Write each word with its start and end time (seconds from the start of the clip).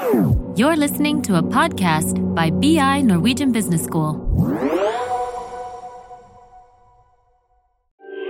You're 0.00 0.76
listening 0.76 1.20
to 1.22 1.36
a 1.36 1.42
podcast 1.42 2.16
by 2.34 2.50
BI 2.50 3.02
Norwegian 3.02 3.52
Business 3.52 3.82
School. 3.84 4.14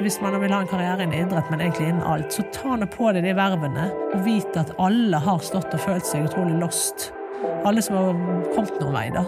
Hvis 0.01 0.21
man 0.21 0.41
vil 0.41 0.51
ha 0.51 0.61
en 0.61 0.67
karriere 0.67 1.03
innen 1.03 1.29
idrett, 1.29 1.51
men 1.51 1.61
egentlig 1.61 1.89
innen 1.89 2.03
alt, 2.03 2.33
så 2.33 2.43
ta 2.53 2.75
nå 2.75 2.91
på 2.91 3.13
deg 3.15 3.23
de 3.29 3.37
vervene 3.39 3.87
og 4.11 4.27
vit 4.27 4.59
at 4.59 4.75
alle 4.83 5.23
har 5.23 5.39
stått 5.47 5.71
og 5.77 5.85
følt 5.87 6.11
seg 6.11 6.27
utrolig 6.27 6.59
lost. 6.59 7.13
Alle 7.63 7.87
som 7.87 8.01
har 8.01 8.21
kommet 8.51 8.83
noen 8.83 8.97
vei, 8.99 9.07
da. 9.15 9.25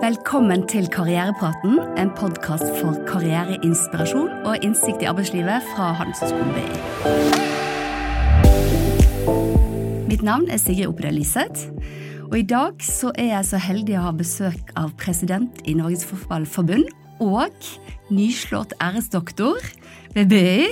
Velkommen 0.00 0.64
til 0.70 0.88
Karrierepraten, 0.88 1.80
en 2.00 2.16
podkast 2.16 2.70
for 2.80 2.96
karriereinspirasjon 3.10 4.46
og 4.46 4.64
innsikt 4.64 5.04
i 5.04 5.12
arbeidslivet 5.12 5.74
fra 5.74 5.92
Handelshøyskolen 6.00 6.54
BI. 6.56 7.59
Mitt 10.20 10.26
navn 10.28 10.50
er 10.52 10.58
Sigrid 10.60 10.84
Opedal 10.84 11.14
Liseth, 11.16 11.70
og 12.28 12.34
i 12.36 12.42
dag 12.44 12.82
så 12.84 13.08
er 13.16 13.30
jeg 13.30 13.46
så 13.48 13.56
heldig 13.64 13.94
å 13.96 14.02
ha 14.04 14.10
besøk 14.12 14.68
av 14.76 14.90
president 15.00 15.62
i 15.64 15.72
Norges 15.78 16.02
Fotballforbund 16.04 16.90
og 17.24 17.68
nyslått 18.12 18.74
æresdoktor 18.84 19.64
ved 20.12 20.28
BI, 20.28 20.66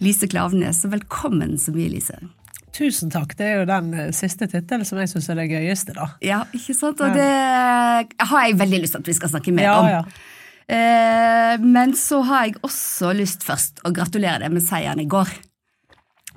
Lise 0.00 0.24
Klaveness. 0.32 0.80
Så 0.80 0.88
velkommen 0.88 1.58
så 1.60 1.74
mye, 1.76 1.90
Lise. 1.98 2.16
Tusen 2.72 3.12
takk. 3.12 3.34
Det 3.36 3.44
er 3.50 3.60
jo 3.60 3.66
den 3.68 3.90
eh, 3.92 4.08
siste 4.16 4.48
tittelen 4.48 4.88
som 4.88 5.02
jeg 5.02 5.12
syns 5.12 5.28
er 5.34 5.42
det 5.42 5.50
gøyeste, 5.52 5.92
da. 5.98 6.06
Ja, 6.24 6.38
ikke 6.56 6.78
sant? 6.80 7.02
Og 7.04 7.12
det 7.12 7.28
har 7.28 8.46
jeg 8.46 8.56
veldig 8.62 8.80
lyst 8.86 8.96
til 8.96 9.02
at 9.04 9.10
vi 9.12 9.18
skal 9.20 9.34
snakke 9.34 9.52
mer 9.58 9.68
Ja, 9.68 9.76
om. 9.82 9.90
ja. 9.98 10.00
Eh, 10.64 11.60
Men 11.60 11.92
så 11.92 12.22
har 12.24 12.48
jeg 12.48 12.56
også 12.64 13.12
lyst 13.20 13.44
først 13.44 13.84
å 13.84 13.92
gratulere 13.92 14.46
deg 14.46 14.56
med 14.56 14.64
seieren 14.64 15.04
i 15.04 15.08
går. 15.12 15.36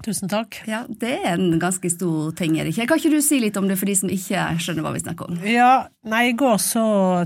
Tusen 0.05 0.29
takk. 0.31 0.57
Ja, 0.69 0.83
Det 0.89 1.11
er 1.21 1.35
en 1.35 1.59
ganske 1.61 1.89
stor 1.93 2.31
ting, 2.37 2.55
er 2.59 2.65
ikke? 2.69 2.87
Kan 2.89 2.97
ikke 3.01 3.11
du 3.13 3.21
si 3.21 3.37
litt 3.43 3.57
om 3.59 3.67
det 3.69 3.77
for 3.77 3.89
de 3.89 3.95
som 3.97 4.09
ikke 4.09 4.45
skjønner 4.61 4.85
hva 4.85 4.93
vi 4.95 5.03
snakker 5.03 5.29
om? 5.29 5.39
Ja, 5.45 5.87
nei, 6.09 6.23
I 6.31 6.35
går 6.37 6.57
så 6.63 6.83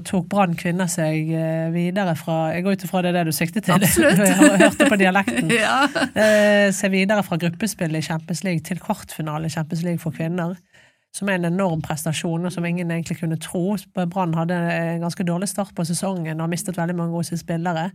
tok 0.07 0.27
Brann 0.31 0.57
kvinner 0.59 0.89
seg 0.91 1.31
eh, 1.31 1.69
videre 1.75 2.15
fra 2.19 2.51
Jeg 2.55 2.65
går 2.65 2.75
ut 2.75 2.85
ifra 2.87 3.03
det 3.05 3.13
er 3.13 3.19
det 3.21 3.25
du 3.31 3.35
sikter 3.35 3.63
til. 3.63 3.77
Absolutt. 3.79 4.19
jeg 4.27 4.61
hørte 4.65 4.89
på 4.91 4.99
dialekten. 5.01 5.51
Ja. 5.65 5.85
Eh, 6.19 6.71
se 6.75 6.89
videre 6.91 7.23
fra 7.23 7.37
gruppespillet 7.39 8.03
i 8.03 8.07
Champions 8.09 8.43
League 8.43 8.65
til 8.67 8.79
kvartfinale 8.83 9.47
i 9.47 9.53
Champions 9.53 9.85
League 9.87 10.03
for 10.03 10.11
kvinner. 10.15 10.57
Som 11.15 11.29
er 11.31 11.37
en 11.39 11.47
enorm 11.47 11.79
prestasjon, 11.79 12.43
og 12.43 12.51
som 12.51 12.65
ingen 12.67 12.89
egentlig 12.91 13.21
kunne 13.21 13.37
tro. 13.39 13.77
Brann 13.95 14.33
hadde 14.35 14.57
en 14.57 15.05
ganske 15.05 15.23
dårlig 15.23 15.47
start 15.47 15.71
på 15.77 15.85
sesongen 15.87 16.35
og 16.35 16.43
har 16.43 16.51
mistet 16.51 16.75
veldig 16.75 16.95
mange 16.97 17.15
gode 17.15 17.39
spillere. 17.39 17.85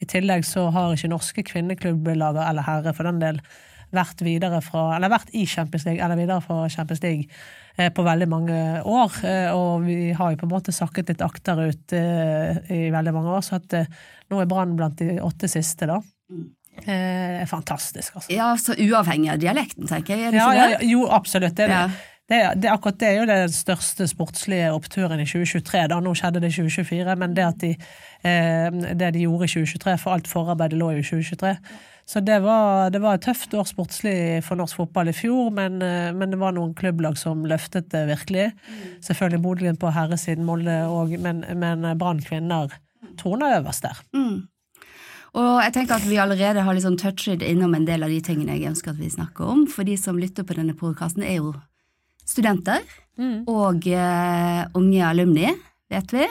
I 0.00 0.08
tillegg 0.08 0.46
så 0.48 0.70
har 0.72 0.94
ikke 0.96 1.10
norske 1.12 1.44
kvinneklubblag, 1.44 2.40
eller 2.48 2.64
herre 2.64 2.94
for 2.96 3.04
den 3.10 3.20
del, 3.20 3.42
vært 3.92 4.22
fra, 4.64 4.96
eller 4.96 5.10
vært 5.12 5.32
i 5.34 5.46
Champions 5.46 5.84
League, 5.86 6.02
eller 6.04 6.16
videre 6.16 6.40
fra 6.44 6.68
Champions 6.68 7.02
League 7.02 7.26
eh, 7.76 7.90
på 7.90 8.02
veldig 8.06 8.28
mange 8.28 8.60
år. 8.84 9.18
Eh, 9.24 9.50
og 9.56 9.82
vi 9.86 10.12
har 10.12 10.30
jo 10.32 10.36
på 10.36 10.46
en 10.48 10.54
måte 10.54 10.72
sakket 10.72 11.08
litt 11.08 11.22
akterut 11.26 11.92
eh, 11.92 12.60
i 12.70 12.90
veldig 12.94 13.12
mange 13.16 13.34
år, 13.36 13.42
så 13.46 13.58
at 13.60 13.72
eh, 13.80 13.86
nå 14.30 14.40
er 14.40 14.46
Brann 14.50 14.76
blant 14.78 14.98
de 15.02 15.18
åtte 15.20 15.48
siste, 15.50 15.86
da. 15.90 15.98
Eh, 16.86 17.42
fantastisk, 17.50 18.14
altså. 18.16 18.30
ja, 18.32 18.52
så 18.56 18.72
uavhengig 18.78 19.32
av 19.34 19.40
dialekten, 19.42 19.88
tenker 19.90 20.14
jeg. 20.16 20.28
Er 20.28 20.30
det 20.30 20.38
Ja, 20.38 20.46
ikke 20.52 20.60
ja, 20.70 20.78
det? 20.78 20.88
jo, 20.88 21.02
absolutt. 21.10 21.56
Det, 21.58 21.66
er 21.66 21.74
Ja. 21.74 21.82
det. 21.88 22.06
Det, 22.30 22.36
det, 22.62 22.68
akkurat 22.70 22.98
det 23.00 23.08
er 23.08 23.16
jo 23.18 23.24
den 23.26 23.48
største 23.50 24.06
sportslige 24.06 24.68
oppturen 24.70 25.18
i 25.18 25.24
2023. 25.26 25.88
da, 25.90 25.96
Nå 25.98 26.12
skjedde 26.14 26.38
det 26.40 26.52
i 26.52 26.62
2024, 26.62 27.16
men 27.18 27.34
det 27.34 27.42
at 27.44 27.58
de, 27.58 27.70
eh, 28.22 28.70
det 28.94 29.08
de 29.16 29.24
gjorde 29.26 29.48
i 29.48 29.50
2023, 29.50 29.96
for 29.98 30.14
alt 30.14 30.30
forarbeidet 30.30 30.78
lå 30.78 30.92
jo 30.94 31.02
i 31.02 31.08
2023. 31.08 31.56
Så 32.10 32.18
det 32.26 32.40
var, 32.42 32.90
det 32.90 32.98
var 32.98 33.14
et 33.14 33.22
tøft 33.22 33.52
år 33.54 33.68
sportslig 33.68 34.40
for 34.42 34.58
norsk 34.58 34.80
fotball 34.80 35.12
i 35.12 35.14
fjor, 35.14 35.52
men, 35.54 35.78
eh, 35.84 36.10
men 36.10 36.32
det 36.32 36.40
var 36.40 36.56
noen 36.56 36.72
klubblag 36.74 37.18
som 37.20 37.44
løftet 37.46 37.92
det 37.92 38.02
virkelig. 38.08 38.48
Selvfølgelig 39.06 39.42
Bodø 39.44 39.74
på 39.78 39.92
herresiden, 39.94 40.46
Molde 40.48 40.80
òg, 40.90 41.14
men, 41.22 41.44
men 41.60 41.86
Brann 42.00 42.22
kvinner 42.24 42.72
troner 43.20 43.60
øverst 43.60 43.86
der. 43.86 44.00
Mm. 44.16 44.48
Og 45.38 45.50
jeg 45.62 45.74
tenker 45.76 46.00
at 46.00 46.08
vi 46.10 46.18
allerede 46.18 46.64
har 46.66 46.74
liksom 46.74 46.96
touchet 46.98 47.44
innom 47.46 47.76
en 47.78 47.86
del 47.86 48.02
av 48.02 48.10
de 48.10 48.18
tingene 48.26 48.56
jeg 48.58 48.72
ønsker 48.72 48.90
at 48.90 48.98
vi 48.98 49.12
snakker 49.12 49.52
om, 49.52 49.62
for 49.70 49.86
de 49.86 49.94
som 50.00 50.18
lytter 50.18 50.46
på 50.46 50.56
denne 50.58 50.74
podkasten, 50.74 51.22
er 51.22 51.38
jo 51.38 51.54
studenter 52.26 52.82
og 53.20 53.86
uh, 53.86 54.60
unge 54.78 55.04
alumni, 55.04 55.50
vet 55.92 56.14
vi. 56.14 56.26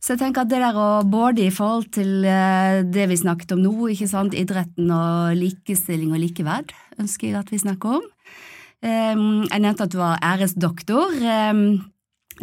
Så 0.00 0.14
jeg 0.14 0.20
tenker 0.20 0.44
at 0.44 0.50
det 0.50 0.60
der 0.62 0.76
å 0.78 0.88
både 1.08 1.46
i 1.46 1.52
forhold 1.54 1.88
til 1.96 2.26
eh, 2.28 2.82
det 2.84 3.08
vi 3.10 3.18
snakket 3.18 3.56
om 3.56 3.62
nå, 3.64 3.74
ikke 3.92 4.08
sant, 4.10 4.36
idretten 4.36 4.90
og 4.92 5.36
likestilling 5.38 6.12
og 6.12 6.22
likeverd, 6.22 6.74
ønsker 7.00 7.30
jeg 7.30 7.40
at 7.40 7.52
vi 7.52 7.62
snakker 7.62 7.98
om. 7.98 8.08
Um, 8.84 9.46
jeg 9.48 9.62
nevnte 9.64 9.86
at 9.86 9.92
du 9.94 9.98
var 9.98 10.20
æresdoktor. 10.22 11.14
Um, 11.24 11.62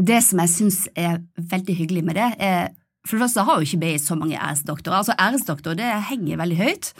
det 0.01 0.23
som 0.25 0.41
jeg 0.41 0.51
syns 0.51 0.79
er 0.97 1.21
veldig 1.37 1.75
hyggelig 1.77 2.03
med 2.07 2.17
det, 2.17 2.31
er 2.41 2.73
For 3.03 3.17
det 3.17 3.25
første 3.25 3.43
har 3.43 3.59
jo 3.59 3.67
ikke 3.67 3.81
BI 3.81 3.97
så 3.99 4.15
mange 4.15 4.39
æresdoktorer. 4.39 4.95
Altså 5.01 5.15
Æresdoktor 5.19 5.75
det 5.75 5.89
henger 6.07 6.37
veldig 6.39 6.57
høyt. 6.57 6.93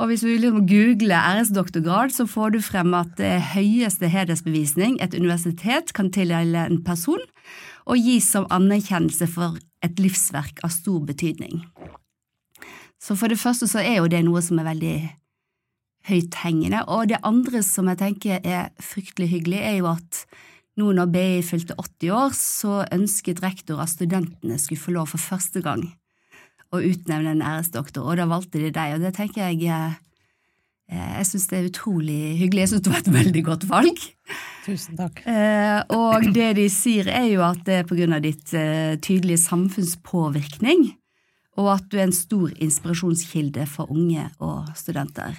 Og 0.00 0.08
hvis 0.08 0.22
du 0.24 0.28
liksom 0.28 0.66
googler 0.68 1.16
æresdoktorgrad, 1.16 2.12
så 2.12 2.26
får 2.28 2.54
du 2.54 2.60
frem 2.64 2.94
at 2.96 3.14
det 3.20 3.34
høyeste 3.52 4.08
hedersbevisning 4.12 4.96
et 5.00 5.16
universitet 5.16 5.92
kan 5.96 6.08
tildele 6.12 6.66
en 6.68 6.82
person, 6.84 7.20
og 7.86 8.02
gis 8.02 8.28
som 8.34 8.48
anerkjennelse 8.52 9.28
for 9.30 9.60
et 9.84 10.00
livsverk 10.02 10.62
av 10.66 10.72
stor 10.74 11.04
betydning. 11.06 11.62
Så 13.02 13.14
for 13.18 13.30
det 13.30 13.38
første 13.38 13.68
så 13.70 13.82
er 13.84 14.00
jo 14.00 14.10
det 14.10 14.24
noe 14.26 14.42
som 14.42 14.58
er 14.58 14.68
veldig 14.70 14.96
høythengende, 16.06 16.84
og 16.90 17.10
det 17.10 17.22
andre 17.26 17.62
som 17.66 17.90
jeg 17.90 18.00
tenker 18.00 18.42
er 18.46 18.70
fryktelig 18.82 19.28
hyggelig, 19.30 19.60
er 19.62 19.78
jo 19.80 19.90
at 19.90 20.24
nå 20.76 20.92
når 20.94 21.12
BI 21.12 21.28
fylte 21.46 21.76
80 21.78 22.12
år, 22.14 22.34
så 22.36 22.80
ønsket 22.92 23.42
rektor 23.44 23.80
at 23.82 23.92
studentene 23.92 24.58
skulle 24.60 24.82
få 24.82 24.94
lov 24.96 25.12
for 25.14 25.22
første 25.22 25.62
gang 25.64 25.86
å 26.74 26.82
utnevne 26.82 27.36
en 27.36 27.44
æresdoktor, 27.46 28.04
og 28.04 28.18
da 28.18 28.26
valgte 28.28 28.60
de 28.60 28.72
deg, 28.74 28.96
og 28.96 29.04
det 29.06 29.14
tenker 29.16 29.46
jeg 29.46 29.70
eh, 29.70 29.96
Jeg 30.86 31.26
syns 31.26 31.48
det 31.50 31.56
er 31.58 31.66
utrolig 31.66 32.18
hyggelig, 32.38 32.60
jeg 32.62 32.70
syns 32.70 32.84
det 32.86 32.92
var 32.92 33.00
et 33.02 33.14
veldig 33.16 33.42
godt 33.48 33.64
valg. 33.66 34.04
Tusen 34.66 34.98
takk. 34.98 35.18
Eh, 35.26 35.80
og 35.96 36.28
det 36.34 36.52
de 36.60 36.68
sier, 36.70 37.10
er 37.10 37.26
jo 37.32 37.42
at 37.46 37.64
det 37.66 37.80
er 37.80 38.14
av 38.14 38.22
ditt 38.22 38.54
eh, 38.54 38.94
tydelige 39.02 39.42
samfunnspåvirkning, 39.48 40.86
og 41.58 41.72
at 41.74 41.90
du 41.90 41.98
er 41.98 42.06
en 42.06 42.14
stor 42.14 42.54
inspirasjonskilde 42.62 43.66
for 43.66 43.90
unge 43.90 44.28
og 44.38 44.70
studenter. 44.78 45.34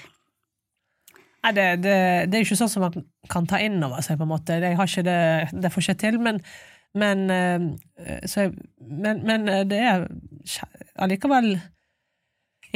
Nei, 1.46 1.53
det, 1.56 1.68
det, 1.84 2.00
det 2.28 2.36
er 2.36 2.41
jo 2.41 2.47
ikke 2.50 2.59
sånn 2.59 2.74
som 2.74 2.84
man 2.90 3.06
kan 3.31 3.47
ta 3.47 3.62
inn 3.63 3.80
over 3.80 4.03
seg, 4.03 4.19
på 4.19 4.28
en 4.28 4.34
måte. 4.34 4.57
Det, 4.59 4.74
jeg 4.74 4.80
har 4.81 4.91
ikke 4.91 5.07
det, 5.07 5.22
det 5.63 5.72
får 5.72 5.86
ikke 5.86 6.02
til, 6.03 6.19
men 6.28 6.44
men, 6.97 7.30
eh, 7.30 8.25
så 8.25 8.52
men, 8.80 9.22
men 9.28 9.50
eh, 9.50 9.63
det 9.68 9.78
er 9.78 10.07
allikevel 10.96 11.57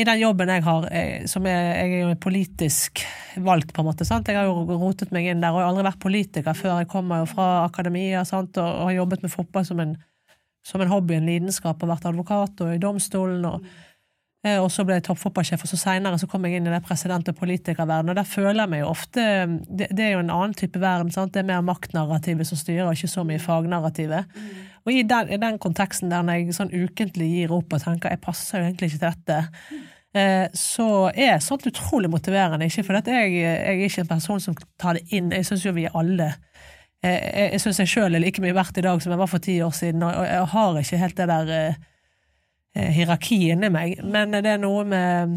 I 0.02 0.06
den 0.08 0.22
jobben 0.22 0.50
jeg 0.50 0.64
har, 0.66 0.86
eh, 0.90 1.26
som 1.30 1.46
er, 1.46 1.68
jeg 1.78 2.06
er 2.10 2.16
politisk 2.22 3.04
valgt, 3.38 3.74
på 3.76 3.84
en 3.84 3.90
måte. 3.92 4.08
sant? 4.08 4.28
Jeg 4.28 4.40
har 4.40 4.50
jo 4.50 4.80
rotet 4.82 5.12
meg 5.14 5.28
inn 5.30 5.44
der, 5.44 5.54
og 5.54 5.62
jeg 5.62 5.68
har 5.68 5.74
aldri 5.74 5.86
vært 5.86 6.02
politiker 6.02 6.58
før. 6.58 6.80
Jeg 6.82 6.90
kommer 6.90 7.22
jo 7.22 7.28
fra 7.30 7.50
akademia 7.68 8.24
sant? 8.26 8.58
Og, 8.58 8.66
og 8.66 8.90
har 8.90 8.98
jobbet 9.02 9.26
med 9.26 9.34
fotball 9.34 9.68
som 9.68 9.84
en, 9.84 9.94
som 10.66 10.82
en 10.82 10.90
hobby, 10.90 11.20
en 11.20 11.30
lidenskap, 11.30 11.84
og 11.84 11.92
vært 11.94 12.10
advokat 12.10 12.66
og 12.66 12.74
i 12.74 12.82
domstolen. 12.82 13.46
og 13.46 13.68
Og 14.42 14.72
så 14.74 14.82
ble 14.82 14.96
jeg 14.98 15.04
toppfotballsjef, 15.06 15.62
og 15.62 15.70
så 15.70 15.78
seinere 15.78 16.18
så 16.18 16.26
kom 16.26 16.48
jeg 16.48 16.58
inn 16.58 16.66
i 16.66 16.72
det 16.74 16.80
president- 16.82 17.28
og 17.30 17.36
politikerverdenen. 17.38 18.10
Og 18.10 18.18
der 18.18 18.26
føler 18.26 18.64
jeg 18.64 18.72
meg 18.72 18.82
jo 18.82 18.88
ofte 18.90 19.26
det, 19.70 19.92
det 19.94 20.08
er 20.08 20.16
jo 20.16 20.24
en 20.24 20.34
annen 20.34 20.56
type 20.58 20.82
verden. 20.82 21.12
sant? 21.14 21.36
Det 21.36 21.44
er 21.44 21.50
mer 21.52 21.62
maktnarrativet 21.62 22.50
som 22.50 22.58
styrer, 22.58 22.88
og 22.88 22.98
ikke 22.98 23.12
så 23.12 23.22
mye 23.28 23.44
fagnarrativet. 23.44 24.42
Og 24.86 24.94
i 24.94 25.04
den, 25.06 25.30
i 25.30 25.38
den 25.38 25.60
konteksten 25.62 26.10
der 26.10 26.26
når 26.26 26.40
jeg 26.40 26.58
sånn 26.58 26.74
ukentlig 26.74 27.30
gir 27.36 27.54
opp 27.54 27.74
og 27.76 27.84
tenker 27.84 28.14
jeg 28.14 28.24
passer 28.24 28.62
jo 28.62 28.70
egentlig 28.70 28.90
ikke 28.90 29.02
til 29.04 29.12
dette, 29.12 29.38
eh, 30.18 30.48
så 30.58 30.88
er 31.14 31.44
sånt 31.44 31.68
utrolig 31.70 32.10
motiverende. 32.12 32.66
Ikke 32.66 32.86
fordi 32.88 33.14
jeg, 33.14 33.36
jeg 33.38 33.62
er 33.62 33.84
ikke 33.86 34.06
en 34.06 34.14
person 34.16 34.42
som 34.44 34.58
tar 34.82 34.98
det 34.98 35.06
inn. 35.14 35.30
Jeg 35.36 35.48
syns 35.48 35.68
jo 35.68 35.76
vi 35.78 35.86
alle 35.88 36.32
eh, 37.04 37.14
Jeg, 37.14 37.48
jeg 37.54 37.64
syns 37.66 37.84
jeg 37.84 37.94
sjøl 37.94 38.18
er 38.18 38.26
like 38.26 38.42
mye 38.44 38.58
verdt 38.58 38.82
i 38.82 38.86
dag 38.86 39.02
som 39.04 39.14
jeg 39.14 39.22
var 39.22 39.30
for 39.30 39.44
ti 39.44 39.60
år 39.62 39.74
siden, 39.78 40.04
og 40.08 40.26
jeg 40.26 40.52
har 40.56 40.82
ikke 40.82 41.02
helt 41.06 41.22
det 41.22 41.30
der 41.36 41.56
eh, 41.60 41.80
eh, 42.76 42.90
hierarki 42.96 43.38
inni 43.52 43.70
meg, 43.74 44.00
men 44.04 44.34
det 44.38 44.54
er 44.54 44.62
noe 44.62 44.86
med 44.88 45.36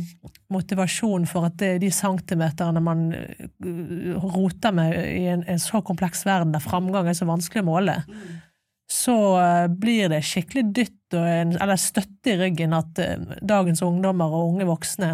motivasjon 0.53 1.27
for 1.31 1.49
at 1.49 1.61
de 1.81 1.91
centimeterne 1.93 2.83
man 2.85 3.09
eh, 3.17 4.17
roter 4.23 4.75
med 4.77 4.97
i 5.03 5.27
en, 5.33 5.45
en 5.49 5.63
så 5.63 5.83
kompleks 5.87 6.25
verden 6.29 6.55
der 6.55 6.65
framgang 6.65 7.11
er 7.11 7.19
så 7.19 7.29
vanskelig 7.29 7.65
å 7.65 7.69
måle, 7.69 7.99
så 8.91 9.19
eh, 9.41 9.67
blir 9.69 10.11
det 10.13 10.25
skikkelig 10.27 10.67
dytt 10.77 11.19
en, 11.19 11.55
eller 11.63 11.79
støtte 11.79 12.33
i 12.33 12.41
ryggen 12.41 12.75
at 12.75 12.99
dagens 13.39 13.85
ungdommer 13.87 14.33
og 14.35 14.55
unge 14.55 14.67
voksne 14.67 15.13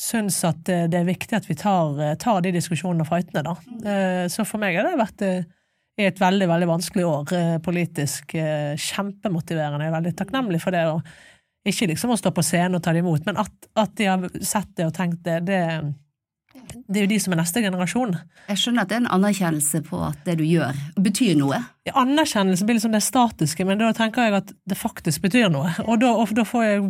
syns 0.00 0.38
at 0.48 0.64
det 0.64 0.96
er 0.98 1.04
viktig 1.06 1.36
at 1.36 1.44
vi 1.46 1.54
tar, 1.54 2.00
tar 2.18 2.40
de 2.42 2.50
diskusjonene 2.56 3.04
og 3.04 3.10
fightene, 3.12 3.44
da. 3.46 4.24
Så 4.32 4.42
for 4.48 4.58
meg 4.58 4.74
har 4.74 4.88
det 4.88 4.96
vært 4.98 5.22
i 6.00 6.08
et 6.08 6.20
veldig, 6.20 6.48
veldig 6.50 6.68
vanskelig 6.68 7.04
år 7.06 7.34
eh, 7.38 7.56
politisk. 7.62 8.34
eh, 8.34 8.74
Kjempemotiverende. 8.80 9.86
Jeg 9.86 9.92
er 9.92 9.98
veldig 9.98 10.14
takknemlig 10.18 10.62
for 10.62 10.74
det. 10.74 10.84
Og 10.90 11.68
ikke 11.70 11.88
liksom 11.92 12.12
å 12.12 12.18
stå 12.20 12.32
på 12.34 12.44
scenen 12.44 12.76
og 12.78 12.82
ta 12.84 12.92
det 12.92 13.04
imot, 13.04 13.24
men 13.26 13.38
at, 13.40 13.68
at 13.80 13.94
de 13.96 14.08
har 14.10 14.24
sett 14.44 14.74
det 14.76 14.88
og 14.88 14.96
tenkt 14.96 15.22
det, 15.24 15.38
det, 15.48 15.60
det 16.84 16.98
er 16.98 17.06
jo 17.06 17.10
de 17.14 17.18
som 17.22 17.32
er 17.32 17.40
neste 17.40 17.62
generasjon. 17.64 18.12
Jeg 18.50 18.60
skjønner 18.60 18.84
at 18.84 18.90
det 18.90 18.98
er 18.98 19.02
en 19.04 19.14
anerkjennelse 19.16 19.80
på 19.86 20.00
at 20.04 20.18
det 20.26 20.36
du 20.42 20.44
gjør, 20.44 20.76
betyr 21.00 21.38
noe. 21.40 21.62
Ja, 21.88 21.94
Anerkjennelse 22.02 22.66
blir 22.68 22.76
liksom 22.78 22.92
det 22.92 23.00
statiske, 23.06 23.64
men 23.64 23.80
da 23.80 23.92
tenker 23.96 24.26
jeg 24.26 24.36
at 24.42 24.52
det 24.68 24.78
faktisk 24.80 25.24
betyr 25.24 25.48
noe. 25.54 25.72
Og 25.86 26.02
da, 26.02 26.12
og 26.20 26.34
da 26.36 26.44
får 26.48 26.66
jeg 26.66 26.84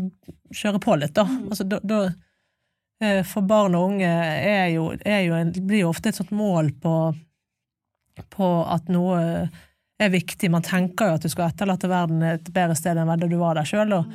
kjøre 0.62 0.82
på 0.82 0.96
litt, 0.98 1.14
da. 1.16 1.26
Altså, 1.50 1.68
da, 1.70 1.78
da 1.84 2.00
eh, 3.04 3.22
for 3.28 3.46
barn 3.46 3.76
og 3.78 3.92
unge 3.92 4.10
er 4.10 4.72
jo, 4.74 4.88
er 5.04 5.22
jo 5.28 5.38
en, 5.38 5.54
blir 5.60 5.84
jo 5.84 5.92
ofte 5.94 6.10
et 6.10 6.18
sånt 6.18 6.34
mål 6.34 6.72
på, 6.82 6.96
på 8.30 8.48
at 8.70 8.90
noe 8.92 9.20
er 9.98 10.10
viktig. 10.10 10.50
Man 10.50 10.64
tenker 10.66 11.10
jo 11.10 11.18
at 11.18 11.26
du 11.26 11.30
skal 11.32 11.50
etterlate 11.50 11.90
verden 11.90 12.22
et 12.26 12.48
bedre 12.54 12.76
sted 12.78 12.98
enn 12.98 13.12
da 13.14 13.28
du 13.28 13.36
var 13.40 13.58
der 13.58 13.68
sjøl, 13.68 13.94
og 13.98 14.10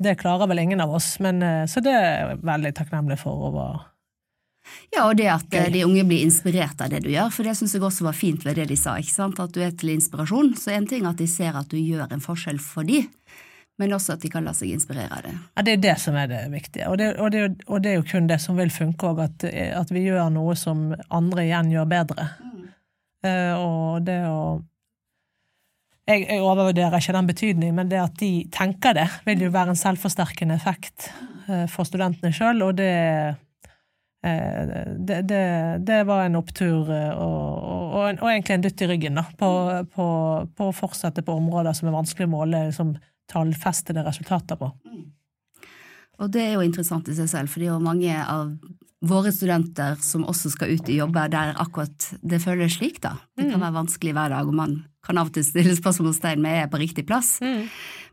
det 0.00 0.18
klarer 0.20 0.48
vel 0.50 0.62
ingen 0.62 0.80
av 0.80 0.94
oss. 0.96 1.18
Men, 1.20 1.42
eh, 1.42 1.66
så 1.68 1.82
det 1.84 1.94
er 1.94 2.10
jeg 2.10 2.42
veldig 2.42 2.74
takknemlig 2.78 3.18
for. 3.20 3.46
Over. 3.50 3.86
Ja, 4.94 5.06
og 5.08 5.16
det 5.16 5.28
at 5.32 5.54
eh, 5.54 5.68
de 5.72 5.84
unge 5.84 6.04
blir 6.08 6.24
inspirert 6.24 6.80
av 6.80 6.90
det 6.92 7.02
du 7.04 7.10
gjør, 7.12 7.30
for 7.34 7.46
det 7.46 7.56
syns 7.58 7.74
jeg 7.76 7.84
også 7.84 8.06
var 8.08 8.16
fint 8.16 8.44
ved 8.46 8.58
det 8.60 8.70
de 8.70 8.78
sa, 8.78 8.96
ikke 9.00 9.16
sant, 9.16 9.40
at 9.42 9.54
du 9.54 9.62
er 9.64 9.74
til 9.76 9.94
inspirasjon. 9.94 10.54
Så 10.58 10.74
en 10.74 10.88
ting 10.90 11.08
at 11.08 11.20
de 11.20 11.28
ser 11.30 11.56
at 11.56 11.70
du 11.70 11.78
gjør 11.78 12.10
en 12.10 12.24
forskjell 12.24 12.60
for 12.62 12.88
de, 12.88 13.04
men 13.80 13.96
også 13.96 14.16
at 14.16 14.24
de 14.24 14.32
kan 14.32 14.44
la 14.44 14.52
seg 14.56 14.74
inspirere 14.74 15.12
av 15.16 15.24
det. 15.24 15.34
Ja, 15.56 15.64
Det 15.64 15.76
er 15.76 15.84
det 15.86 15.96
som 16.02 16.18
er 16.20 16.28
det 16.32 16.42
viktige, 16.52 16.88
og 16.90 16.98
det, 17.00 17.12
og 17.16 17.32
det, 17.32 17.44
og 17.66 17.82
det 17.84 17.92
er 17.92 18.00
jo 18.00 18.08
kun 18.10 18.28
det 18.28 18.40
som 18.42 18.58
vil 18.60 18.72
funke 18.72 19.12
òg, 19.12 19.24
at, 19.24 19.48
at, 19.48 19.92
vi 19.92 20.04
gjør 20.08 20.28
noe 20.34 20.56
som 20.58 20.90
andre 21.08 21.46
igjen 21.48 21.72
gjør 21.76 21.88
bedre. 21.92 22.28
Mm. 22.40 22.49
Uh, 23.20 23.54
og 23.60 24.06
det 24.06 24.20
å 24.28 24.40
jeg, 26.08 26.24
jeg, 26.24 26.40
overvurderer 26.42 26.96
ikke 26.98 27.14
den 27.14 27.28
betydningen, 27.28 27.76
men 27.76 27.90
det 27.90 28.00
at 28.02 28.16
de 28.18 28.30
tenker 28.50 28.96
det, 28.96 29.06
vil 29.28 29.44
jo 29.44 29.52
være 29.54 29.74
en 29.74 29.78
selvforsterkende 29.78 30.56
effekt 30.56 31.10
uh, 31.46 31.68
for 31.70 31.86
studentene 31.86 32.32
sjøl, 32.34 32.64
og 32.66 32.80
det 32.80 32.94
det, 34.20 35.22
det, 35.24 35.44
det, 35.88 36.02
var 36.04 36.26
en 36.26 36.34
opptur 36.36 36.90
og, 36.90 37.14
og, 37.24 38.18
og, 38.20 38.26
egentlig 38.28 38.52
en 38.52 38.64
dytt 38.66 38.82
i 38.84 38.88
ryggen 38.90 39.16
da, 39.16 39.22
på, 39.32 39.48
på, 39.94 40.08
på, 40.52 40.66
å 40.66 40.74
fortsette 40.76 41.24
på 41.24 41.38
områder 41.40 41.72
som 41.72 41.88
er 41.88 41.94
vanskelig 41.94 42.28
å 42.28 42.32
måle 42.34 42.60
liksom, 42.66 42.90
tallfestede 43.32 44.04
resultater 44.04 44.60
på. 44.60 44.68
Og 46.20 46.28
det 46.34 46.42
er 46.44 46.58
jo 46.58 46.66
interessant 46.66 47.08
i 47.08 47.16
seg 47.16 47.30
selv, 47.32 47.52
fordi 47.52 47.70
jo 47.70 47.78
mange 47.80 48.12
av 48.12 48.52
våre 49.00 49.32
studenter 49.32 49.96
som 50.04 50.26
også 50.28 50.52
skal 50.52 50.74
ut 50.76 50.88
i 50.92 50.98
jobber 50.98 51.30
der 51.32 51.54
akkurat 51.60 52.10
det 52.20 52.42
føles 52.42 52.76
slik, 52.76 53.00
da. 53.04 53.14
Det 53.36 53.46
kan 53.46 53.56
mm. 53.56 53.64
være 53.64 53.76
vanskelig 53.78 54.12
hver 54.16 54.34
dag, 54.34 54.50
og 54.50 54.58
man 54.58 54.76
kan 55.06 55.20
av 55.20 55.30
og 55.30 55.36
til 55.36 55.46
stille 55.46 55.76
spørsmålstegn 55.78 56.42
med 56.42 56.52
er 56.52 56.62
jeg 56.64 56.72
på 56.74 56.82
riktig 56.82 57.06
plass. 57.08 57.38
Mm. 57.40 57.62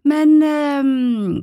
Men 0.08 0.34
um, 0.48 1.34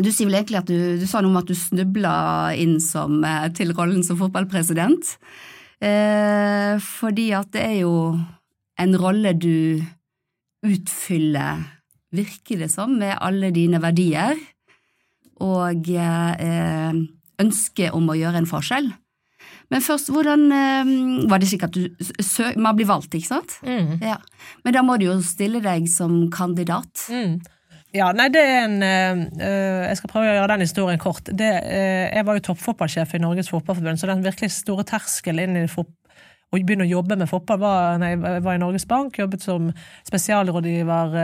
du 0.00 0.08
sier 0.08 0.28
vel 0.28 0.38
egentlig 0.40 0.62
at 0.62 0.70
du, 0.70 0.96
du, 1.00 1.04
sa 1.08 1.20
noe 1.20 1.34
om 1.34 1.40
at 1.42 1.50
du 1.50 1.56
snubla 1.56 2.16
inn 2.56 2.78
som, 2.84 3.20
eh, 3.24 3.46
til 3.56 3.72
rollen 3.76 4.02
som 4.04 4.18
fotballpresident. 4.20 5.14
Eh, 5.84 6.80
fordi 6.80 7.30
at 7.36 7.52
det 7.52 7.64
er 7.64 7.78
jo 7.82 7.94
en 8.80 8.96
rolle 9.00 9.32
du 9.36 9.80
utfyller 10.66 11.64
virker 12.16 12.62
det 12.64 12.70
som, 12.72 12.96
med 12.96 13.16
alle 13.20 13.50
dine 13.54 13.80
verdier 13.82 14.38
og 15.44 15.88
eh, 15.92 17.00
ønske 17.42 17.90
om 17.94 18.08
å 18.10 18.16
gjøre 18.18 18.42
en 18.42 18.48
forskjell. 18.48 18.92
Men 19.72 19.82
først, 19.82 20.12
hvordan 20.14 20.46
eh, 20.54 20.90
Var 21.30 21.42
det 21.42 21.48
slik 21.50 21.66
at 21.66 21.74
du 21.74 21.88
sø, 22.22 22.52
Man 22.58 22.76
blir 22.78 22.86
valgt, 22.86 23.14
ikke 23.14 23.32
sant? 23.32 23.58
Mm. 23.66 23.98
Ja. 24.04 24.20
Men 24.64 24.76
da 24.76 24.82
må 24.86 24.96
du 24.98 25.08
jo 25.08 25.18
stille 25.26 25.62
deg 25.64 25.88
som 25.90 26.26
kandidat. 26.34 27.06
Mm. 27.10 27.40
Ja, 27.96 28.10
nei, 28.12 28.26
det 28.32 28.42
er 28.42 28.64
en 28.66 28.80
uh, 28.82 29.84
Jeg 29.88 29.98
skal 30.00 30.10
prøve 30.10 30.28
å 30.28 30.34
gjøre 30.34 30.50
den 30.54 30.66
historien 30.66 31.00
kort. 31.00 31.30
Det, 31.30 31.52
uh, 31.64 32.06
jeg 32.12 32.26
var 32.28 32.38
jo 32.38 32.44
toppfotballsjef 32.50 33.14
i 33.16 33.22
Norges 33.22 33.50
Fotballforbund, 33.52 34.00
så 34.00 34.10
den 34.10 34.26
virkelig 34.26 34.52
store 34.58 34.84
terskel 34.86 35.40
inn 35.42 35.62
i 35.62 35.68
fotball 35.70 35.94
å 36.54 36.60
begynne 36.62 36.84
å 36.84 36.88
jobbe 36.88 37.16
med 37.18 37.26
fotball 37.26 37.58
var 37.58 37.96
når 37.98 38.12
jeg 38.12 38.42
var 38.44 38.54
i 38.54 38.60
Norges 38.62 38.84
Bank. 38.86 39.16
Jobbet 39.18 39.42
som 39.42 39.66
spesialrådgiver, 40.06 41.16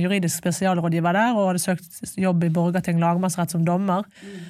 juridisk 0.00 0.42
spesialrådgiver 0.42 1.14
der, 1.14 1.36
og 1.38 1.52
hadde 1.52 1.62
søkt 1.62 2.18
jobb 2.18 2.42
i 2.42 2.50
Borgarting 2.52 2.98
lagmannsrett 2.98 3.54
som 3.54 3.62
dommer. 3.64 4.02
Mm. 4.18 4.42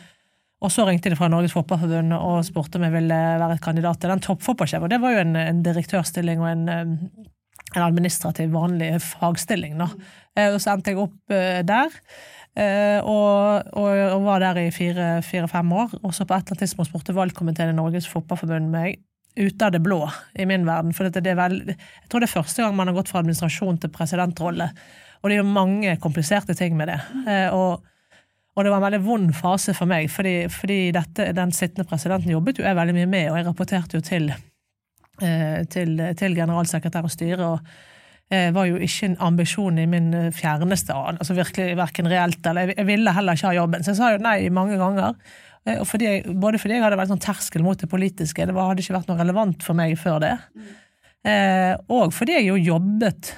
Og 0.64 0.72
så 0.72 0.86
ringte 0.88 1.12
de 1.12 1.18
fra 1.18 1.28
Norges 1.28 1.52
Fotballforbund 1.52 2.16
og 2.16 2.44
spurte 2.46 2.80
om 2.80 2.86
jeg 2.86 2.94
ville 2.94 3.20
være 3.42 3.58
et 3.58 3.64
kandidat 3.64 4.00
til 4.00 4.12
den 4.12 4.22
toppfotballsjefen. 4.24 4.92
Det 4.92 5.00
var 5.02 5.14
jo 5.14 5.24
en, 5.24 5.36
en 5.36 5.62
direktørstilling 5.64 6.40
og 6.40 6.48
en, 6.50 6.68
eh, 6.72 6.84
en, 7.74 7.82
administrativ, 7.84 8.48
vanlig 8.54 8.94
fagstilling. 9.04 9.76
Da. 9.82 9.90
Mm. 9.92 10.54
Og 10.54 10.60
så 10.62 10.72
endte 10.72 10.94
jeg 10.94 11.02
opp 11.04 11.34
der. 11.68 11.98
Og, 13.02 13.70
og, 13.74 13.88
og 14.14 14.20
var 14.22 14.42
der 14.42 14.60
i 14.62 14.68
fire-fem 14.70 15.48
fire, 15.50 15.80
år. 15.82 15.96
Og 16.02 16.14
så 16.14 16.22
på 16.22 16.36
et 16.36 16.44
eller 16.44 16.54
annet 16.54 16.62
tidspunkt 16.62 16.90
spurte 16.90 17.16
valgkomiteen 17.16 17.72
i 17.72 17.76
Norges 17.76 18.06
Fotballforbund 18.10 18.70
meg 18.70 19.02
ute 19.36 19.66
av 19.66 19.72
det 19.74 19.82
blå 19.82 20.04
i 20.38 20.46
min 20.46 20.66
verden. 20.66 20.94
For 20.94 21.10
det 21.10 21.26
er 21.26 21.38
vel, 21.38 21.60
jeg 21.66 22.10
tror 22.10 22.22
det 22.22 22.28
er 22.28 22.36
første 22.36 22.62
gang 22.62 22.76
man 22.78 22.90
har 22.90 22.98
gått 22.98 23.10
fra 23.10 23.22
administrasjon 23.22 23.80
til 23.82 23.92
presidentrolle. 23.94 24.70
Og 25.22 25.30
det 25.30 25.36
er 25.38 25.42
jo 25.42 25.56
mange 25.56 25.96
kompliserte 26.02 26.56
ting 26.58 26.76
med 26.78 26.92
det. 26.92 27.00
Eh, 27.26 27.48
og, 27.54 27.84
og, 28.54 28.64
det 28.64 28.70
var 28.70 28.78
en 28.78 28.86
veldig 28.86 29.02
vond 29.04 29.32
fase 29.36 29.74
for 29.76 29.90
meg, 29.90 30.10
fordi, 30.12 30.34
fordi 30.52 30.78
dette, 30.94 31.32
den 31.36 31.54
sittende 31.54 31.88
presidenten 31.90 32.30
jobbet 32.30 32.60
jo 32.60 32.66
jeg 32.66 32.78
veldig 32.78 32.94
mye 32.96 33.10
med, 33.10 33.30
og 33.30 33.38
jeg 33.38 33.48
rapporterte 33.48 33.98
jo 33.98 34.04
til, 34.04 34.28
eh, 35.22 35.64
til, 35.70 35.96
til 36.18 36.36
generalsekretær 36.38 37.08
og 37.08 37.14
styre. 37.14 37.48
og 37.48 37.58
eh, 38.30 38.52
var 38.54 38.68
jo 38.70 38.78
ikke 38.78 39.10
en 39.10 39.18
ambisjon 39.26 39.80
i 39.82 39.88
min 39.90 40.12
fjerneste 40.32 40.94
an, 40.94 41.18
altså 41.18 41.36
virkelig 41.36 41.76
verken 41.76 42.10
reelt 42.10 42.46
eller 42.46 42.72
Jeg 42.76 42.86
ville 42.86 43.12
heller 43.12 43.36
ikke 43.36 43.50
ha 43.50 43.58
jobben, 43.58 43.84
så 43.84 43.92
jeg 43.92 44.00
sa 44.00 44.12
jo 44.14 44.22
nei 44.22 44.38
mange 44.48 44.78
ganger. 44.80 45.18
Og 45.80 45.86
fordi 45.88 46.04
jeg, 46.04 46.24
både 46.40 46.58
fordi 46.60 46.76
jeg 46.76 46.84
hadde 46.84 46.96
vært 47.00 47.08
sånn 47.08 47.24
terskel 47.24 47.62
mot 47.64 47.80
det 47.80 47.88
politiske, 47.88 48.44
det 48.44 48.54
hadde 48.54 48.84
ikke 48.84 48.98
vært 48.98 49.08
noe 49.08 49.20
relevant 49.20 49.64
for 49.64 49.76
meg 49.78 49.96
før 49.96 50.20
det, 50.20 50.34
eh, 51.24 51.72
og 51.88 52.12
fordi 52.12 52.36
jeg 52.36 52.50
jo 52.50 52.60
jobbet 52.60 53.32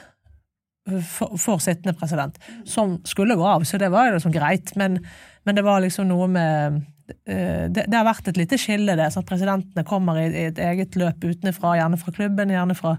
for, 0.87 1.37
for, 1.41 1.63
sittende 1.63 1.97
president, 1.99 2.39
som 2.65 2.99
skulle 3.05 3.37
gå 3.39 3.47
av, 3.47 3.65
så 3.67 3.79
det 3.79 3.91
var 3.93 4.09
jo 4.09 4.17
liksom 4.17 4.35
greit, 4.35 4.75
men, 4.79 5.01
men 5.45 5.59
det 5.59 5.65
var 5.67 5.83
liksom 5.83 6.09
noe 6.11 6.29
med 6.31 6.81
eh, 7.27 7.67
det, 7.71 7.87
det, 7.87 7.97
har 7.97 8.07
vært 8.07 8.31
et 8.31 8.39
lite 8.39 8.59
skille, 8.61 8.99
det. 8.99 9.09
Så 9.13 9.23
at 9.23 9.29
Presidentene 9.29 9.87
kommer 9.87 10.21
i, 10.23 10.29
i 10.31 10.45
et 10.51 10.61
eget 10.63 10.99
løp 10.99 11.25
utenfra, 11.25 11.77
gjerne 11.81 11.99
fra 12.01 12.15
klubben, 12.15 12.55
gjerne 12.55 12.79
fra 12.79 12.97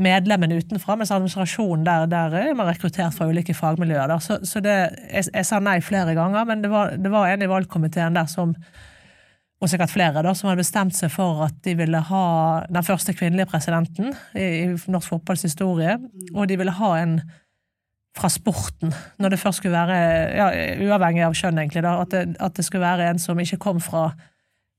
medlemmene 0.00 0.56
utenfra, 0.60 0.96
mens 0.96 1.12
administrasjonen 1.12 1.84
der, 1.84 2.06
der 2.08 2.36
er 2.40 2.54
man 2.56 2.70
rekruttert 2.70 3.16
fra 3.16 3.28
ulike 3.28 3.56
fagmiljøer. 3.56 4.14
Så, 4.24 4.38
så 4.48 4.62
det, 4.64 4.76
jeg, 5.10 5.28
jeg, 5.28 5.48
sa 5.48 5.60
nei 5.60 5.78
flere 5.84 6.16
ganger, 6.16 6.46
men 6.48 6.64
det 6.64 6.72
var, 6.72 6.94
det 6.96 7.12
var 7.12 7.28
en 7.28 7.44
i 7.44 7.50
valgkomiteen 7.50 8.16
der 8.16 8.28
som 8.30 8.54
og 9.60 9.68
sikkert 9.68 9.92
flere, 9.92 10.22
da, 10.24 10.32
som 10.36 10.48
hadde 10.48 10.62
bestemt 10.62 10.96
seg 10.96 11.12
for 11.12 11.44
at 11.44 11.58
de 11.66 11.74
ville 11.76 12.00
ha 12.08 12.24
den 12.72 12.86
første 12.86 13.12
kvinnelige 13.16 13.50
presidenten 13.50 14.14
i, 14.32 14.72
norsk 14.88 15.12
fotballs 15.12 15.44
historie, 15.44 15.98
og 16.32 16.48
de 16.48 16.56
ville 16.60 16.74
ha 16.78 16.94
en 17.02 17.20
fra 18.16 18.26
sporten, 18.32 18.90
når 19.22 19.34
det 19.34 19.38
først 19.38 19.60
skulle 19.60 19.76
være, 19.76 19.98
ja, 20.34 20.48
uavhengig 20.82 21.22
av 21.22 21.36
kjønn, 21.38 21.60
egentlig, 21.62 21.84
da, 21.86 21.92
at 22.02 22.10
det, 22.10 22.24
at 22.42 22.56
det 22.56 22.64
skulle 22.66 22.82
være 22.82 23.12
en 23.12 23.22
som 23.22 23.38
ikke 23.38 23.60
kom 23.62 23.78
fra 23.84 24.08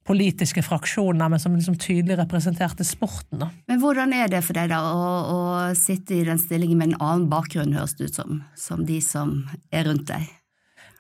politiske 0.08 0.64
fraksjoner, 0.66 1.30
men 1.30 1.40
som 1.40 1.56
liksom 1.56 1.78
tydelig 1.80 2.18
representerte 2.20 2.84
sporten. 2.84 3.44
Da. 3.44 3.52
Men 3.70 3.80
hvordan 3.80 4.16
er 4.18 4.32
det 4.34 4.42
for 4.44 4.58
deg 4.58 4.72
da 4.74 4.82
å, 4.90 5.08
å, 5.32 5.40
sitte 5.78 6.18
i 6.18 6.26
den 6.28 6.42
stillingen 6.42 6.82
med 6.82 6.92
en 6.92 7.00
annen 7.00 7.30
bakgrunn, 7.32 7.76
høres 7.78 7.96
det 8.00 8.10
ut 8.10 8.20
som, 8.20 8.42
som 8.58 8.84
de 8.88 8.98
som 9.06 9.38
er 9.72 9.88
rundt 9.88 10.10
deg? 10.10 10.26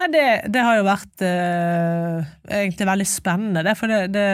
Ja, 0.01 0.07
det, 0.09 0.49
det, 0.49 0.61
har 0.65 0.79
jo 0.79 0.87
vært 0.87 1.21
eh, 1.21 2.29
egentlig 2.49 2.87
veldig 2.89 3.05
spennende, 3.05 3.61
det. 3.67 3.75
For 3.77 3.91
det, 3.91 4.07
det 4.15 4.25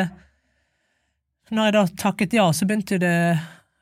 Når 1.51 1.67
jeg 1.67 1.75
da 1.75 1.81
takket 1.99 2.35
ja, 2.37 2.45
så 2.55 2.67
begynte 2.67 2.99
det 3.01 3.15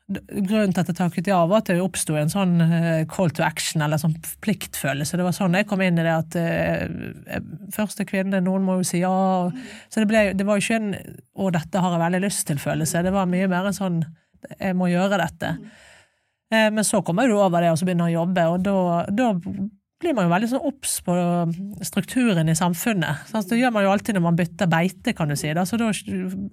Grunnen 0.06 0.70
til 0.70 0.82
at 0.84 0.90
jeg 0.90 0.98
takket 0.98 1.28
ja, 1.30 1.40
var 1.50 1.64
at 1.64 1.70
det 1.70 1.80
oppsto 1.82 2.14
en 2.18 2.30
sånn 2.30 2.60
eh, 2.62 3.06
call 3.10 3.32
to 3.34 3.42
action, 3.42 3.82
eller 3.82 3.98
sånn 3.98 4.14
pliktfølelse. 4.42 5.18
Det 5.18 5.24
var 5.26 5.34
sånn 5.34 5.56
jeg 5.58 5.66
kom 5.66 5.82
inn 5.82 5.98
i 5.98 6.04
det 6.06 6.12
at 6.14 6.36
uh, 6.38 7.40
første 7.74 8.06
kvinne, 8.06 8.38
noen 8.46 8.62
må 8.62 8.76
jo 8.78 8.86
si 8.86 9.00
ja. 9.02 9.10
Så 9.90 10.04
det, 10.04 10.06
ble, 10.12 10.22
det 10.38 10.46
var 10.46 10.60
jo 10.60 10.62
ikke 10.62 10.78
en 10.78 10.92
'å, 10.94 11.50
dette 11.54 11.82
har 11.82 11.96
jeg 11.96 12.04
veldig 12.04 12.22
lyst 12.22 12.46
til'-følelse. 12.46 13.02
Det 13.02 13.14
var 13.18 13.26
mye 13.30 13.50
mer 13.50 13.66
en 13.66 13.78
sånn 13.80 13.98
'jeg 14.52 14.78
må 14.78 14.92
gjøre 14.94 15.18
dette'. 15.24 15.56
Uh, 16.54 16.70
men 16.70 16.86
så 16.86 17.02
kommer 17.02 17.26
du 17.26 17.34
over 17.34 17.66
det 17.66 17.74
og 17.74 17.82
så 17.82 17.90
begynner 17.90 18.06
å 18.06 18.18
jobbe, 18.20 18.46
og 18.46 18.62
da 18.62 19.32
blir 20.06 20.14
man 20.16 20.28
jo 20.28 20.32
veldig 20.32 20.48
sånn 20.52 20.66
obs 20.68 20.96
på 21.06 21.14
strukturen 21.86 22.50
i 22.50 22.56
samfunnet. 22.58 23.26
Sånn, 23.30 23.44
det 23.50 23.58
gjør 23.60 23.74
man 23.74 23.86
jo 23.86 23.92
alltid 23.92 24.16
når 24.16 24.24
man 24.28 24.38
bytter 24.38 24.70
beite, 24.70 25.14
kan 25.18 25.30
du 25.30 25.36
si. 25.38 25.50
Da. 25.56 25.66
Så 25.66 25.78
da 25.80 25.90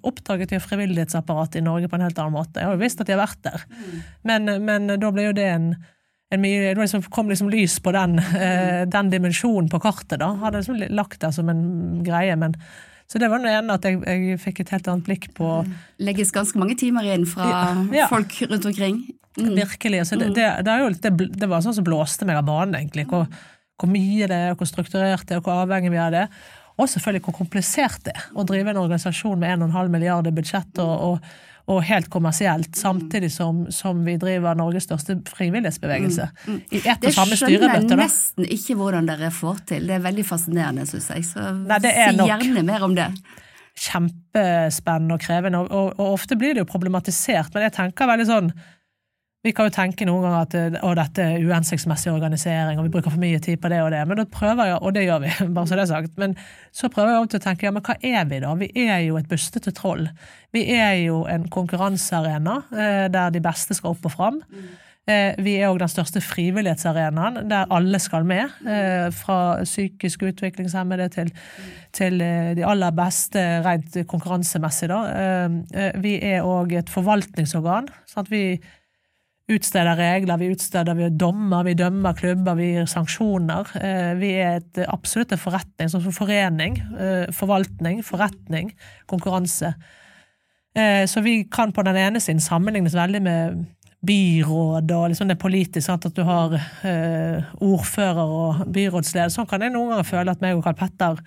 oppdaget 0.06 0.54
jo 0.56 0.62
frivillighetsapparatet 0.64 1.60
i 1.60 1.66
Norge 1.66 1.90
på 1.90 1.98
en 1.98 2.06
helt 2.06 2.18
annen 2.18 2.34
måte. 2.34 2.60
Jeg 2.60 2.70
har 2.70 2.78
jo 2.78 2.82
visst 2.82 3.02
at 3.02 3.10
de 3.10 3.16
har 3.16 3.22
vært 3.22 3.44
der, 3.46 3.66
men, 4.26 4.56
men 4.66 4.90
da 4.90 5.12
ble 5.14 5.28
jo 5.28 5.36
det 5.36 5.46
en, 5.52 5.68
en 6.34 6.42
mye, 6.42 6.72
det 6.72 6.80
liksom, 6.80 7.04
kom 7.14 7.30
liksom 7.30 7.52
lys 7.52 7.78
på 7.84 7.94
den, 7.94 8.18
eh, 8.38 8.82
den 8.90 9.12
dimensjonen 9.12 9.70
på 9.70 9.82
kartet, 9.84 10.18
da. 10.22 10.32
Hadde 10.42 10.64
liksom 10.64 10.82
lagt 10.98 11.22
det 11.22 11.30
som 11.36 11.52
en 11.52 11.64
greie, 12.06 12.34
men 12.40 12.58
så 13.10 13.20
det 13.20 13.28
var 13.30 13.42
noe 13.42 13.52
igjen 13.52 13.70
at 13.70 13.84
jeg, 13.86 14.00
jeg, 14.08 14.38
fikk 14.42 14.62
et 14.64 14.72
helt 14.74 14.88
annet 14.90 15.06
blikk 15.06 15.28
på 15.36 15.48
Legges 16.02 16.32
ganske 16.34 16.58
mange 16.58 16.76
timer 16.80 17.06
inn 17.14 17.26
fra 17.28 17.50
ja, 17.50 17.60
ja. 17.94 18.08
folk 18.10 18.32
rundt 18.48 18.66
omkring. 18.70 19.02
Mm. 19.38 19.54
Virkelig. 19.58 20.00
Altså, 20.04 20.18
det, 20.18 20.30
det, 20.36 20.48
det, 20.66 20.76
jo, 20.80 20.90
det, 21.26 21.48
var 21.50 21.62
sånn 21.64 21.76
som 21.76 21.86
blåste 21.86 22.26
meg 22.26 22.38
av 22.40 22.46
banen, 22.48 22.76
egentlig. 22.78 23.06
Hvor, 23.10 23.26
hvor, 23.80 23.90
mye 23.90 24.28
det 24.30 24.40
er, 24.48 24.58
hvor 24.58 24.70
strukturert 24.70 25.26
det 25.28 25.36
er, 25.36 25.42
og 25.42 25.48
hvor 25.48 25.64
avhengig 25.64 25.92
vi 25.92 26.00
er 26.00 26.06
av 26.06 26.14
det. 26.14 26.26
og 26.74 26.88
selvfølgelig 26.90 27.24
hvor 27.26 27.36
komplisert 27.38 28.06
det 28.06 28.14
er 28.16 28.28
å 28.34 28.46
drive 28.46 28.72
en 28.72 28.80
organisasjon 28.82 29.38
med 29.38 29.60
1,5 29.60 29.92
milliarder 29.92 30.34
budsjett 30.34 30.80
og, 30.82 30.94
og, 31.08 31.34
og, 31.64 31.78
helt 31.88 32.10
kommersielt, 32.12 32.76
samtidig 32.76 33.30
som, 33.32 33.64
som, 33.72 34.02
vi 34.04 34.18
driver 34.20 34.56
Norges 34.58 34.84
største 34.84 35.16
frivillighetsbevegelse. 35.30 36.26
Mm, 36.44 36.58
mm. 36.58 36.60
I 36.76 36.82
ett 36.82 37.06
og 37.08 37.16
samme 37.16 37.38
styremøte. 37.40 37.64
Det 37.64 37.70
skjønner 37.70 37.94
jeg 37.94 38.02
nesten 38.02 38.50
ikke 38.58 38.76
hvordan 38.80 39.08
dere 39.08 39.30
får 39.32 39.64
til. 39.72 39.88
Det 39.88 39.96
er 39.96 40.04
veldig 40.04 40.26
fascinerende, 40.28 40.84
syns 40.90 41.08
jeg. 41.14 41.24
Så 41.30 41.46
Nei, 41.64 41.80
si 41.80 42.28
gjerne 42.28 42.66
mer 42.68 42.84
om 42.84 42.98
det 42.98 43.08
kjempespennende 43.74 45.16
og 45.16 45.22
krevende, 45.24 45.60
og, 45.64 45.72
og, 45.72 45.88
og, 45.98 46.12
ofte 46.14 46.36
blir 46.38 46.54
det 46.54 46.62
jo 46.62 46.70
problematisert, 46.70 47.50
men 47.54 47.66
jeg 47.66 47.74
tenker 47.74 48.06
veldig 48.06 48.26
sånn 48.28 48.50
vi 49.44 49.52
kan 49.52 49.68
jo 49.68 49.74
tenke 49.76 50.06
noen 50.08 50.24
ganger 50.24 50.46
at 50.46 50.84
å, 50.84 50.92
dette 50.96 51.24
er 51.24 51.44
uhensiktsmessig 51.44 52.12
organisering, 52.12 52.78
og 52.80 52.88
vi 52.88 52.94
bruker 52.94 53.12
for 53.12 53.20
mye 53.20 53.40
tid 53.44 53.60
på 53.60 53.70
det 53.72 53.82
og 53.84 53.90
det, 53.92 54.00
men 54.08 54.22
da 54.22 54.24
prøver 54.32 54.70
jeg, 54.70 54.78
og 54.80 54.94
det 54.96 55.04
gjør 55.04 55.20
vi, 55.26 55.34
bare 55.56 55.68
så 55.68 55.78
det 55.78 55.84
er 55.84 55.92
sagt, 55.92 56.16
men 56.20 56.38
så 56.72 56.90
prøver 56.92 57.12
jeg 57.12 57.26
også 57.26 57.42
å 57.42 57.44
tenke 57.48 57.68
ja, 57.68 57.74
men 57.74 57.84
hva 57.84 57.98
er 58.00 58.30
vi 58.30 58.40
da? 58.44 58.54
Vi 58.60 58.70
er 58.86 59.04
jo 59.04 59.20
et 59.20 59.28
bustete 59.28 59.74
troll. 59.76 60.08
Vi 60.54 60.64
er 60.72 60.96
jo 61.02 61.24
en 61.30 61.46
konkurransearena 61.52 62.56
eh, 62.72 63.04
der 63.12 63.34
de 63.34 63.44
beste 63.44 63.76
skal 63.76 63.94
opp 63.94 64.08
og 64.08 64.16
fram. 64.16 64.42
Eh, 65.04 65.34
vi 65.44 65.58
er 65.58 65.68
òg 65.68 65.82
den 65.82 65.90
største 65.92 66.22
frivillighetsarenaen 66.24 67.50
der 67.50 67.72
alle 67.74 67.98
skal 68.00 68.24
med. 68.24 68.54
Eh, 68.64 69.10
fra 69.12 69.58
psykisk 69.60 70.24
utviklingshemmede 70.30 71.10
til, 71.12 71.32
til 71.92 72.22
eh, 72.24 72.54
de 72.56 72.64
aller 72.64 72.94
beste 72.96 73.42
rent 73.66 73.98
konkurransemessig. 74.08 74.88
Da. 74.88 75.50
Vi 76.00 76.14
er 76.24 76.48
òg 76.48 76.72
et 76.78 76.92
forvaltningsorgan. 76.92 77.92
sånn 78.08 78.24
at 78.24 78.32
vi 78.32 78.44
utsteder 79.52 79.98
regler, 79.98 80.38
vi 80.40 80.52
utsteder 80.54 80.96
vi 80.96 81.10
dommer, 81.20 81.66
vi 81.66 81.74
dømmer 81.76 82.16
klubber, 82.16 82.56
vi 82.56 82.70
gir 82.72 82.86
sanksjoner. 82.88 83.74
Vi 84.16 84.30
er 84.40 84.62
et, 84.62 84.80
absolutt 84.88 85.34
en 85.34 85.42
forretning, 85.42 85.90
som 85.92 86.06
forening, 86.16 86.78
forvaltning, 87.36 88.00
forretning, 88.06 88.72
konkurranse. 89.10 89.74
Så 91.06 91.22
vi 91.22 91.42
kan 91.52 91.74
på 91.76 91.84
den 91.86 91.98
ene 92.00 92.22
siden 92.24 92.40
sammenlignes 92.42 92.96
veldig 92.96 93.20
med 93.22 93.60
byråd 94.06 94.92
og 94.92 95.08
liksom 95.08 95.30
det 95.30 95.40
politiske, 95.40 95.84
sant? 95.84 96.06
at 96.06 96.16
du 96.16 96.22
har 96.26 96.54
eh, 96.58 97.50
ordfører 97.64 98.36
og 98.38 98.62
byrådsleder. 98.74 99.32
Sånn 99.32 99.48
kan 99.50 99.64
jeg 99.64 99.74
noen 99.74 99.94
ganger 99.94 100.08
føle 100.08 100.34
at 100.34 100.44
meg 100.44 100.58
og 100.58 100.64
Karl 100.66 100.78
Petter 100.78 101.22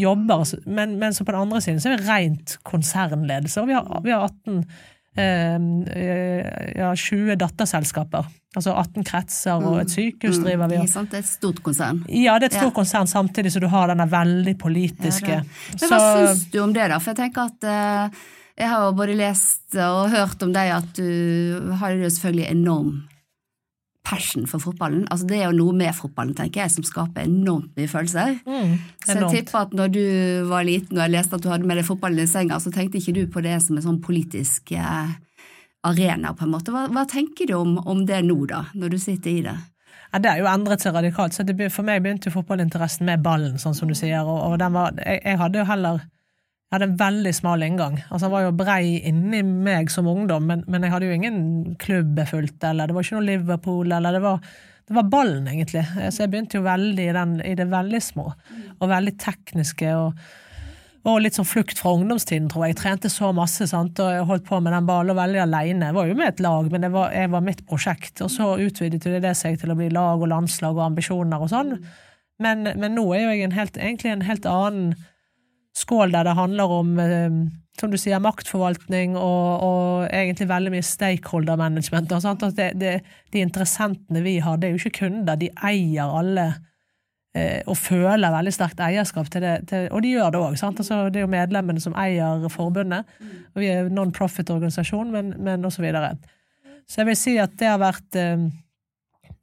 jobber, 0.00 0.42
men, 0.66 0.96
men 0.98 1.14
på 1.14 1.30
den 1.30 1.40
andre 1.40 1.60
siden 1.62 1.80
så 1.82 1.92
er 1.92 2.00
vi 2.00 2.08
rent 2.08 2.56
konsernledelse. 2.66 3.62
Og 3.62 3.70
vi 3.70 3.76
har, 3.76 3.90
vi 4.06 4.14
har 4.14 4.26
18 4.26 4.58
eh, 4.58 4.82
ja, 5.20 6.88
20 6.96 7.36
datterselskaper. 7.38 8.26
Altså 8.54 8.70
18 8.78 9.06
kretser 9.06 9.58
og 9.58 9.80
et 9.80 9.90
mm. 9.90 9.94
sykehus 9.94 10.38
mm. 10.38 10.44
driver 10.46 10.70
vi. 10.70 10.78
Mm, 10.84 11.08
det 11.10 11.18
er 11.18 11.24
et 11.24 11.30
stort 11.30 11.62
konsern. 11.66 12.04
Ja, 12.08 12.36
det 12.38 12.48
er 12.48 12.52
et 12.52 12.58
stort 12.60 12.70
ja. 12.70 12.76
konsern, 12.76 13.10
samtidig 13.10 13.52
som 13.54 13.64
du 13.64 13.68
har 13.72 13.90
denne 13.90 14.06
veldig 14.10 14.54
politiske 14.60 15.40
ja, 15.40 15.42
Men 15.42 15.90
Hva 15.90 15.98
så, 15.98 16.12
syns 16.20 16.44
du 16.52 16.60
om 16.62 16.74
det, 16.76 16.86
da? 16.92 17.00
For 17.02 17.14
jeg 17.14 17.20
tenker 17.24 17.50
at 17.50 17.66
eh, 17.70 18.22
jeg 18.62 18.70
har 18.70 18.84
jo 18.86 18.92
både 18.94 19.16
lest 19.18 19.78
og 19.82 20.12
hørt 20.14 20.46
om 20.46 20.54
deg 20.54 20.70
at 20.76 20.94
du 20.94 21.74
har 21.80 21.96
jo 21.96 22.06
selvfølgelig 22.06 22.46
enorm 22.52 22.94
passion 24.04 24.46
for 24.46 24.62
fotballen. 24.62 25.06
Altså 25.10 25.26
Det 25.26 25.38
er 25.40 25.48
jo 25.48 25.56
noe 25.56 25.74
med 25.76 25.94
fotballen 25.96 26.34
tenker 26.36 26.64
jeg, 26.64 26.74
som 26.76 26.86
skaper 26.86 27.24
enormt 27.24 27.72
mye 27.78 27.90
følelser. 27.90 28.36
Mm, 28.44 28.76
så 29.06 29.18
jeg 29.18 29.30
tipper 29.38 29.60
at 29.64 29.76
når 29.76 29.92
du 29.94 30.06
var 30.50 30.66
liten 30.68 30.98
og 30.98 31.06
jeg 31.06 31.14
leste 31.16 31.38
at 31.38 31.44
du 31.44 31.50
hadde 31.52 31.68
med 31.68 31.80
deg 31.80 31.88
fotballen 31.88 32.24
i 32.24 32.30
senga, 32.30 32.60
så 32.60 32.72
tenkte 32.74 33.00
ikke 33.00 33.16
du 33.16 33.22
på 33.32 33.42
det 33.44 33.56
som 33.64 33.78
en 33.78 33.86
sånn 33.86 34.02
politisk 34.04 34.74
eh, 34.76 35.14
arena, 35.88 36.34
på 36.36 36.46
en 36.46 36.52
måte. 36.52 36.74
Hva, 36.74 36.86
hva 36.92 37.06
tenker 37.08 37.48
du 37.48 37.56
om, 37.58 37.78
om, 37.80 38.04
det 38.08 38.20
nå, 38.28 38.38
da, 38.50 38.66
når 38.76 38.94
du 38.94 38.98
sitter 39.00 39.32
i 39.32 39.44
det? 39.48 39.56
Ja, 40.12 40.20
Det 40.20 40.30
har 40.30 40.42
jo 40.42 40.50
endret 40.52 40.84
seg 40.84 40.94
radikalt. 40.94 41.34
så 41.34 41.42
det, 41.42 41.56
For 41.72 41.86
meg 41.86 42.04
begynte 42.04 42.28
jo 42.28 42.36
fotballinteressen 42.36 43.08
med 43.08 43.24
ballen, 43.24 43.56
sånn 43.58 43.74
som 43.74 43.88
du 43.88 43.96
sier. 43.98 44.22
og, 44.22 44.52
og 44.52 44.60
var, 44.76 44.94
jeg, 45.00 45.24
jeg 45.24 45.40
hadde 45.40 45.62
jo 45.62 45.70
heller 45.72 46.04
hadde 46.74 46.90
en 46.90 47.00
veldig 47.00 47.32
smal 47.36 47.64
inngang. 47.66 47.98
Altså, 48.10 48.26
Han 48.26 48.34
var 48.34 48.46
jo 48.46 48.54
brei 48.58 49.00
inni 49.08 49.42
meg 49.42 49.90
som 49.92 50.10
ungdom, 50.10 50.46
men, 50.50 50.62
men, 50.68 50.86
jeg 50.86 50.94
hadde 50.94 51.08
jo 51.08 51.16
ingen 51.16 51.40
klubb 51.80 52.20
jeg 52.20 52.30
fulgte, 52.30 52.70
eller 52.70 52.88
det 52.88 52.96
var 52.96 53.06
ikke 53.06 53.18
noe 53.18 53.28
Liverpool, 53.30 53.96
eller 53.98 54.18
det 54.18 54.22
var, 54.24 54.54
det 54.84 54.96
var 54.98 55.10
ballen, 55.12 55.50
egentlig. 55.50 55.84
Så 56.12 56.24
jeg 56.24 56.32
begynte 56.32 56.60
jo 56.60 56.64
veldig 56.66 57.10
i, 57.10 57.12
den, 57.18 57.36
i 57.44 57.54
det 57.58 57.70
veldig 57.72 58.02
små, 58.04 58.30
og 58.78 58.90
veldig 58.90 59.18
tekniske. 59.22 59.92
og 59.98 60.40
og 61.04 61.18
litt 61.20 61.36
sånn 61.36 61.44
flukt 61.44 61.76
fra 61.76 61.92
ungdomstiden, 61.98 62.46
tror 62.48 62.64
jeg. 62.64 62.72
Jeg 62.72 62.80
trente 62.80 63.10
så 63.12 63.28
masse 63.36 63.66
sant? 63.68 63.98
og 64.00 64.08
jeg 64.08 64.24
holdt 64.24 64.46
på 64.48 64.56
med 64.64 64.72
den 64.72 64.86
ballen 64.88 65.18
veldig 65.18 65.42
alene. 65.42 65.90
Jeg 65.90 65.96
var 65.98 66.08
jo 66.08 66.14
med 66.16 66.30
et 66.30 66.40
lag, 66.40 66.70
men 66.72 66.86
var, 66.94 67.10
jeg 67.12 67.30
var 67.34 67.44
mitt 67.44 67.60
prosjekt. 67.68 68.22
Og 68.24 68.32
så 68.32 68.54
utvidet 68.56 69.20
det 69.20 69.34
seg 69.36 69.58
til 69.60 69.74
å 69.74 69.76
bli 69.76 69.90
lag 69.92 70.22
og 70.22 70.30
landslag 70.32 70.78
og 70.78 70.86
ambisjoner 70.86 71.44
og 71.44 71.52
sånn. 71.52 71.74
Men, 72.40 72.70
men 72.80 72.96
nå 72.96 73.04
er 73.12 73.20
jo 73.20 73.34
jeg 73.34 73.44
en 73.44 73.58
helt, 73.58 73.76
egentlig 73.76 74.14
en 74.14 74.24
helt 74.24 74.48
annen 74.48 74.94
skål 75.74 76.12
der 76.14 76.28
det 76.28 76.36
handler 76.38 76.70
om, 76.70 76.98
eh, 76.98 77.38
som 77.80 77.90
du 77.90 77.98
sier, 77.98 78.22
maktforvaltning 78.22 79.16
og, 79.18 79.64
og 79.66 80.04
egentlig 80.06 80.48
veldig 80.50 80.74
mye 80.76 80.86
stakeholder 80.86 81.58
management. 81.58 82.12
At 82.14 82.44
det, 82.56 82.70
det, 82.80 82.94
de 83.34 83.42
interessentene 83.42 84.22
vi 84.22 84.38
har, 84.44 84.58
det 84.58 84.68
er 84.68 84.76
jo 84.76 84.84
ikke 84.84 85.00
kunder, 85.04 85.38
de 85.40 85.50
eier 85.66 86.14
alle 86.20 86.46
eh, 87.34 87.60
og 87.66 87.78
føler 87.80 88.34
veldig 88.36 88.54
sterkt 88.54 88.82
eierskap 88.84 89.30
til 89.34 89.42
det, 89.42 89.56
til, 89.70 89.88
og 89.90 90.04
de 90.04 90.14
gjør 90.14 90.30
det 90.30 90.42
òg. 90.44 90.54
Altså, 90.54 91.00
det 91.10 91.22
er 91.22 91.26
jo 91.26 91.34
medlemmene 91.34 91.82
som 91.82 91.98
eier 91.98 92.46
forbundet. 92.52 93.10
og 93.54 93.64
Vi 93.64 93.72
er 93.72 93.90
non-profit-organisasjon, 93.90 95.10
men, 95.10 95.34
men 95.38 95.66
osv. 95.66 95.80
Så, 95.80 95.86
videre. 95.88 96.14
så 96.86 97.02
jeg 97.02 97.10
vil 97.10 97.18
si 97.18 97.38
at 97.42 97.58
det 97.58 97.72
har 97.72 97.82
vært 97.82 98.20
eh, 98.20 98.46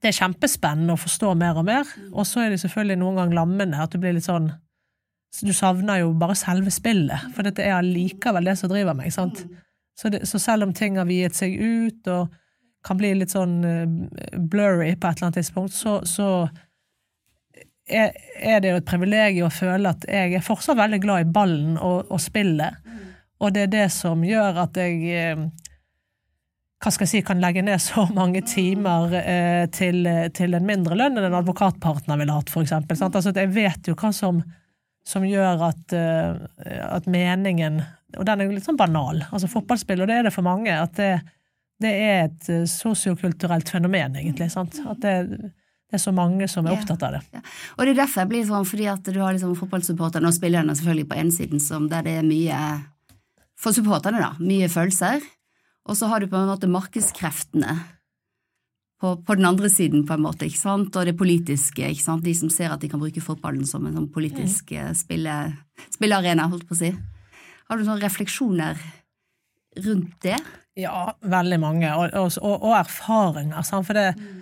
det 0.01 0.09
er 0.09 0.17
kjempespennende 0.17 0.95
å 0.95 0.99
forstå 0.99 1.35
mer 1.37 1.59
og 1.61 1.67
mer, 1.67 1.89
og 2.09 2.25
så 2.25 2.41
er 2.41 2.53
det 2.53 2.63
selvfølgelig 2.63 2.97
noen 3.03 3.19
gang 3.19 3.33
lammende, 3.37 3.77
at 3.77 3.91
du 3.93 3.99
blir 4.01 4.15
litt 4.15 4.25
sånn 4.25 4.49
så 5.31 5.47
du 5.47 5.53
savner 5.55 6.01
jo 6.01 6.11
bare 6.19 6.35
selve 6.35 6.71
spillet, 6.73 7.29
for 7.35 7.47
dette 7.47 7.63
er 7.63 7.77
allikevel 7.77 8.49
det 8.49 8.57
som 8.59 8.71
driver 8.71 8.97
meg. 8.97 9.13
sant? 9.15 9.45
Så, 9.95 10.09
det, 10.11 10.25
så, 10.27 10.39
selv 10.39 10.67
om 10.67 10.73
ting 10.75 10.97
har 10.99 11.07
viet 11.07 11.37
seg 11.37 11.55
ut 11.55 12.07
og 12.11 12.33
kan 12.83 12.97
bli 12.97 13.13
litt 13.15 13.31
sånn 13.31 13.59
uh, 13.63 14.35
blurry 14.35 14.95
på 14.95 15.07
et 15.07 15.19
eller 15.19 15.29
annet 15.29 15.39
tidspunkt, 15.39 15.75
så, 15.77 15.99
så 16.07 16.27
er, 17.87 18.11
er, 18.41 18.59
det 18.59 18.71
jo 18.73 18.81
et 18.81 18.89
privilegium 18.89 19.47
å 19.47 19.53
føle 19.53 19.91
at 19.93 20.07
jeg 20.09 20.35
er 20.35 20.45
fortsatt 20.45 20.79
veldig 20.79 21.01
glad 21.03 21.25
i 21.25 21.31
ballen 21.31 21.77
og, 21.77 22.09
og 22.09 22.21
spillet. 22.23 22.81
Og 23.41 23.53
det 23.53 23.67
er 23.67 23.75
det 23.75 23.87
som 23.93 24.23
gjør 24.25 24.63
at 24.65 24.79
jeg 24.81 25.35
uh, 25.37 25.45
hva 26.81 26.89
skal 26.89 27.05
jeg 27.05 27.11
si, 27.11 27.21
kan 27.25 27.41
legge 27.41 27.61
ned 27.61 27.77
så 27.83 28.07
mange 28.09 28.41
timer 28.49 29.13
eh, 29.19 29.67
til, 29.69 30.07
til, 30.33 30.55
en 30.57 30.65
mindre 30.65 30.97
lønn 30.97 31.19
enn 31.19 31.27
en 31.27 31.37
advokatpartner 31.37 32.17
ville 32.17 32.33
hatt. 32.33 32.49
Sant? 32.49 32.89
Altså, 32.89 33.29
jeg 33.29 33.51
vet 33.53 33.89
jo 33.91 33.93
hva 33.93 34.09
som 34.15 34.41
som 35.07 35.25
gjør 35.25 35.63
at, 35.69 35.95
uh, 35.95 36.35
at, 36.85 37.07
meningen 37.09 37.81
Og 38.17 38.25
den 38.27 38.41
er 38.41 38.47
jo 38.47 38.55
litt 38.55 38.67
sånn 38.67 38.79
banal. 38.79 39.23
Altså 39.31 39.49
Fotballspill, 39.49 40.03
og 40.03 40.09
det 40.11 40.19
er 40.19 40.27
det 40.27 40.35
for 40.35 40.45
mange, 40.45 40.73
at 40.75 40.93
det, 40.99 41.13
det 41.81 41.91
er 41.95 42.21
et 42.27 42.51
uh, 42.51 42.67
sosiokulturelt 42.69 43.71
fenomen, 43.71 44.17
egentlig. 44.19 44.51
sant? 44.53 44.77
At 44.85 45.01
det, 45.03 45.15
det, 45.39 45.97
er 45.97 46.03
så 46.03 46.13
mange 46.15 46.47
som 46.51 46.67
er 46.67 46.75
opptatt 46.75 47.05
av 47.07 47.17
det. 47.17 47.23
Ja, 47.31 47.41
ja. 47.41 47.57
Og 47.77 47.85
det 47.85 47.93
er 47.93 48.01
derfor 48.03 48.23
jeg 48.23 48.31
blir 48.33 48.47
sånn, 48.49 48.67
fordi 48.67 48.89
at 48.91 49.07
du 49.07 49.19
har 49.19 49.35
liksom 49.35 49.55
fotballsupporterne 49.59 50.29
og 50.29 50.37
spillerne 50.37 50.75
selvfølgelig 50.77 51.09
på 51.09 51.21
ene 51.23 51.35
siden, 51.35 51.63
som 51.63 51.89
der 51.91 52.05
det 52.07 52.17
er 52.21 52.27
mye 52.27 52.63
For 53.61 53.75
supporterne, 53.77 54.21
da. 54.21 54.33
Mye 54.41 54.69
følelser. 54.73 55.21
Og 55.85 55.97
så 55.97 56.07
har 56.09 56.21
du 56.21 56.29
på 56.29 56.37
en 56.37 56.49
måte 56.49 56.69
markedskreftene 56.69 57.75
på, 59.01 59.15
på, 59.25 59.35
den 59.35 59.47
andre 59.49 59.69
siden, 59.73 60.05
på 60.05 60.13
en 60.13 60.21
måte, 60.21 60.45
ikke 60.45 60.61
sant? 60.61 60.95
og 60.95 61.07
det 61.09 61.17
politiske. 61.17 61.87
ikke 61.89 62.03
sant? 62.03 62.25
De 62.25 62.35
som 62.37 62.51
ser 62.53 62.73
at 62.73 62.83
de 62.83 62.89
kan 62.91 63.01
bruke 63.01 63.23
fotballen 63.23 63.65
som 63.65 63.87
en 63.87 63.97
sånn 63.97 64.11
politisk 64.13 64.75
mm. 64.75 64.99
spille, 64.99 65.37
spillearena, 65.89 66.45
holdt 66.51 66.67
på 66.69 66.77
å 66.77 66.81
si. 66.83 66.91
Har 67.71 67.79
du 67.79 67.87
noen 67.87 68.03
refleksjoner 68.03 68.77
rundt 69.87 70.13
det? 70.21 70.37
Ja, 70.77 71.09
veldig 71.25 71.59
mange, 71.59 71.89
og, 71.97 72.13
og, 72.13 72.55
og 72.61 72.77
erfaringer. 72.77 73.65
Sant? 73.65 73.89
For 73.89 73.97
det 73.97 74.11
mm. 74.19 74.39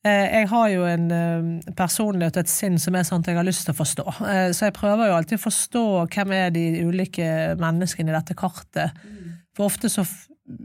Jeg 0.00 0.46
har 0.48 0.68
jo 0.72 0.84
en 0.88 1.10
eh, 1.12 1.72
personlighet 1.76 2.38
og 2.38 2.46
et 2.46 2.48
sinn 2.48 2.78
som 2.80 2.94
er 2.96 3.02
sånn 3.04 3.20
at 3.20 3.26
jeg 3.28 3.36
har 3.36 3.44
lyst 3.44 3.66
til 3.68 3.74
å 3.74 3.80
forstå. 3.82 4.04
Eh, 4.30 4.46
så 4.56 4.70
jeg 4.70 4.76
prøver 4.78 5.10
jo 5.10 5.16
alltid 5.18 5.36
å 5.36 5.42
forstå 5.42 5.82
hvem 6.14 6.32
er 6.38 6.54
de 6.54 6.62
ulike 6.88 7.26
menneskene 7.60 8.08
i 8.08 8.16
dette 8.16 8.36
kartet. 8.38 8.96
Mm. 9.04 9.34
For 9.52 9.68
ofte 9.68 9.90
så 9.92 10.06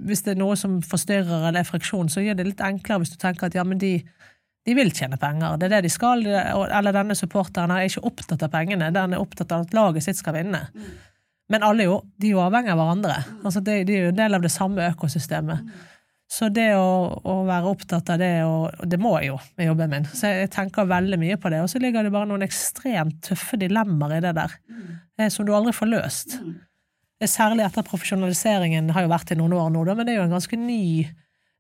hvis 0.08 0.26
det 0.26 0.36
er 0.36 0.42
noe 0.42 0.58
som 0.60 0.78
forstyrrer 0.86 1.50
eller 1.50 1.62
er 1.62 1.68
friksjon, 1.68 2.10
så 2.12 2.24
gjør 2.24 2.40
det 2.40 2.48
litt 2.50 2.64
enklere 2.64 3.04
hvis 3.04 3.14
du 3.14 3.20
tenker 3.22 3.50
at 3.50 3.58
ja, 3.58 3.66
men 3.68 3.82
de, 3.82 3.98
de 4.66 4.76
vil 4.78 4.94
tjene 4.96 5.20
penger, 5.22 5.58
det 5.60 5.70
er 5.70 5.76
det 5.78 5.88
de 5.88 5.94
skal, 5.94 6.24
eller 6.26 6.96
denne 6.96 7.18
supporteren 7.18 7.74
er 7.76 7.90
ikke 7.90 8.06
opptatt 8.10 8.46
av 8.46 8.54
pengene, 8.54 8.94
den 8.96 9.16
er 9.16 9.22
opptatt 9.22 9.54
av 9.56 9.68
at 9.68 9.76
laget 9.78 10.08
sitt 10.08 10.22
skal 10.22 10.38
vinne. 10.40 10.64
Men 11.52 11.66
alle 11.66 11.86
jo, 11.86 12.00
de 12.18 12.32
er 12.32 12.34
jo 12.34 12.42
avhengig 12.42 12.72
av 12.74 12.80
hverandre. 12.80 13.18
Altså 13.46 13.62
de, 13.62 13.84
de, 13.86 13.98
er 13.98 14.08
jo 14.08 14.14
en 14.14 14.24
del 14.24 14.38
av 14.38 14.46
det 14.46 14.54
samme 14.54 14.88
økosystemet. 14.96 15.76
Så 16.26 16.50
det 16.50 16.72
å, 16.74 17.22
å, 17.22 17.36
være 17.46 17.70
opptatt 17.70 18.10
av 18.16 18.18
det, 18.18 18.32
og 18.50 18.88
det 18.90 18.98
må 19.02 19.12
jeg 19.20 19.30
jo 19.30 19.36
med 19.60 19.70
jobben 19.70 19.92
min. 19.94 20.08
Så 20.10 20.32
jeg 20.32 20.50
tenker 20.56 20.90
veldig 20.90 21.20
mye 21.22 21.38
på 21.42 21.52
det. 21.54 21.60
Og 21.62 21.70
så 21.70 21.82
ligger 21.82 22.08
det 22.08 22.14
bare 22.16 22.30
noen 22.32 22.46
ekstremt 22.48 23.20
tøffe 23.28 23.60
dilemmaer 23.62 24.18
i 24.18 24.24
det 24.26 24.34
der, 24.40 24.56
eh, 25.20 25.30
som 25.30 25.46
du 25.46 25.54
aldri 25.54 25.76
får 25.78 25.92
løst. 25.92 26.40
Særlig 27.24 27.64
etter 27.64 27.86
profesjonaliseringen 27.88 28.90
har 28.92 29.06
jo 29.06 29.12
vært 29.14 29.32
i 29.32 29.38
noen 29.40 29.54
år 29.56 29.70
nå, 29.72 29.86
men 29.88 30.04
det 30.04 30.16
er 30.16 30.20
jo 30.20 30.26
en 30.28 30.36
ganske 30.36 30.60
ny 30.60 30.82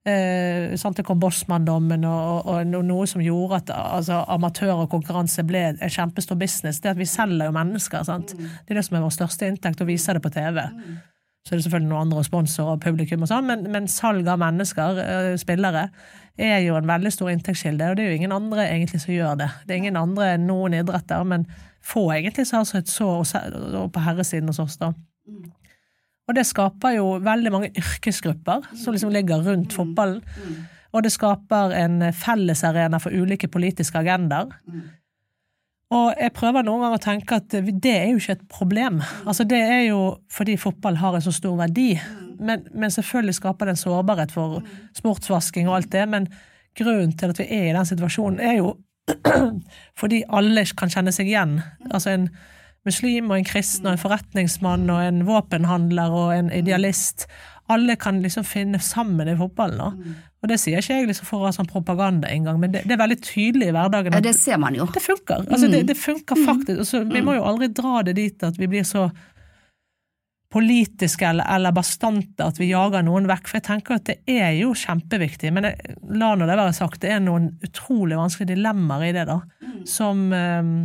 Eh, 0.05 0.75
sant, 0.77 0.99
det 0.99 1.03
kom 1.05 1.17
Bossmann-dommen 1.17 2.03
og, 2.05 2.45
og, 2.45 2.75
og 2.77 2.85
noe 2.85 3.07
som 3.09 3.23
gjorde 3.25 3.57
at 3.63 3.71
altså, 3.73 4.19
amatør 4.29 4.83
og 4.83 4.91
konkurranse 4.91 5.41
ble 5.49 5.63
en 5.71 5.79
kjempestor 5.81 6.37
business. 6.37 6.77
Det 6.81 6.91
at 6.91 6.99
vi 6.99 7.07
selger 7.09 7.49
jo 7.49 7.55
mennesker. 7.55 8.05
Sant? 8.05 8.35
Det 8.37 8.75
er 8.75 8.77
det 8.79 8.85
som 8.85 8.99
er 8.99 9.05
vår 9.07 9.15
største 9.15 9.49
inntekt, 9.49 9.81
å 9.81 9.89
vise 9.89 10.13
det 10.13 10.21
på 10.21 10.29
TV. 10.35 10.61
Så 10.61 11.53
det 11.53 11.57
er 11.57 11.63
selvfølgelig 11.65 11.89
noen 11.89 12.03
andre 12.05 12.25
sponsorer 12.25 12.77
og 12.77 12.85
publikum 12.85 13.25
og 13.25 13.31
sånn, 13.31 13.49
men, 13.49 13.65
men 13.73 13.89
salg 13.89 14.29
av 14.29 14.39
mennesker, 14.41 15.01
eh, 15.01 15.31
spillere, 15.41 15.87
er 16.37 16.61
jo 16.65 16.77
en 16.77 16.89
veldig 16.89 17.13
stor 17.13 17.31
inntektskilde, 17.31 17.89
og 17.89 17.97
det 17.97 18.05
er 18.05 18.13
jo 18.13 18.19
ingen 18.19 18.33
andre 18.35 18.65
egentlig 18.67 19.01
som 19.01 19.13
gjør 19.13 19.37
det. 19.41 19.49
Det 19.65 19.73
er 19.73 19.83
ingen 19.83 19.99
andre 19.99 20.31
noen 20.41 20.77
idretter, 20.81 21.25
men 21.25 21.45
få 21.85 22.07
egentlig 22.13 22.45
som 22.49 22.61
har 22.61 22.69
sett 22.69 22.89
et 22.89 22.93
så 22.93 23.89
på 23.93 24.05
herresiden 24.05 24.53
hos 24.53 24.61
oss, 24.61 24.77
da. 24.81 24.93
Og 26.25 26.33
det 26.37 26.45
skaper 26.49 26.95
jo 26.97 27.09
veldig 27.21 27.51
mange 27.53 27.71
yrkesgrupper 27.77 28.65
som 28.81 28.95
liksom 28.95 29.13
ligger 29.13 29.43
rundt 29.45 29.75
fotballen. 29.77 30.23
Og 30.95 31.03
det 31.03 31.11
skaper 31.13 31.73
en 31.75 31.99
fellesarena 32.15 32.97
for 33.03 33.13
ulike 33.13 33.49
politiske 33.51 33.99
agendaer. 33.99 34.55
Og 35.93 36.15
jeg 36.17 36.33
prøver 36.33 36.65
noen 36.65 36.81
ganger 36.81 36.97
å 36.97 37.03
tenke 37.03 37.37
at 37.37 37.53
det 37.53 37.91
er 37.93 38.07
jo 38.09 38.21
ikke 38.21 38.37
et 38.39 38.47
problem. 38.49 39.03
Altså 39.27 39.45
Det 39.45 39.59
er 39.59 39.83
jo 39.91 39.99
fordi 40.33 40.57
fotball 40.57 40.97
har 40.97 41.15
en 41.15 41.25
så 41.25 41.33
stor 41.35 41.59
verdi. 41.59 41.91
Men, 42.39 42.65
men 42.73 42.91
selvfølgelig 42.91 43.37
skaper 43.37 43.69
det 43.69 43.75
en 43.75 43.83
sårbarhet 43.83 44.33
for 44.33 44.63
sportsvasking 44.97 45.69
og 45.69 45.77
alt 45.77 45.91
det. 45.93 46.07
Men 46.09 46.27
grunnen 46.75 47.13
til 47.13 47.31
at 47.31 47.39
vi 47.39 47.47
er 47.51 47.69
i 47.69 47.77
den 47.77 47.85
situasjonen, 47.85 48.41
er 48.41 48.57
jo 48.63 48.73
fordi 50.01 50.23
alle 50.33 50.65
kan 50.77 50.91
kjenne 50.91 51.13
seg 51.13 51.29
igjen. 51.29 51.59
Altså 51.91 52.15
en 52.15 52.29
muslim 52.85 53.31
og 53.31 53.39
en 53.39 53.47
kristen 53.47 53.89
og 53.89 53.95
en 53.95 54.01
forretningsmann 54.01 54.87
og 54.93 55.01
en 55.01 55.25
våpenhandler 55.27 56.13
og 56.13 56.31
en 56.35 56.51
idealist. 56.53 57.27
Alle 57.71 57.95
kan 57.97 58.21
liksom 58.21 58.45
finne 58.45 58.79
sammen 58.83 59.29
i 59.29 59.37
fotballen. 59.37 59.81
Da. 59.81 60.15
Og 60.45 60.51
det 60.51 60.59
sier 60.61 60.83
ikke 60.83 60.99
jeg 60.99 61.09
liksom 61.09 61.25
for 61.25 61.41
å 61.41 61.47
ha 61.49 61.55
sånn 61.55 61.69
propaganda 61.69 62.29
engang, 62.29 62.59
men 62.61 62.75
det, 62.75 62.83
det, 62.85 62.93
er 62.93 63.01
veldig 63.01 63.21
tydelig 63.25 63.71
i 63.71 63.73
hverdagen. 63.73 64.13
Ja, 64.13 64.21
det 64.21 64.35
ser 64.37 64.59
man 64.61 64.77
jo. 64.77 64.85
Det 64.93 65.01
funker. 65.01 65.47
Altså, 65.49 65.69
det, 65.71 65.85
det, 65.89 65.97
funker 65.97 66.37
faktisk. 66.45 66.83
Altså, 66.85 67.01
vi 67.09 67.23
må 67.25 67.39
jo 67.39 67.47
aldri 67.49 67.71
dra 67.73 68.03
det 68.05 68.13
dit 68.19 68.45
at 68.45 68.59
vi 68.61 68.69
blir 68.69 68.85
så 68.85 69.07
politiske 70.55 71.25
eller, 71.27 71.47
eller, 71.51 71.73
bastante 71.75 72.45
at 72.45 72.59
vi 72.61 72.69
jager 72.69 73.03
noen 73.03 73.25
vekk. 73.27 73.49
For 73.49 73.59
jeg 73.59 73.65
tenker 73.71 73.97
at 73.97 74.05
det 74.11 74.19
er 74.29 74.53
jo 74.59 74.75
kjempeviktig. 74.77 75.49
Men 75.55 75.71
jeg, 75.71 75.95
la 76.13 76.35
nå 76.37 76.45
det 76.45 76.59
være 76.61 76.75
sagt, 76.77 77.01
det 77.01 77.15
er 77.15 77.23
noen 77.25 77.49
utrolig 77.65 78.19
vanskelige 78.21 78.53
dilemmaer 78.53 79.09
i 79.09 79.15
det, 79.17 79.25
da. 79.31 79.41
Som 79.89 80.27
um, 80.29 80.75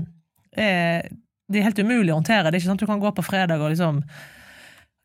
er 0.57 1.05
det 1.51 1.61
er 1.61 1.67
helt 1.67 1.81
umulig 1.83 2.13
å 2.15 2.21
håndtere. 2.21 2.49
Det 2.49 2.57
er 2.57 2.63
ikke 2.63 2.71
sånn 2.71 2.79
at 2.79 2.85
du 2.85 2.91
kan 2.91 3.03
gå 3.03 3.11
på 3.17 3.27
fredag 3.27 3.63
og 3.63 3.75
liksom 3.75 4.05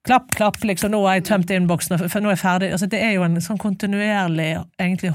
Klapp, 0.06 0.28
klapp, 0.38 0.60
liksom, 0.62 0.92
nå 0.94 1.00
har 1.08 1.16
jeg 1.18 1.24
tømt 1.32 1.50
innboksen, 1.50 1.96
for 1.98 2.22
nå 2.22 2.30
er 2.30 2.36
jeg 2.36 2.42
ferdig. 2.44 2.68
Altså, 2.76 2.86
det 2.92 3.00
er 3.02 3.16
jo 3.16 3.24
en 3.26 3.40
sånn 3.42 3.58
kontinuerlig 3.58 4.52
egentlig 4.78 5.10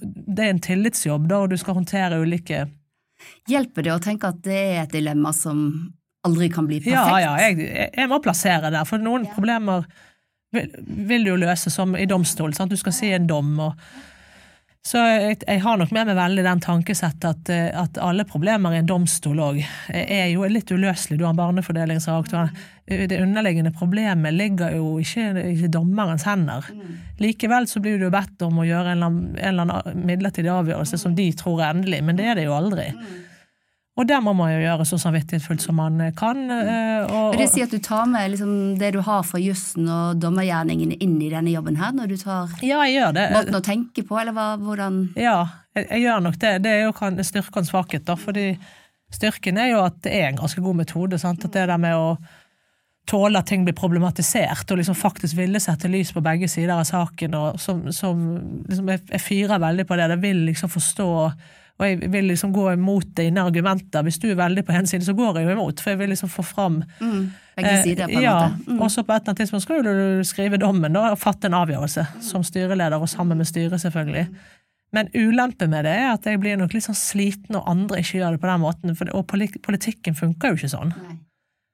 Det 0.00 0.46
er 0.46 0.48
en 0.48 0.62
tillitsjobb, 0.64 1.26
da, 1.28 1.42
og 1.42 1.52
du 1.52 1.58
skal 1.60 1.76
håndtere 1.76 2.22
ulike 2.22 2.62
Hjelper 3.50 3.84
det 3.84 3.92
å 3.92 4.00
tenke 4.02 4.30
at 4.32 4.40
det 4.46 4.56
er 4.56 4.80
et 4.86 4.94
dilemma 4.96 5.34
som 5.36 5.60
aldri 6.26 6.48
kan 6.50 6.66
bli 6.66 6.80
perfekt? 6.80 6.96
Ja, 6.96 7.20
ja, 7.20 7.34
jeg, 7.44 7.90
jeg 7.92 8.10
må 8.10 8.18
plassere 8.24 8.72
der, 8.72 8.88
for 8.88 9.02
noen 9.02 9.28
ja. 9.28 9.34
problemer 9.36 9.84
vil, 10.56 10.72
vil, 10.80 11.26
du 11.26 11.32
jo 11.34 11.36
løse 11.44 11.70
som 11.70 11.94
i 11.98 12.08
domstol. 12.08 12.56
Sant? 12.56 12.72
Du 12.72 12.80
skal 12.80 12.96
si 12.96 13.12
en 13.14 13.28
dom, 13.28 13.52
og 13.62 13.78
så 14.82 14.98
jeg, 14.98 15.36
jeg, 15.46 15.60
har 15.62 15.76
nok 15.78 15.92
med 15.94 16.08
meg 16.10 16.16
veldig 16.18 16.42
den 16.42 16.60
tankesettet 16.62 17.26
at, 17.28 17.50
eh, 17.54 17.68
at 17.78 17.98
alle 18.02 18.24
problemer 18.26 18.74
i 18.74 18.80
en 18.80 18.88
domstol 18.88 19.38
òg 19.38 19.60
er 19.94 20.32
jo 20.32 20.48
litt 20.50 20.72
uløselig. 20.74 21.20
Du 21.20 21.26
har 21.26 21.36
barnefordelingsakt. 21.38 22.34
Det 22.90 23.20
underliggende 23.22 23.70
problemet 23.78 24.34
ligger 24.34 24.74
jo 24.74 24.96
ikke 24.98 25.46
i 25.52 25.70
dommerens 25.70 26.26
hender. 26.26 26.66
Likevel 27.22 27.70
så 27.70 27.82
blir 27.84 28.02
du 28.02 28.08
bedt 28.10 28.42
om 28.42 28.58
å 28.58 28.66
gjøre 28.66 28.96
en 28.96 29.06
eller 29.38 29.68
annen 29.68 30.02
midlertidig 30.02 30.50
avgjørelse 30.50 30.98
som 30.98 31.14
de 31.14 31.30
tror 31.38 31.62
er 31.62 31.76
endelig, 31.76 32.02
men 32.02 32.18
det 32.18 32.26
er 32.32 32.40
det 32.40 32.48
jo 32.50 32.58
aldri. 32.58 32.90
Og 34.00 34.06
det 34.08 34.16
må 34.24 34.32
man 34.32 34.48
jo 34.54 34.60
gjøre 34.62 34.86
så 34.88 34.96
samvittighetsfullt 35.02 35.60
som 35.60 35.76
man 35.76 36.00
kan. 36.16 36.38
Eh, 36.48 37.10
og, 37.12 37.34
Vil 37.34 37.42
det 37.42 37.48
sier 37.52 37.68
at 37.68 37.74
du 37.74 37.82
tar 37.84 38.06
med 38.08 38.30
liksom 38.32 38.54
det 38.80 38.94
du 38.94 39.02
har 39.04 39.24
fra 39.28 39.40
jussen 39.42 39.84
og 39.92 40.22
dommergjerningene 40.22 40.96
inn 41.04 41.18
i 41.20 41.28
denne 41.32 41.52
jobben 41.52 41.76
her, 41.76 41.92
når 41.96 42.14
du 42.14 42.16
tar 42.22 42.54
ja, 42.64 42.80
måten 43.12 43.58
å 43.58 43.64
tenke 43.64 44.06
på, 44.08 44.16
eller 44.16 44.32
hva, 44.36 44.54
hvordan 44.62 45.02
Ja, 45.20 45.42
jeg, 45.76 45.90
jeg, 45.90 46.06
gjør 46.06 46.24
nok 46.24 46.40
det. 46.40 46.54
Det 46.64 46.72
er 46.72 46.86
jo 46.86 47.24
styrke 47.28 47.60
og 47.60 47.68
svakhet, 47.68 48.08
da. 48.08 48.16
Fordi 48.16 48.46
styrken 49.12 49.60
er 49.60 49.74
jo 49.74 49.84
at 49.84 50.00
det 50.06 50.16
er 50.22 50.30
en 50.30 50.40
ganske 50.40 50.64
god 50.64 50.80
metode. 50.80 51.20
Sant? 51.20 51.44
At 51.44 51.52
det 51.52 51.68
der 51.68 51.84
med 51.84 51.92
å 51.92 52.16
tåle 53.12 53.42
at 53.42 53.50
ting 53.50 53.66
blir 53.66 53.76
problematisert, 53.76 54.70
og 54.72 54.78
liksom 54.80 54.96
faktisk 54.96 55.36
ville 55.36 55.60
sette 55.60 55.90
lys 55.92 56.14
på 56.16 56.24
begge 56.24 56.48
sider 56.48 56.78
av 56.78 56.86
saken, 56.88 57.34
og 57.36 57.60
som, 57.60 57.90
som 57.92 58.20
liksom 58.70 58.88
jeg, 58.88 59.04
jeg 59.10 59.24
fyrer 59.28 59.60
veldig 59.60 59.84
på 59.84 59.98
det. 59.98 60.14
Jeg 60.14 60.24
vil 60.24 60.46
liksom 60.48 60.72
forstå 60.72 61.10
og 61.82 61.88
jeg 61.88 62.12
vil 62.12 62.28
liksom 62.30 62.52
gå 62.54 62.68
imot 62.76 63.08
dine 63.18 63.42
argumenter. 63.42 64.04
Hvis 64.06 64.20
du 64.22 64.28
er 64.30 64.38
veldig 64.38 64.62
på 64.68 64.74
en 64.76 64.86
side, 64.86 65.02
så 65.02 65.14
går 65.18 65.40
jeg 65.40 65.48
jo 65.48 65.56
imot, 65.56 65.80
for 65.82 65.90
jeg 65.92 65.98
vil 65.98 66.12
liksom 66.14 66.30
få 66.30 66.44
fram 66.46 66.76
mm, 67.00 67.22
Begge 67.56 67.72
sider, 67.82 68.06
på 68.06 68.20
en 68.20 68.22
ja, 68.22 68.34
måte. 68.38 68.70
Mm. 68.70 68.78
Og 68.78 68.92
så 68.94 69.02
på 69.02 69.12
et 69.12 69.16
eller 69.16 69.32
annet 69.32 69.42
tidspunkt 69.42 69.64
skal 69.66 69.82
du 69.88 70.22
skrive 70.28 70.60
dommen 70.62 70.94
da, 70.94 71.08
og 71.10 71.18
fatte 71.18 71.50
en 71.50 71.58
avgjørelse, 71.58 72.06
som 72.22 72.46
styreleder, 72.46 73.02
og 73.02 73.10
sammen 73.10 73.42
med 73.42 73.50
styret, 73.50 73.82
selvfølgelig. 73.82 74.28
Men 74.92 75.10
ulempen 75.16 75.72
med 75.72 75.88
det 75.88 75.96
er 76.04 76.12
at 76.12 76.28
jeg 76.28 76.38
blir 76.38 76.60
nok 76.60 76.76
litt 76.76 76.86
sånn 76.86 76.98
sliten 76.98 77.56
når 77.56 77.68
andre 77.74 78.00
ikke 78.04 78.20
gjør 78.20 78.36
det 78.36 78.42
på 78.44 78.50
den 78.52 78.62
måten, 78.62 78.96
for, 79.00 79.12
og 79.18 79.26
politikken 79.66 80.16
funker 80.18 80.52
jo 80.52 80.60
ikke 80.60 80.72
sånn. 80.76 80.94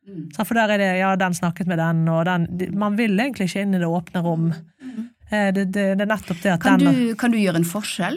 Mm. 0.09 0.25
For 0.39 0.57
der 0.57 0.73
er 0.73 0.81
det 0.81 0.89
ja, 1.03 1.13
den 1.21 1.37
snakket 1.37 1.69
med 1.69 1.83
den, 1.83 2.07
og 2.09 2.25
den 2.25 2.47
Man 2.81 2.97
vil 2.97 3.19
egentlig 3.21 3.51
ikke 3.51 3.67
inn 3.67 3.77
i 3.77 3.83
det 3.83 3.91
åpne 3.93 4.25
rom. 4.25 4.49
Mm. 4.81 5.09
Det, 5.29 5.67
det, 5.67 5.67
det, 5.75 6.01
er 6.01 6.09
nettopp 6.09 6.41
det 6.41 6.55
at 6.55 6.63
kan 6.65 6.81
den 6.81 6.95
du, 6.97 7.01
Kan 7.21 7.35
du 7.35 7.37
gjøre 7.37 7.61
en 7.61 7.69
forskjell? 7.69 8.17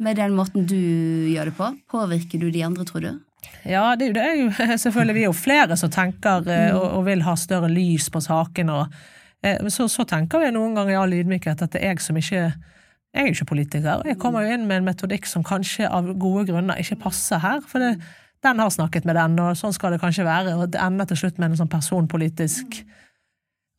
Med 0.00 0.16
den 0.16 0.36
måten 0.36 0.66
du 0.68 0.78
gjør 1.30 1.50
det 1.50 1.56
på? 1.58 1.68
Påvirker 1.92 2.40
du 2.40 2.48
de 2.50 2.64
andre, 2.64 2.86
tror 2.88 3.04
du? 3.04 3.10
Ja, 3.68 3.94
det, 3.96 4.12
det 4.16 4.24
er 4.24 4.36
jo 4.40 4.50
selvfølgelig 4.84 5.16
vi 5.16 5.22
er 5.24 5.30
jo 5.30 5.36
flere 5.36 5.76
som 5.76 5.92
tenker 5.92 6.44
eh, 6.48 6.70
mm. 6.70 6.78
og, 6.80 6.86
og, 6.98 7.06
vil 7.08 7.24
ha 7.26 7.36
større 7.36 7.70
lys 7.72 8.08
på 8.12 8.22
saken. 8.24 8.72
Og, 8.74 9.00
eh, 9.44 9.60
så, 9.68 9.88
så, 9.92 10.06
tenker 10.08 10.42
vi 10.42 10.52
noen 10.56 10.76
ganger 10.78 10.94
i 10.94 11.00
all 11.00 11.16
ydmykhet 11.20 11.66
at 11.66 11.74
det 11.74 11.82
er 11.82 11.94
jeg 11.94 12.04
som 12.06 12.20
ikke 12.20 12.44
jeg 13.10 13.24
er 13.24 13.26
jo 13.26 13.34
ikke 13.34 13.50
politiker. 13.50 14.02
Jeg 14.06 14.20
kommer 14.22 14.44
jo 14.46 14.54
inn 14.54 14.68
med 14.68 14.80
en 14.80 14.86
metodikk 14.86 15.24
som 15.26 15.42
kanskje 15.42 15.88
av 15.90 16.12
gode 16.22 16.44
grunner 16.52 16.78
ikke 16.78 17.00
passer 17.02 17.40
her. 17.42 17.58
For 17.66 17.82
det, 17.82 17.96
den 18.46 18.62
har 18.62 18.70
snakket 18.70 19.08
med 19.08 19.18
den, 19.18 19.34
og 19.42 19.56
sånn 19.58 19.74
skal 19.74 19.96
det 19.96 19.98
kanskje 20.02 20.28
være. 20.28 20.54
Og 20.54 20.70
det 20.70 20.78
ender 20.78 21.08
til 21.10 21.18
slutt 21.24 21.40
med 21.40 21.50
en 21.50 21.62
sånn 21.64 21.72
personpolitisk 21.72 22.84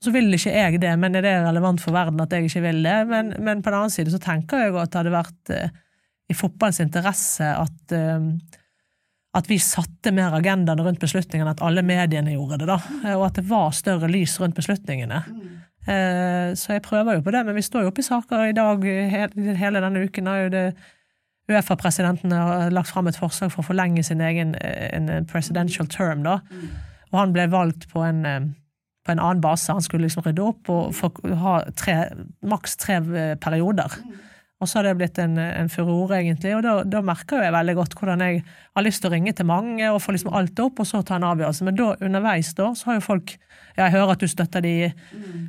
Så 0.01 0.09
vil 0.09 0.33
ikke 0.33 0.51
jeg 0.51 0.79
det, 0.81 0.91
men 0.97 1.13
er 1.15 1.21
det 1.21 1.31
relevant 1.45 1.79
for 1.79 1.93
verden 1.93 2.19
at 2.23 2.31
jeg 2.33 2.47
ikke 2.47 2.63
vil 2.63 2.79
det? 2.83 2.97
Men, 3.07 3.35
men 3.37 3.59
på 3.61 3.69
den 3.69 3.83
annen 3.83 3.93
side 3.93 4.09
så 4.09 4.19
tenker 4.19 4.63
jeg 4.63 4.73
at 4.73 4.89
det 4.89 4.97
hadde 4.97 5.13
vært 5.13 5.51
eh, 5.53 5.75
i 6.31 6.37
fotballens 6.37 6.81
interesse 6.83 7.45
at, 7.45 7.95
uh, 7.95 8.29
at 9.37 9.49
vi 9.51 9.59
satte 9.63 10.13
mer 10.15 10.35
agendaen 10.37 10.83
rundt 10.83 11.01
beslutningene, 11.03 11.55
at 11.55 11.63
alle 11.65 11.83
mediene 11.85 12.35
gjorde 12.35 12.61
det, 12.61 12.69
da. 12.71 12.79
Og 13.17 13.27
at 13.29 13.39
det 13.39 13.47
var 13.49 13.75
større 13.75 14.09
lys 14.11 14.37
rundt 14.41 14.57
beslutningene. 14.59 15.21
Uh, 15.81 16.53
så 16.57 16.77
jeg 16.77 16.85
prøver 16.85 17.17
jo 17.17 17.25
på 17.25 17.35
det, 17.35 17.45
men 17.47 17.57
vi 17.57 17.65
står 17.65 17.85
jo 17.85 17.91
oppe 17.91 18.03
i 18.03 18.09
saker 18.09 18.49
i 18.49 18.57
dag 18.57 18.83
hele, 19.59 19.83
denne 19.83 20.07
uken. 20.07 20.27
har 20.29 20.43
jo 20.45 20.55
det 20.55 20.65
Uefa-presidenten 21.51 22.31
har 22.31 22.71
lagt 22.71 22.91
fram 22.93 23.09
et 23.09 23.17
forslag 23.17 23.51
for 23.51 23.63
å 23.63 23.69
forlenge 23.71 24.03
sin 24.05 24.21
egen 24.23 24.53
en 24.61 25.25
presidential 25.27 25.87
term. 25.89 26.23
da, 26.23 26.39
Og 27.11 27.17
han 27.17 27.33
ble 27.35 27.47
valgt 27.51 27.89
på 27.91 28.03
en, 28.05 28.21
på 29.03 29.11
en 29.13 29.19
annen 29.19 29.41
base. 29.43 29.71
Han 29.73 29.83
skulle 29.83 30.07
liksom 30.07 30.23
rydde 30.25 30.45
opp 30.45 30.69
og 30.71 31.19
ha 31.41 31.57
tre, 31.75 31.97
maks 32.45 32.77
tre 32.79 32.99
perioder. 33.41 33.97
Og 34.61 34.69
så 34.69 34.77
har 34.77 34.85
det 34.85 34.97
blitt 34.99 35.17
en, 35.21 35.39
en 35.41 35.69
furore, 35.73 36.19
egentlig, 36.19 36.53
og 36.53 36.61
da, 36.61 36.73
da, 36.85 37.01
merker 37.05 37.41
jeg 37.41 37.53
veldig 37.55 37.73
godt 37.79 37.95
hvordan 37.97 38.21
jeg 38.21 38.43
har 38.45 38.85
lyst 38.85 39.01
til 39.01 39.09
å 39.09 39.13
ringe 39.15 39.33
til 39.33 39.47
mange 39.49 39.87
og 39.89 39.97
få 40.03 40.13
liksom 40.13 40.35
alt 40.37 40.61
opp, 40.61 40.83
og 40.83 40.87
så 40.87 41.01
ta 41.05 41.17
en 41.17 41.25
avgjørelse. 41.31 41.65
Men 41.65 41.79
da, 41.79 41.87
underveis 42.05 42.51
da, 42.57 42.69
så 42.77 42.91
har 42.91 42.99
jo 42.99 43.07
folk 43.07 43.33
Ja, 43.71 43.85
jeg 43.85 43.93
hører 43.93 44.13
at 44.13 44.21
du 44.21 44.27
støtter 44.27 44.61
de, 44.61 44.91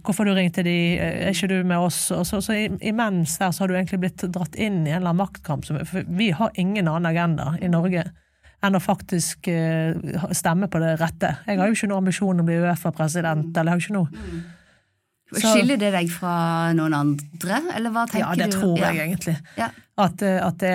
hvorfor 0.07 0.29
du 0.29 0.31
ringte 0.37 0.63
de, 0.63 0.77
er 1.03 1.33
ikke 1.33 1.49
du 1.51 1.57
med 1.67 1.83
oss? 1.83 2.05
Og 2.15 2.23
så, 2.29 2.39
så 2.45 2.55
imens 2.55 3.35
der 3.41 3.51
så 3.51 3.65
har 3.65 3.73
du 3.73 3.75
egentlig 3.75 3.99
blitt 4.05 4.23
dratt 4.31 4.55
inn 4.55 4.85
i 4.87 4.93
en 4.93 5.01
eller 5.01 5.11
annen 5.11 5.25
maktkamp. 5.25 5.67
For 5.67 6.07
vi 6.07 6.31
har 6.31 6.55
ingen 6.55 6.87
annen 6.87 7.11
agenda 7.11 7.57
i 7.59 7.71
Norge 7.73 8.07
enn 8.63 8.79
å 8.79 8.83
faktisk 8.83 9.51
uh, 9.51 10.31
stemme 10.31 10.71
på 10.71 10.79
det 10.79 10.95
rette. 11.03 11.35
Jeg 11.49 11.59
har 11.59 11.67
jo 11.67 11.75
ikke 11.75 11.91
noen 11.91 12.05
ambisjon 12.05 12.39
om 12.39 12.45
å 12.45 12.49
bli 12.49 12.61
Uefa-president, 12.63 13.51
eller 13.51 13.73
jeg 13.73 13.75
har 13.75 13.81
jo 13.81 13.87
ikke 13.89 13.99
noe 13.99 14.61
Skiller 15.41 15.81
det 15.81 15.91
deg 15.95 16.11
fra 16.13 16.35
noen 16.77 16.95
andre, 16.97 17.59
eller 17.77 17.93
hva 17.95 18.05
tenker 18.11 18.37
du? 18.37 18.43
Ja, 18.43 18.47
det 18.47 18.53
du? 18.53 18.59
tror 18.59 18.79
jeg 18.81 18.97
ja. 18.99 19.05
egentlig. 19.07 19.35
Ja. 19.57 19.69
At, 20.03 20.25
eh, 20.25 20.39
at 20.41 20.59
det, 20.63 20.73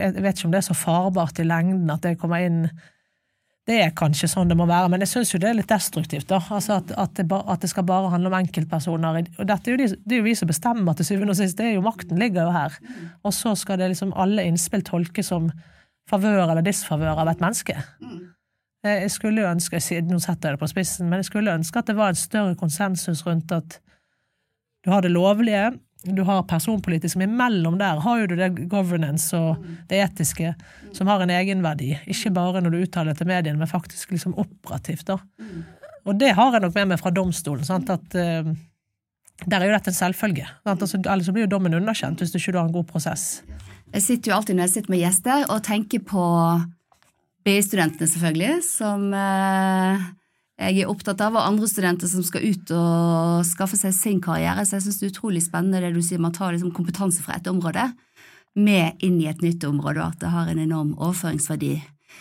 jeg 0.00 0.24
vet 0.24 0.38
ikke 0.38 0.48
om 0.48 0.54
det 0.54 0.62
er 0.62 0.68
så 0.70 0.76
farbart 0.76 1.40
i 1.40 1.46
lengden 1.46 1.92
at 1.92 2.04
det 2.06 2.16
kommer 2.20 2.40
inn 2.44 2.64
Det 3.68 3.76
er 3.84 3.92
kanskje 3.94 4.26
sånn 4.32 4.48
det 4.50 4.56
må 4.56 4.64
være, 4.66 4.88
men 4.90 5.04
jeg 5.04 5.10
syns 5.12 5.30
jo 5.34 5.38
det 5.38 5.50
er 5.50 5.58
litt 5.58 5.70
destruktivt. 5.70 6.26
da, 6.30 6.40
altså 6.40 6.78
at, 6.80 6.90
at, 6.98 7.12
det, 7.14 7.26
at, 7.28 7.60
det, 7.62 7.70
skal 7.70 7.86
bare 7.86 8.10
handle 8.10 8.32
om 8.32 8.38
enkeltpersoner. 8.40 9.20
Og 9.38 9.46
dette 9.46 9.70
er 9.70 9.76
jo 9.76 9.80
de, 9.82 9.88
det 10.00 10.16
er 10.16 10.22
jo 10.22 10.26
vi 10.26 10.34
som 10.34 10.50
bestemmer 10.50 10.96
til 10.96 11.06
syvende 11.06 11.36
og 11.36 11.38
sist, 11.38 11.58
det 11.60 11.68
er 11.68 11.76
jo 11.76 11.84
makten 11.84 12.18
ligger 12.18 12.48
jo 12.48 12.56
her. 12.56 12.80
Og 13.22 13.36
så 13.36 13.54
skal 13.60 13.78
det 13.78 13.92
liksom 13.92 14.16
alle 14.18 14.48
innspill 14.48 14.82
tolkes 14.88 15.30
som 15.30 15.52
favør 16.10 16.48
eller 16.48 16.66
disfavør 16.66 17.22
av 17.22 17.30
et 17.30 17.44
menneske. 17.44 17.76
Mm. 18.02 18.24
Eh, 18.86 19.02
jeg 19.04 19.12
skulle 19.12 19.42
jo 19.42 19.50
ønske, 19.50 19.80
Nå 20.08 20.18
setter 20.22 20.50
jeg 20.50 20.56
det 20.56 20.62
på 20.62 20.70
spissen, 20.70 21.08
men 21.10 21.20
jeg 21.20 21.30
skulle 21.30 21.54
ønske 21.54 21.78
at 21.78 21.90
det 21.90 21.98
var 21.98 22.12
en 22.12 22.18
større 22.18 22.56
konsensus 22.56 23.24
rundt 23.26 23.52
at 23.52 23.80
du 24.80 24.90
har 24.90 25.02
det 25.04 25.12
lovlige, 25.12 25.74
du 26.08 26.22
har 26.24 26.46
personpolitisk, 26.48 27.18
men 27.20 27.34
imellom 27.34 27.76
der 27.78 28.00
har 28.00 28.20
jo 28.22 28.28
du 28.30 28.36
det 28.38 28.68
governance 28.72 29.36
og 29.36 29.60
det 29.90 29.98
etiske 30.00 30.54
som 30.96 31.10
har 31.10 31.20
en 31.20 31.32
egenverdi. 31.34 31.90
Ikke 32.08 32.32
bare 32.32 32.62
når 32.64 32.72
du 32.72 32.78
uttaler 32.86 33.18
til 33.18 33.28
mediene, 33.28 33.60
men 33.60 33.68
faktisk 33.68 34.14
liksom 34.14 34.38
operativt. 34.40 35.04
da. 35.06 35.18
Og 36.08 36.16
det 36.16 36.32
har 36.38 36.56
jeg 36.56 36.64
nok 36.64 36.74
med 36.78 36.94
meg 36.94 37.02
fra 37.02 37.12
domstolen. 37.12 37.64
sant, 37.68 37.90
at 37.92 38.16
uh, 38.16 38.48
Der 39.44 39.60
er 39.60 39.66
jo 39.66 39.76
dette 39.76 39.92
en 39.92 40.00
selvfølge. 40.00 40.46
Altså, 40.64 40.96
ellers 40.96 41.28
blir 41.28 41.44
jo 41.44 41.52
dommen 41.52 41.74
underkjent 41.74 42.18
hvis 42.20 42.32
du 42.32 42.38
ikke 42.38 42.56
har 42.56 42.64
en 42.64 42.72
god 42.72 42.88
prosess. 42.88 43.42
Jeg 43.92 44.02
sitter 44.02 44.32
jo 44.32 44.36
alltid 44.36 44.56
når 44.56 44.62
jeg 44.62 44.70
sitter 44.70 44.90
med 44.90 45.04
gjester 45.04 45.44
og 45.50 45.62
tenker 45.62 46.00
på 46.00 46.24
BI-studentene, 47.46 48.08
selvfølgelig, 48.10 48.56
som 48.66 49.06
uh, 49.14 50.08
jeg 50.60 50.82
er 50.82 50.90
opptatt 50.92 51.22
av, 51.24 51.38
og 51.38 51.46
andre 51.46 51.68
studenter 51.70 52.10
som 52.10 52.24
skal 52.26 52.44
ut 52.44 52.72
og 52.76 53.46
skaffe 53.48 53.78
seg 53.80 53.94
sin 53.96 54.20
karriere. 54.24 54.66
Så 54.68 54.76
jeg 54.76 54.86
syns 54.86 55.00
det 55.00 55.08
er 55.08 55.14
utrolig 55.14 55.44
spennende 55.46 55.80
det 55.80 55.94
du 55.94 56.02
sier, 56.04 56.20
man 56.20 56.36
tar 56.36 56.52
liksom 56.52 56.74
kompetanse 56.76 57.24
fra 57.24 57.38
et 57.38 57.48
område 57.48 57.88
med 58.58 59.00
inn 59.04 59.20
i 59.22 59.28
et 59.30 59.40
nytt 59.44 59.64
område, 59.64 60.02
og 60.02 60.12
at 60.12 60.20
det 60.20 60.34
har 60.34 60.50
en 60.50 60.60
enorm 60.60 60.92
overføringsverdi. 60.98 61.78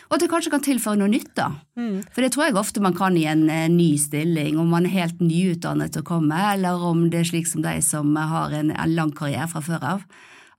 Og 0.07 0.15
at 0.15 0.23
det 0.23 0.29
kanskje 0.31 0.53
kan 0.53 0.63
tilføre 0.63 0.99
noe 1.01 1.11
nytt, 1.11 1.31
da. 1.37 1.49
Mm. 1.79 2.03
For 2.13 2.23
det 2.23 2.31
tror 2.33 2.47
jeg 2.47 2.57
ofte 2.61 2.83
man 2.83 2.95
kan 2.97 3.17
i 3.17 3.25
en, 3.27 3.47
eh, 3.49 3.67
ny 3.69 3.97
stilling, 3.97 4.59
om 4.61 4.69
man 4.69 4.85
er 4.85 4.95
helt 4.95 5.19
nyutdannet 5.19 5.93
til 5.93 6.03
å 6.03 6.09
komme, 6.09 6.37
eller 6.53 6.79
om 6.85 7.09
det 7.09 7.19
er 7.19 7.29
slik 7.31 7.49
som 7.49 7.65
deg 7.65 7.83
som 7.83 8.15
har 8.15 8.53
en, 8.53 8.71
en 8.71 8.95
lang 8.95 9.11
karriere 9.11 9.49
fra 9.49 9.61
før 9.61 9.83
av. 9.95 10.05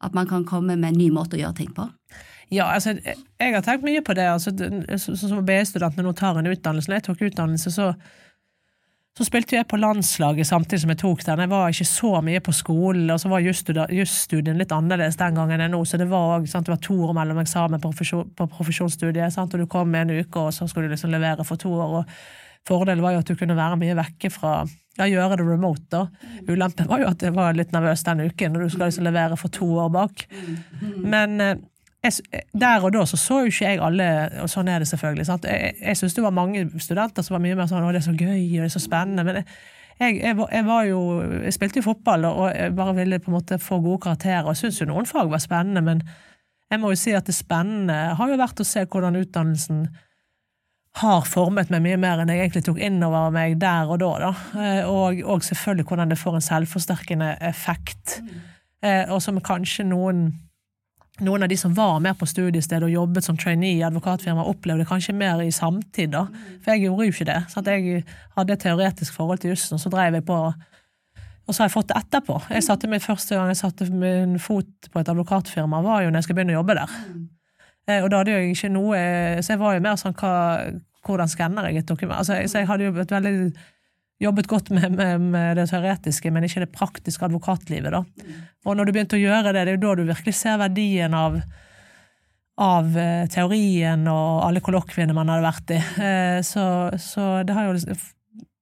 At 0.02 0.14
man 0.14 0.26
kan 0.26 0.44
komme 0.44 0.76
med 0.76 0.92
en 0.92 0.98
ny 0.98 1.10
måte 1.10 1.38
å 1.38 1.40
gjøre 1.40 1.56
ting 1.56 1.72
på. 1.72 1.88
Ja, 2.50 2.66
altså, 2.74 2.96
jeg 2.98 3.54
har 3.54 3.62
tenkt 3.62 3.86
mye 3.86 4.02
på 4.02 4.14
det. 4.18 4.26
altså, 4.26 4.50
som 4.98 5.44
BI-studentene 5.46 6.06
nå 6.06 6.14
tar 6.18 6.38
en 6.38 6.50
utdannelse. 6.50 6.90
Når 6.90 6.98
jeg 6.98 7.06
tok 7.06 7.22
utdannelse, 7.28 7.70
så, 7.70 7.92
så 9.14 9.26
spilte 9.26 9.54
jeg 9.54 9.68
på 9.70 9.78
landslaget 9.78 10.48
samtidig 10.48 10.82
som 10.82 10.92
jeg 10.94 11.00
tok 11.04 11.22
den. 11.28 11.44
Jeg 11.44 11.52
var 11.52 11.70
ikke 11.70 11.88
så 11.92 12.12
mye 12.26 12.42
på 12.42 12.56
skolen, 12.56 13.06
og 13.14 13.22
så 13.22 13.30
var 13.30 13.46
jusstudien 13.46 14.58
litt 14.58 14.74
annerledes 14.74 15.20
den 15.20 15.38
gangen 15.38 15.62
enn 15.62 15.74
nå. 15.76 15.84
Så 15.86 16.00
det 16.00 16.10
var, 16.10 16.42
sant, 16.50 16.66
det 16.66 16.74
var 16.74 16.82
to 16.82 16.98
år 17.06 17.14
mellom 17.20 17.38
eksamen 17.44 17.82
på, 17.82 17.94
på 17.94 18.50
profesjonsstudiet, 18.58 19.30
sant, 19.34 19.54
og 19.54 19.62
du 19.62 19.70
kom 19.70 19.94
en 19.94 20.14
uke, 20.18 20.42
og 20.42 20.54
så 20.56 20.66
skulle 20.66 20.90
du 20.90 20.96
liksom 20.96 21.14
levere 21.14 21.46
for 21.46 21.60
to 21.60 21.70
år. 21.70 22.00
og 22.02 22.14
Fordelen 22.66 23.02
var 23.02 23.14
jo 23.14 23.22
at 23.22 23.30
du 23.30 23.38
kunne 23.38 23.56
være 23.56 23.78
mye 23.80 23.96
vekke 23.96 24.28
fra 24.34 24.60
ja, 24.98 25.06
gjøre 25.06 25.38
det 25.38 25.46
remote. 25.46 25.86
da. 25.88 26.06
Ulempen 26.50 26.88
var 26.90 27.00
jo 27.00 27.08
at 27.08 27.22
jeg 27.24 27.32
var 27.36 27.54
litt 27.56 27.70
nervøs 27.72 28.02
den 28.04 28.26
uken 28.26 28.52
når 28.52 28.66
du 28.66 28.74
skal 28.74 28.90
liksom 28.90 29.06
levere 29.06 29.38
for 29.38 29.54
to 29.54 29.68
år 29.80 29.92
bak. 29.94 30.26
Men 31.00 31.40
eh, 31.40 31.60
jeg, 32.02 32.44
der 32.56 32.84
og 32.84 32.94
da 32.94 33.04
så 33.06 33.18
så 33.20 33.42
jo 33.44 33.50
ikke 33.50 33.66
jeg 33.66 33.80
alle, 33.84 34.06
og 34.40 34.48
sånn 34.48 34.68
er 34.72 34.80
det 34.80 34.88
selvfølgelig. 34.88 35.26
Sant? 35.28 35.44
Jeg, 35.44 35.74
jeg 35.80 35.98
syns 36.00 36.16
det 36.16 36.24
var 36.24 36.36
mange 36.36 36.64
studenter 36.80 37.26
som 37.26 37.36
var 37.36 37.44
mye 37.44 37.58
mer 37.58 37.68
sånn 37.68 37.84
'Å, 37.84 37.92
det 37.92 38.00
er 38.00 38.08
så 38.08 38.16
gøy, 38.16 38.40
og 38.56 38.64
det 38.64 38.68
er 38.70 38.74
så 38.78 38.84
spennende'. 38.84 39.24
Men 39.24 39.42
jeg, 40.00 40.16
jeg, 40.22 40.36
jeg 40.52 40.64
var 40.64 40.84
jo 40.88 41.00
Jeg 41.44 41.52
spilte 41.52 41.80
jo 41.80 41.88
fotball, 41.90 42.24
og 42.24 42.52
jeg 42.56 42.74
bare 42.76 42.94
ville 42.96 43.20
på 43.20 43.30
en 43.30 43.36
måte 43.36 43.58
få 43.60 43.80
gode 43.84 44.00
karakterer. 44.00 44.48
Og 44.48 44.56
syns 44.56 44.80
jo 44.80 44.88
noen 44.88 45.06
fag 45.06 45.30
var 45.30 45.38
spennende, 45.44 45.84
men 45.84 46.02
jeg 46.70 46.80
må 46.80 46.92
jo 46.94 46.96
si 46.96 47.12
at 47.12 47.26
det 47.26 47.34
spennende 47.34 48.14
har 48.16 48.30
jo 48.30 48.38
vært 48.38 48.60
å 48.62 48.64
se 48.64 48.86
hvordan 48.86 49.18
utdannelsen 49.20 49.88
har 51.00 51.26
formet 51.28 51.70
meg 51.70 51.82
mye 51.84 51.98
mer 52.02 52.20
enn 52.20 52.30
jeg 52.32 52.40
egentlig 52.40 52.64
tok 52.66 52.78
inn 52.82 53.02
over 53.06 53.30
meg 53.34 53.58
der 53.60 53.90
og 53.90 54.00
da. 54.02 54.10
da. 54.24 54.30
Eh, 54.58 54.88
og, 54.88 55.20
og 55.22 55.44
selvfølgelig 55.46 55.86
hvordan 55.86 56.10
det 56.10 56.18
får 56.18 56.38
en 56.38 56.46
selvforsterkende 56.46 57.28
effekt, 57.46 58.20
eh, 58.82 59.04
og 59.06 59.22
som 59.22 59.38
kanskje 59.44 59.86
noen 59.86 60.30
noen 61.24 61.44
av 61.44 61.50
de 61.52 61.56
som 61.60 61.74
var 61.76 62.00
mer 62.02 62.16
på 62.18 62.28
studiestedet 62.28 62.86
og 62.86 62.92
jobbet 62.92 63.26
som 63.26 63.38
trainee 63.38 63.78
i 63.78 63.84
advokatfirma, 63.86 64.46
opplevde 64.48 64.86
kanskje 64.88 65.14
mer 65.16 65.42
i 65.44 65.52
samtid, 65.54 66.14
da. 66.14 66.26
For 66.64 66.74
jeg 66.74 66.86
gjorde 66.86 67.06
jo 67.06 67.14
ikke 67.14 67.28
det. 67.28 67.38
Så 67.52 67.62
jeg 67.66 68.04
hadde 68.36 68.56
et 68.56 68.64
teoretisk 68.64 69.16
forhold 69.16 69.42
til 69.42 69.54
jussen, 69.54 69.80
så 69.80 69.92
drev 69.92 70.18
jeg 70.18 70.26
på 70.28 70.40
og 71.50 71.54
så 71.54 71.64
har 71.64 71.66
jeg 71.66 71.74
fått 71.74 71.88
det 71.90 71.96
etterpå. 71.98 72.36
Jeg 72.54 72.62
satte 72.62 72.86
min 72.86 73.02
Første 73.02 73.34
gang 73.34 73.48
jeg 73.50 73.58
satte 73.58 73.88
min 73.90 74.36
fot 74.38 74.90
på 74.92 75.00
et 75.00 75.08
advokatfirma, 75.10 75.80
var 75.82 76.04
jo 76.04 76.12
når 76.12 76.20
jeg 76.20 76.28
skulle 76.28 76.38
begynne 76.38 76.54
å 76.54 76.60
jobbe 76.60 76.76
der. 76.78 76.92
Eh, 77.88 78.04
og 78.04 78.10
da 78.12 78.20
hadde 78.20 78.36
jeg 78.36 78.52
ikke 78.54 78.70
noe 78.70 79.00
Så 79.42 79.54
jeg 79.54 79.58
var 79.58 79.74
jo 79.74 79.82
mer 79.82 79.96
sånn 79.98 80.14
hva, 80.20 80.34
Hvordan 81.02 81.32
skanner 81.32 81.66
jeg 81.66 81.80
et 81.80 81.88
dokument? 81.88 82.20
Altså, 82.20 82.36
så 82.46 82.62
jeg 82.62 82.68
hadde 82.68 82.86
jo 82.86 82.92
et 83.02 83.14
veldig 83.16 83.34
jobbet 84.20 84.46
godt 84.46 84.70
med, 84.70 84.92
med, 84.92 85.20
med, 85.32 85.56
det 85.56 85.66
teoretiske, 85.70 86.30
men 86.32 86.44
ikke 86.44 86.64
det 86.64 86.74
praktiske 86.74 87.24
advokatlivet. 87.24 87.94
da. 87.94 88.04
Og 88.68 88.76
når 88.76 88.86
du 88.86 88.94
begynte 88.94 89.18
å 89.18 89.22
gjøre 89.22 89.54
det, 89.54 89.64
det 89.64 89.74
er 89.74 89.78
jo 89.78 89.84
da 89.86 89.96
du 89.96 90.06
virkelig 90.10 90.36
ser 90.36 90.60
verdien 90.60 91.16
av, 91.16 91.38
av 92.60 92.96
eh, 93.00 93.24
teorien 93.32 94.04
og 94.12 94.42
alle 94.46 94.62
kollokviene 94.64 95.16
man 95.16 95.32
hadde 95.32 95.46
vært 95.48 95.72
i. 95.76 95.80
Eh, 96.04 96.40
så, 96.46 96.64
så, 97.00 97.30
det 97.48 97.56
har 97.56 97.70
jo 97.70 97.78
liksom 97.78 98.02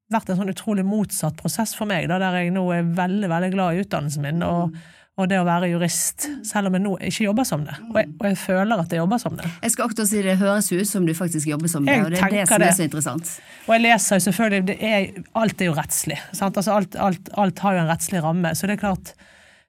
vært 0.08 0.30
en 0.30 0.38
sånn 0.40 0.54
utrolig 0.54 0.86
motsatt 0.88 1.36
prosess 1.36 1.74
for 1.76 1.90
meg, 1.90 2.06
da, 2.08 2.20
der 2.22 2.38
jeg 2.38 2.54
nå 2.54 2.62
er 2.72 2.86
veldig, 2.96 3.28
veldig 3.28 3.50
glad 3.52 3.74
i 3.74 3.82
utdannelsen 3.82 4.24
min. 4.24 4.46
og 4.46 4.78
og 5.18 5.26
det 5.26 5.38
å 5.40 5.46
være 5.46 5.68
jurist, 5.72 6.28
selv 6.46 6.70
om 6.70 6.76
jeg 6.76 6.84
nå 6.84 6.92
ikke 7.08 7.24
jobber 7.24 7.46
som 7.48 7.64
det. 7.66 7.74
Og 7.90 7.96
jeg, 7.98 8.10
og 8.20 8.26
jeg 8.28 8.36
føler 8.38 8.82
at 8.84 8.92
jeg 8.94 9.00
jobber 9.00 9.22
som 9.22 9.38
det. 9.38 9.48
Jeg 9.64 9.74
skal 9.74 9.88
akkurat 9.88 10.10
si 10.10 10.20
Det 10.22 10.36
høres 10.38 10.68
ut 10.70 10.90
som 10.90 11.08
du 11.08 11.14
faktisk 11.18 11.50
jobber 11.50 11.72
som 11.72 11.88
det, 11.88 11.96
jeg 11.96 12.04
og 12.04 12.12
det 12.14 12.20
er 12.20 12.34
det 12.36 12.44
som 12.46 12.62
det. 12.62 12.68
er 12.68 12.76
så 12.76 12.86
interessant. 12.86 13.32
Og 13.66 13.72
jeg 13.74 13.84
leser 13.84 14.20
jo 14.20 14.26
selvfølgelig 14.28 14.76
er, 14.78 15.08
Alt 15.42 15.64
er 15.64 15.70
jo 15.70 15.74
rettslig. 15.74 16.20
Altså 16.30 16.76
alt, 16.76 17.00
alt, 17.08 17.32
alt, 17.34 17.64
har 17.64 17.74
jo 17.74 17.82
en 17.82 17.90
rettslig 17.90 18.22
ramme. 18.22 18.54
Så 18.54 18.70
det 18.70 18.78
er 18.78 18.84
klart 18.84 19.12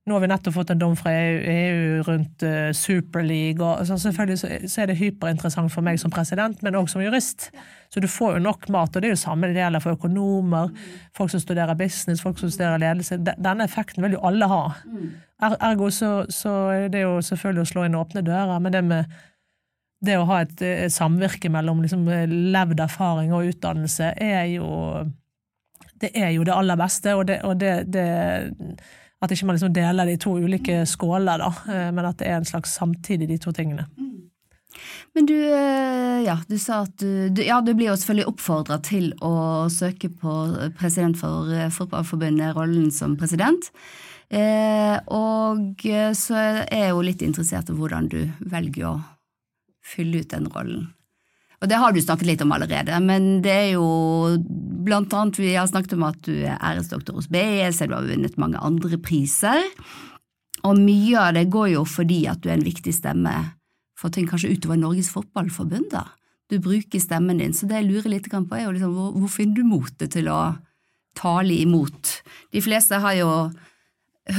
nå 0.09 0.15
har 0.17 0.23
vi 0.23 0.29
nettopp 0.31 0.55
fått 0.55 0.71
en 0.73 0.81
dom 0.81 0.95
fra 0.97 1.11
EU, 1.13 1.37
EU 1.53 2.03
rundt 2.07 2.43
uh, 2.43 2.71
Super 2.75 3.23
League. 3.25 3.61
Og, 3.61 3.85
så 3.87 3.97
selvfølgelig 4.01 4.39
så, 4.41 4.49
så, 4.65 4.81
er 4.81 4.89
det 4.89 4.97
hyperinteressant 4.99 5.71
for 5.73 5.85
meg 5.85 6.01
som 6.01 6.13
president, 6.13 6.63
men 6.65 6.77
òg 6.79 6.89
som 6.91 7.03
jurist. 7.03 7.49
Så 7.93 8.01
du 8.01 8.09
får 8.09 8.37
jo 8.37 8.43
nok 8.47 8.67
mat, 8.73 8.95
og 8.95 9.01
det 9.01 9.09
er 9.09 9.15
jo 9.15 9.21
samme 9.21 9.49
det 9.49 9.61
gjelder 9.61 9.83
for 9.83 9.97
økonomer, 9.97 10.73
folk 11.17 11.31
som 11.33 11.41
studerer 11.41 11.77
business, 11.77 12.21
folk 12.25 12.41
som 12.41 12.51
studerer 12.51 12.81
ledelse. 12.81 13.17
Denne 13.21 13.65
effekten 13.65 14.05
vil 14.05 14.17
jo 14.17 14.25
alle 14.29 14.49
ha. 14.49 14.63
Ergo 15.55 15.89
så, 15.93 16.11
så 16.33 16.53
det 16.91 17.05
jo 17.05 17.17
selvfølgelig 17.25 17.65
å 17.65 17.71
slå 17.71 17.87
inn 17.87 17.97
åpne 17.97 18.25
dører, 18.25 18.59
men 18.59 18.75
det 18.75 18.85
med 18.89 19.17
det 20.05 20.15
å 20.15 20.27
ha 20.29 20.43
et, 20.45 20.61
et 20.63 20.93
samvirke 20.93 21.49
mellom 21.51 21.81
liksom, 21.83 22.05
levd 22.53 22.79
erfaring 22.79 23.33
og 23.35 23.49
utdannelse 23.51 24.13
er 24.15 24.45
jo 24.53 24.69
det 25.99 26.13
er 26.15 26.29
jo 26.31 26.45
det 26.47 26.55
aller 26.55 26.79
beste, 26.79 27.11
og 27.15 27.25
det, 27.27 27.41
og 27.43 27.59
det, 27.59 27.73
det 27.91 28.05
at 29.19 29.33
ikke 29.33 29.49
man 29.49 29.57
liksom 29.57 29.73
deler 29.75 30.07
de 30.07 30.17
to 30.21 30.35
ulike 30.39 30.83
skåler, 30.87 31.41
da, 31.41 31.49
eh, 31.71 31.89
men 31.95 32.07
at 32.07 32.19
det 32.21 32.29
er 32.29 32.39
en 32.39 32.47
slags 32.47 32.75
samtidig, 32.79 33.27
de 33.27 33.39
to 33.41 33.51
tingene. 33.55 33.87
Mm. 33.97 34.09
Men 35.17 35.25
du, 35.25 35.35
eh, 35.35 36.21
ja, 36.23 36.37
du 36.47 36.57
sa 36.61 36.83
at 36.85 37.01
du, 37.01 37.41
ja, 37.43 37.59
du 37.61 37.73
blir 37.73 37.89
jo 37.89 37.97
selvfølgelig 37.99 38.29
oppfordra 38.31 38.77
til 38.85 39.11
å 39.25 39.67
søke 39.73 40.11
på 40.13 40.35
president 40.79 41.17
for 41.19 41.49
eh, 41.51 41.71
Fotballforbundet, 41.73 42.53
rollen 42.57 42.91
som 42.93 43.17
president. 43.19 43.71
Eh, 44.29 44.95
og 45.09 45.81
så 46.15 46.37
er 46.37 46.85
jeg 46.85 46.93
jo 46.93 47.03
litt 47.05 47.25
interessert 47.25 47.71
i 47.71 47.75
hvordan 47.75 48.11
du 48.11 48.21
velger 48.51 48.91
å 48.91 48.95
fylle 49.83 50.21
ut 50.21 50.31
den 50.31 50.47
rollen. 50.53 50.87
Og 51.59 51.67
det 51.67 51.79
har 51.81 51.91
du 51.91 51.99
snakket 51.99 52.29
litt 52.29 52.43
om 52.45 52.53
allerede, 52.55 52.95
men 53.03 53.41
det 53.43 53.51
er 53.51 53.69
jo 53.73 53.87
blant 54.83 55.13
annet 55.13 55.39
Vi 55.39 55.53
har 55.55 55.67
snakket 55.69 55.97
om 55.97 56.05
at 56.07 56.19
du 56.25 56.33
er 56.37 56.57
æresdoktor 56.57 57.17
hos 57.19 57.29
BS, 57.31 57.81
du 57.83 57.95
har 57.95 58.07
vunnet 58.07 58.39
mange 58.41 58.61
andre 58.63 58.99
priser. 59.01 59.63
Og 60.67 60.79
mye 60.79 61.15
av 61.19 61.35
det 61.37 61.47
går 61.51 61.73
jo 61.75 61.85
fordi 61.87 62.25
at 62.31 62.41
du 62.43 62.49
er 62.49 62.57
en 62.57 62.67
viktig 62.67 62.93
stemme 62.95 63.33
for 63.99 64.11
ting 64.13 64.27
kanskje 64.29 64.53
utover 64.55 64.79
Norges 64.79 65.11
Fotballforbund. 65.11 65.91
da. 65.91 66.05
Du 66.49 66.59
bruker 66.59 66.99
stemmen 66.99 67.37
din, 67.37 67.53
så 67.53 67.67
det 67.67 67.81
jeg 67.81 67.89
lurer 67.89 68.09
litt 68.15 68.29
på, 68.31 68.55
er 68.55 68.65
jo 68.65 68.75
liksom 68.75 68.93
hvor, 68.95 69.11
hvor 69.13 69.31
finner 69.31 69.55
du 69.55 69.63
motet 69.67 70.15
til 70.15 70.29
å 70.31 70.55
tale 71.19 71.53
imot? 71.53 72.21
De 72.51 72.63
fleste 72.63 72.99
har 73.03 73.17
jo 73.19 73.29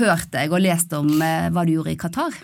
hørt 0.00 0.31
deg 0.33 0.53
og 0.53 0.64
lest 0.64 0.92
om 0.96 1.11
eh, 1.22 1.50
hva 1.53 1.64
du 1.66 1.74
gjorde 1.76 1.94
i 1.94 2.00
Qatar. 2.00 2.35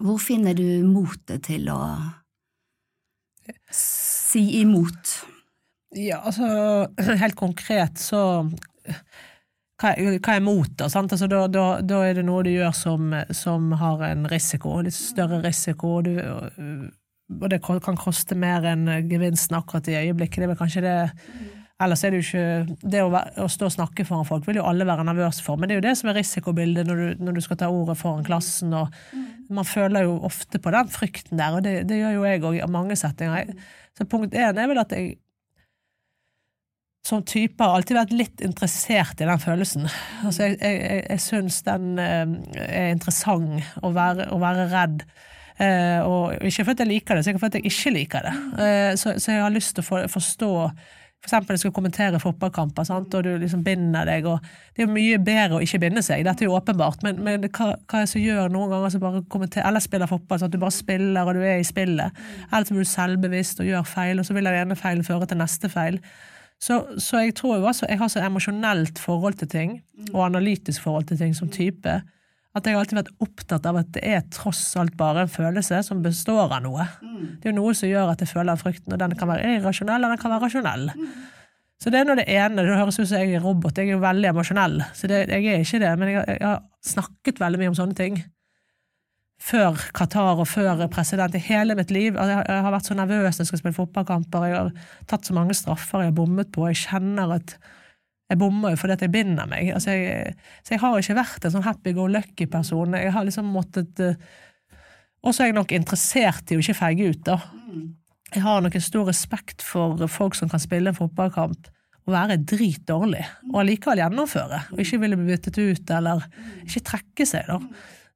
Hvor 0.00 0.18
finner 0.18 0.56
du 0.58 0.82
motet 0.88 1.44
til 1.46 1.68
å 1.70 1.78
si 3.70 4.60
imot? 4.62 5.33
Ja, 5.94 6.20
altså 6.24 6.88
helt 7.22 7.38
konkret 7.38 8.02
så 8.02 8.20
hva, 9.80 9.90
er 9.96 10.42
mot, 10.44 10.70
da? 10.78 10.86
Altså, 10.86 11.26
da, 11.28 11.46
da? 11.50 11.64
da, 11.82 12.02
er 12.06 12.18
det 12.18 12.26
noe 12.26 12.44
du 12.46 12.52
gjør 12.52 12.74
som, 12.76 13.14
som 13.34 13.72
har 13.80 14.04
en 14.06 14.28
risiko, 14.30 14.78
litt 14.84 14.96
større 14.96 15.42
risiko, 15.44 15.98
du, 16.06 16.14
og 17.34 17.48
det 17.50 17.60
kan 17.64 17.98
koste 17.98 18.38
mer 18.38 18.64
enn 18.70 18.86
gevinsten 19.10 19.58
akkurat 19.58 19.90
i 19.90 19.98
øyeblikket. 20.04 20.44
Det 20.44 20.54
er 20.54 20.60
kanskje 20.60 20.86
det 20.86 20.96
Ellers 21.82 22.04
er 22.06 22.12
det 22.14 22.20
jo 22.20 22.24
ikke 22.28 22.76
Det 22.92 23.00
å, 23.02 23.08
å, 23.10 23.46
stå 23.50 23.66
og 23.66 23.72
snakke 23.74 24.04
foran 24.06 24.28
folk 24.28 24.44
vil 24.46 24.60
jo 24.60 24.66
alle 24.68 24.86
være 24.86 25.06
nervøse 25.08 25.42
for, 25.42 25.58
men 25.58 25.68
det 25.68 25.74
er 25.74 25.80
jo 25.80 25.86
det 25.88 25.94
som 25.98 26.10
er 26.12 26.18
risikobildet 26.20 26.86
når 26.86 27.00
du, 27.00 27.24
når 27.26 27.34
du 27.34 27.40
skal 27.42 27.58
ta 27.58 27.70
ordet 27.72 27.96
foran 27.98 28.26
klassen, 28.26 28.76
og 28.78 28.94
man 29.50 29.66
føler 29.66 30.06
jo 30.06 30.14
ofte 30.28 30.60
på 30.62 30.70
den 30.70 30.92
frykten 30.94 31.40
der, 31.40 31.56
og 31.58 31.66
det, 31.66 31.74
det 31.90 31.98
gjør 31.98 32.14
jo 32.14 32.28
jeg 32.28 32.44
òg 32.46 32.60
i 32.60 32.70
mange 32.70 32.96
settinger. 32.96 33.50
Så 33.98 34.06
punkt 34.06 34.38
én 34.38 34.54
er 34.60 34.70
vel 34.70 34.80
at 34.84 34.94
jeg 34.94 35.16
som 37.04 37.20
type 37.28 37.60
har 37.60 37.76
alltid 37.76 37.98
vært 37.98 38.16
litt 38.16 38.42
interessert 38.44 39.20
i 39.20 39.28
den 39.28 39.42
følelsen. 39.42 39.86
Altså, 40.24 40.48
jeg 40.48 40.56
jeg, 40.62 41.04
jeg 41.10 41.20
syns 41.20 41.60
den 41.66 42.00
eh, 42.00 42.24
er 42.64 42.94
interessant 42.94 43.60
å 43.84 43.92
være, 43.92 44.30
å 44.32 44.40
være 44.40 44.68
redd. 44.72 45.04
Eh, 45.60 46.00
og 46.02 46.40
ikke 46.48 46.64
fordi 46.70 46.82
jeg 46.82 46.92
liker 46.94 47.18
det, 47.18 47.26
sikkert 47.26 47.44
fordi 47.44 47.60
jeg 47.60 47.72
ikke 47.72 47.94
liker 47.98 48.28
det. 48.28 48.34
Eh, 48.64 48.92
så, 48.98 49.18
så, 49.18 49.34
jeg 49.34 49.44
har 49.44 49.52
lyst 49.54 49.76
til 49.76 49.84
å 49.84 49.88
for, 49.90 50.08
forstå 50.16 50.52
for 51.24 51.30
eksempel 51.30 51.56
jeg 51.56 51.62
skal 51.62 51.72
kommentere 51.72 52.18
fotballkamper, 52.20 52.84
sant? 52.84 53.14
og 53.16 53.22
du 53.24 53.30
liksom 53.40 53.62
binder 53.64 54.04
deg, 54.04 54.26
og 54.28 54.42
det 54.76 54.82
er 54.82 54.84
jo 54.84 54.92
mye 54.92 55.20
bedre 55.24 55.56
å 55.56 55.62
ikke 55.64 55.80
binde 55.80 56.02
seg, 56.04 56.20
dette 56.26 56.44
er 56.44 56.50
jo 56.50 56.56
åpenbart, 56.58 57.00
men, 57.06 57.22
men 57.24 57.46
hva, 57.48 57.70
hva 57.80 58.02
er 58.02 58.04
det 58.04 58.10
som 58.12 58.20
gjør 58.20 58.52
noen 58.52 58.74
ganger 58.74 58.92
så 58.92 59.00
bare 59.00 59.22
eller 59.62 59.80
spiller 59.80 60.10
fotball, 60.10 60.42
sånn 60.42 60.52
at 60.52 60.56
du 60.58 60.60
bare 60.60 60.76
spiller 60.76 61.30
og 61.30 61.38
du 61.38 61.40
er 61.40 61.62
i 61.62 61.64
spillet, 61.64 62.20
eller 62.50 62.68
så 62.68 62.76
blir 62.76 62.84
du 62.84 62.92
selvbevisst 62.92 63.64
og 63.64 63.70
gjør 63.70 63.88
feil, 63.88 64.20
og 64.20 64.28
så 64.28 64.36
vil 64.36 64.50
den 64.50 64.60
ene 64.66 64.76
feilen 64.76 65.08
føre 65.08 65.30
til 65.30 65.40
neste 65.40 65.72
feil. 65.72 65.96
Så, 66.62 66.80
så 67.02 67.20
jeg 67.24 67.34
tror 67.36 67.58
jo 67.58 67.68
også, 67.68 67.88
jeg 67.90 68.00
har 68.00 68.10
så 68.12 68.22
emosjonelt 68.24 69.00
forhold 69.02 69.36
til 69.40 69.50
ting, 69.52 69.78
og 70.12 70.26
analytisk 70.26 70.82
forhold 70.86 71.08
til 71.10 71.20
ting 71.20 71.34
som 71.36 71.50
type, 71.52 72.00
at 72.54 72.66
jeg 72.66 72.76
har 72.76 72.84
alltid 72.84 73.00
vært 73.00 73.24
opptatt 73.24 73.64
av 73.66 73.80
at 73.80 73.88
det 73.96 74.02
er 74.06 74.26
tross 74.32 74.62
alt 74.78 74.94
bare 74.96 75.24
en 75.24 75.32
følelse 75.32 75.80
som 75.82 76.02
består 76.04 76.52
av 76.54 76.62
noe. 76.62 76.86
Det 77.42 77.48
er 77.48 77.50
jo 77.50 77.56
noe 77.58 77.74
som 77.74 77.90
gjør 77.90 78.12
at 78.12 78.22
jeg 78.22 78.30
føler 78.30 78.60
frykten, 78.60 78.94
og 78.94 79.00
den 79.02 79.16
kan 79.18 79.30
være 79.32 79.56
irrasjonell, 79.56 79.98
eller 79.98 80.14
den 80.14 80.22
kan 80.22 80.32
være 80.32 80.46
rasjonell. 80.46 80.92
Så 81.82 81.90
det 81.90 82.00
er 82.00 82.06
nå 82.06 82.14
det 82.16 82.28
ene. 82.30 82.62
Det 82.62 82.78
høres 82.78 83.00
ut 83.00 83.08
som 83.10 83.18
jeg 83.18 83.34
er 83.34 83.42
robot. 83.42 83.76
Jeg 83.76 83.90
er 83.90 83.96
jo 83.96 84.04
veldig 84.04 84.30
emosjonell, 84.30 84.78
så 84.94 85.10
det, 85.10 85.24
jeg 85.28 85.50
er 85.50 85.64
ikke 85.66 85.82
det. 85.82 85.90
Men 86.00 86.12
jeg, 86.12 86.22
jeg, 86.30 86.46
har 86.46 86.62
snakket 86.94 87.42
veldig 87.42 87.60
mye 87.60 87.72
om 87.72 87.76
sånne 87.80 87.98
ting. 87.98 88.20
Før 89.44 89.76
Qatar 89.92 90.40
og 90.40 90.48
før 90.48 90.86
president 90.92 91.34
i 91.36 91.42
hele 91.44 91.76
mitt 91.76 91.90
liv. 91.92 92.16
Altså, 92.16 92.40
jeg, 92.40 92.60
har 92.64 92.72
vært 92.72 92.88
så 92.88 92.96
nervøs 92.96 93.36
når 93.36 93.42
jeg 93.42 93.50
skal 93.50 93.60
spille 93.60 93.76
fotballkamper. 93.76 94.46
Jeg 94.48 94.56
har 94.56 94.70
tatt 95.10 95.28
så 95.28 95.36
mange 95.36 95.56
straffer 95.56 96.04
jeg 96.04 96.12
har 96.12 96.16
bommet 96.16 96.52
på. 96.54 96.64
Jeg 96.70 96.80
kjenner 96.86 97.34
at 97.36 97.58
jeg 98.32 98.40
bommer 98.40 98.72
jo 98.72 98.80
fordi 98.80 98.96
at 98.96 99.04
jeg 99.04 99.12
binder 99.12 99.48
meg. 99.50 99.68
Altså 99.76 99.92
jeg, 99.92 100.32
så 100.64 100.74
jeg 100.74 100.80
har 100.80 100.96
ikke 100.96 101.18
vært 101.18 101.44
en 101.44 101.54
sånn 101.54 101.66
happy 101.66 101.92
go 101.96 102.06
lucky-person. 102.08 102.96
Jeg 102.96 103.12
har 103.12 103.26
liksom 103.28 103.52
måttet 103.52 104.00
uh, 104.00 104.16
Og 105.24 105.34
så 105.34 105.44
er 105.44 105.52
jeg 105.52 105.58
nok 105.58 105.76
interessert 105.76 106.50
i 106.50 106.56
å 106.56 106.64
ikke 106.64 106.78
feige 106.80 107.12
ut, 107.12 107.20
da. 107.28 107.38
Jeg 108.34 108.42
har 108.44 108.64
nok 108.64 108.74
en 108.76 108.84
stor 108.84 109.06
respekt 109.08 109.62
for 109.62 110.00
folk 110.10 110.36
som 110.36 110.50
kan 110.52 110.62
spille 110.62 110.90
en 110.90 110.96
fotballkamp 110.96 111.68
og 112.04 112.12
være 112.12 112.36
dritdårlig, 112.44 113.22
og 113.48 113.60
allikevel 113.62 114.02
gjennomføre, 114.02 114.58
og 114.74 114.80
ikke 114.82 114.98
ville 115.00 115.16
bli 115.16 115.30
byttet 115.30 115.56
ut, 115.56 115.92
eller 115.96 116.26
ikke 116.66 116.82
trekke 116.90 117.26
seg, 117.28 117.48
da. 117.48 117.56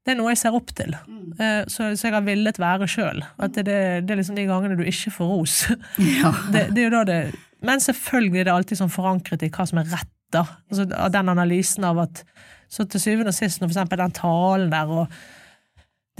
Det 0.09 0.14
er 0.14 0.16
noe 0.23 0.33
jeg 0.33 0.40
ser 0.40 0.57
opp 0.57 0.73
til, 0.73 0.97
Mm. 1.05 1.35
så, 1.68 1.90
så, 1.92 2.09
jeg 2.09 2.14
har 2.14 2.25
villet 2.25 2.57
være 2.59 2.87
sjøl. 2.88 3.21
Det, 3.53 3.62
det, 3.66 3.75
det, 4.09 4.14
er 4.14 4.18
liksom 4.18 4.38
de 4.38 4.47
gangene 4.49 4.79
du 4.79 4.87
ikke 4.88 5.12
får 5.12 5.29
ros. 5.29 5.59
Ja. 6.23 6.33
det, 6.51 6.71
det 6.73 6.81
er 6.83 6.88
jo 6.88 6.94
da 6.97 7.03
det 7.07 7.18
men 7.64 7.83
selvfølgelig 7.83 8.40
er 8.40 8.47
det 8.49 8.55
alltid 8.55 8.81
sånn 8.81 8.92
forankret 8.92 9.42
i 9.42 9.51
hva 9.51 9.66
som 9.66 9.81
er 9.81 9.90
rett, 9.90 10.14
da. 10.35 10.44
Altså, 10.71 10.87
den 10.87 11.33
analysen 11.33 11.87
av 11.88 12.05
at 12.05 12.25
Så 12.68 12.85
til 12.85 13.01
syvende 13.01 13.33
og 13.33 13.37
sist, 13.37 13.62
når 13.62 13.71
for 13.71 13.79
eksempel 13.79 14.01
den 14.03 14.12
talen 14.12 14.73
der, 14.75 14.90
og 14.92 15.12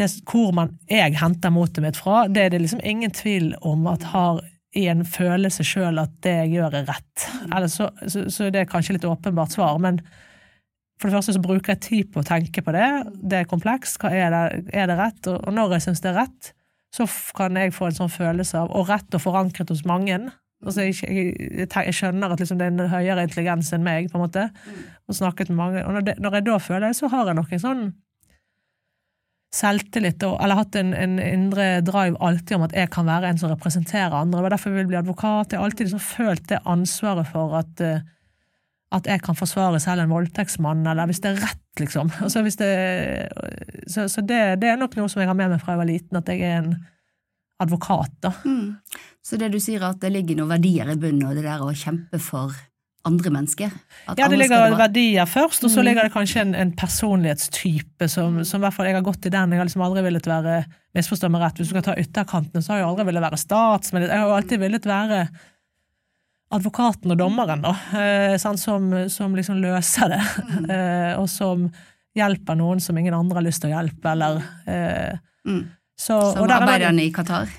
det, 0.01 0.07
hvor 0.31 0.55
man, 0.57 0.71
jeg 0.89 1.19
henter 1.21 1.53
motet 1.53 1.85
mitt 1.85 1.99
fra, 2.01 2.23
det 2.25 2.47
er 2.47 2.55
det 2.55 2.63
liksom 2.63 2.81
ingen 2.81 3.13
tvil 3.13 3.51
om 3.69 3.85
at 3.91 4.07
har 4.15 4.41
i 4.73 4.87
en 4.89 5.05
følelse 5.05 5.67
sjøl 5.67 6.01
at 6.01 6.15
det 6.25 6.33
jeg 6.39 6.55
gjør, 6.55 6.79
er 6.79 6.89
rett. 6.89 7.27
Eller 7.51 7.69
så, 7.69 7.91
så, 8.07 8.25
så 8.33 8.49
det 8.49 8.63
er 8.63 8.71
kanskje 8.71 8.97
litt 8.97 9.05
åpenbart 9.05 9.53
svar, 9.59 9.77
men 9.77 10.01
for 10.99 11.09
det 11.09 11.15
første 11.15 11.37
så 11.37 11.43
bruker 11.43 11.75
jeg 11.75 11.85
tid 11.85 12.09
på 12.13 12.23
å 12.23 12.27
tenke 12.27 12.63
på 12.65 12.75
det. 12.75 12.89
Det 13.15 13.43
er 13.43 13.51
komplekst. 13.51 14.03
Er 14.09 14.35
det, 14.35 14.45
er 14.75 14.91
det 14.91 14.99
rett? 14.99 15.31
Og 15.31 15.53
når 15.55 15.77
jeg 15.77 15.87
syns 15.87 16.03
det 16.03 16.11
er 16.11 16.21
rett, 16.25 16.51
så 16.95 17.07
kan 17.37 17.57
jeg 17.61 17.75
få 17.77 17.89
en 17.89 17.99
sånn 17.99 18.11
følelse 18.11 18.63
av 18.65 18.73
Og 18.75 18.89
rett 18.89 19.15
og 19.15 19.23
forankret 19.23 19.71
hos 19.71 19.85
mange. 19.87 20.19
Altså, 20.65 20.89
jeg, 20.89 20.97
jeg, 21.07 21.69
jeg, 21.71 21.95
skjønner 21.95 22.35
at 22.35 22.41
liksom, 22.43 22.59
det 22.59 22.67
er 22.67 22.75
en 22.75 22.91
høyere 22.91 23.29
intelligens 23.29 23.71
enn 23.77 23.85
meg, 23.87 24.09
på 24.11 24.19
en 24.19 24.25
måte, 24.25 24.49
og 25.07 25.15
snakket 25.15 25.53
med 25.53 25.61
mange. 25.61 25.85
Og 25.87 25.95
når, 25.95 26.07
det, 26.09 26.15
når 26.25 26.39
jeg 26.39 26.47
da 26.49 26.59
føler 26.63 26.89
det, 26.89 26.99
så 26.99 27.11
har 27.13 27.31
jeg 27.31 27.39
nok 27.39 27.55
en 27.55 27.63
sånn 27.63 27.85
selvtillit, 29.55 30.25
eller 30.27 30.59
hatt 30.59 30.77
en, 30.77 30.91
en, 30.93 31.15
indre 31.23 31.69
drive 31.87 32.19
alltid 32.25 32.59
om 32.59 32.67
at 32.67 32.75
jeg 32.77 32.91
kan 32.93 33.07
være 33.09 33.31
en 33.31 33.39
som 33.41 33.53
representerer 33.53 34.17
andre. 34.19 34.41
Det 34.41 34.45
var 34.45 34.55
derfor 34.57 34.73
jeg 34.73 34.81
ville 34.81 34.91
bli 34.91 35.01
advokat. 35.01 35.55
Jeg 35.55 35.61
har 35.61 35.71
alltid 35.71 35.89
liksom 35.89 36.05
følt 36.05 36.49
det 36.51 36.61
ansvaret 36.69 37.31
for 37.31 37.55
at, 37.63 37.85
uh, 37.85 38.03
at 38.95 39.09
jeg 39.09 39.21
kan 39.21 39.37
forsvare 39.37 39.81
selv 39.83 40.05
en 40.05 40.13
voldtektsmann, 40.13 40.87
eller 40.89 41.09
hvis 41.11 41.21
det 41.25 41.35
er 41.35 41.43
rett, 41.43 41.65
liksom. 41.81 42.13
Altså, 42.25 42.41
det, 42.43 42.71
så, 43.87 44.07
så 44.09 44.25
det, 44.25 44.41
det, 44.63 44.71
er 44.71 44.81
nok 44.81 44.97
noe 44.97 45.11
som 45.13 45.21
jeg 45.21 45.29
har 45.29 45.37
med 45.37 45.53
meg 45.53 45.61
fra 45.61 45.75
jeg 45.75 45.83
var 45.83 45.91
liten, 45.91 46.21
at 46.21 46.31
jeg 46.33 46.41
er 46.47 46.63
en 46.63 46.73
advokat, 47.61 48.15
da. 48.25 48.33
Mm. 48.47 48.79
Så 49.25 49.37
det 49.37 49.51
du 49.53 49.59
sier, 49.61 49.85
at 49.85 50.01
det 50.01 50.13
ligger 50.15 50.39
noen 50.39 50.55
verdier 50.57 50.89
i 50.89 50.97
bunnen, 50.97 51.27
og 51.29 51.37
det 51.37 51.45
der 51.45 51.61
å 51.65 51.75
kjempe 51.77 52.21
for 52.23 52.55
andre 53.09 53.33
mennesker? 53.33 53.75
ja, 54.17 54.29
det 54.29 54.39
ligger 54.41 54.75
verdier 54.79 55.29
først, 55.29 55.67
og 55.67 55.73
så 55.73 55.83
mm. 55.83 55.87
ligger 55.89 56.09
det 56.09 56.15
kanskje 56.15 56.47
en, 56.47 56.57
en 56.57 56.73
personlighetstype 56.77 58.09
som, 58.09 58.41
som, 58.41 58.63
i 58.63 58.67
hvert 58.67 58.77
fall 58.77 58.89
jeg 58.89 58.97
har 58.99 59.07
gått 59.07 59.29
i 59.29 59.35
den. 59.35 59.53
Jeg 59.53 59.61
har 59.61 59.69
liksom 59.69 59.85
aldri 59.85 60.05
villet 60.09 60.29
være 60.29 60.63
Misforstå 60.97 61.29
meg 61.31 61.43
rett, 61.45 61.59
hvis 61.61 61.69
du 61.69 61.75
skal 61.75 61.85
ta 61.85 61.95
ytterkantene, 62.01 62.65
så 62.65 62.73
har 62.73 62.81
jeg 62.81 62.89
aldri 62.89 63.05
villet 63.11 63.23
være 63.27 63.39
statsminister. 63.39 64.15
Jeg 64.17 64.25
har 64.25 64.33
alltid 64.39 64.63
villet 64.63 64.87
være 64.89 65.19
advokaten 66.55 67.13
og 67.13 67.19
dommeren, 67.21 67.63
da, 67.65 67.75
sånn 68.41 68.59
som, 68.61 68.89
som, 69.13 69.35
liksom 69.37 69.61
løser 69.61 70.15
det, 70.15 70.21
mm. 70.49 70.69
eh, 70.73 71.13
og 71.21 71.29
som 71.29 71.67
hjelper 72.17 72.57
noen 72.59 72.81
som 72.83 72.99
ingen 72.99 73.17
andre 73.17 73.41
har 73.41 73.47
lyst 73.47 73.63
til 73.63 73.71
å 73.71 73.77
hjelpe, 73.77 74.15
eller 74.15 74.41
eh, 74.65 75.19
mm. 75.45 75.63
så, 75.93 76.17
Som 76.35 76.49
arbeiderne 76.49 77.05
i 77.05 77.13
Qatar? 77.15 77.53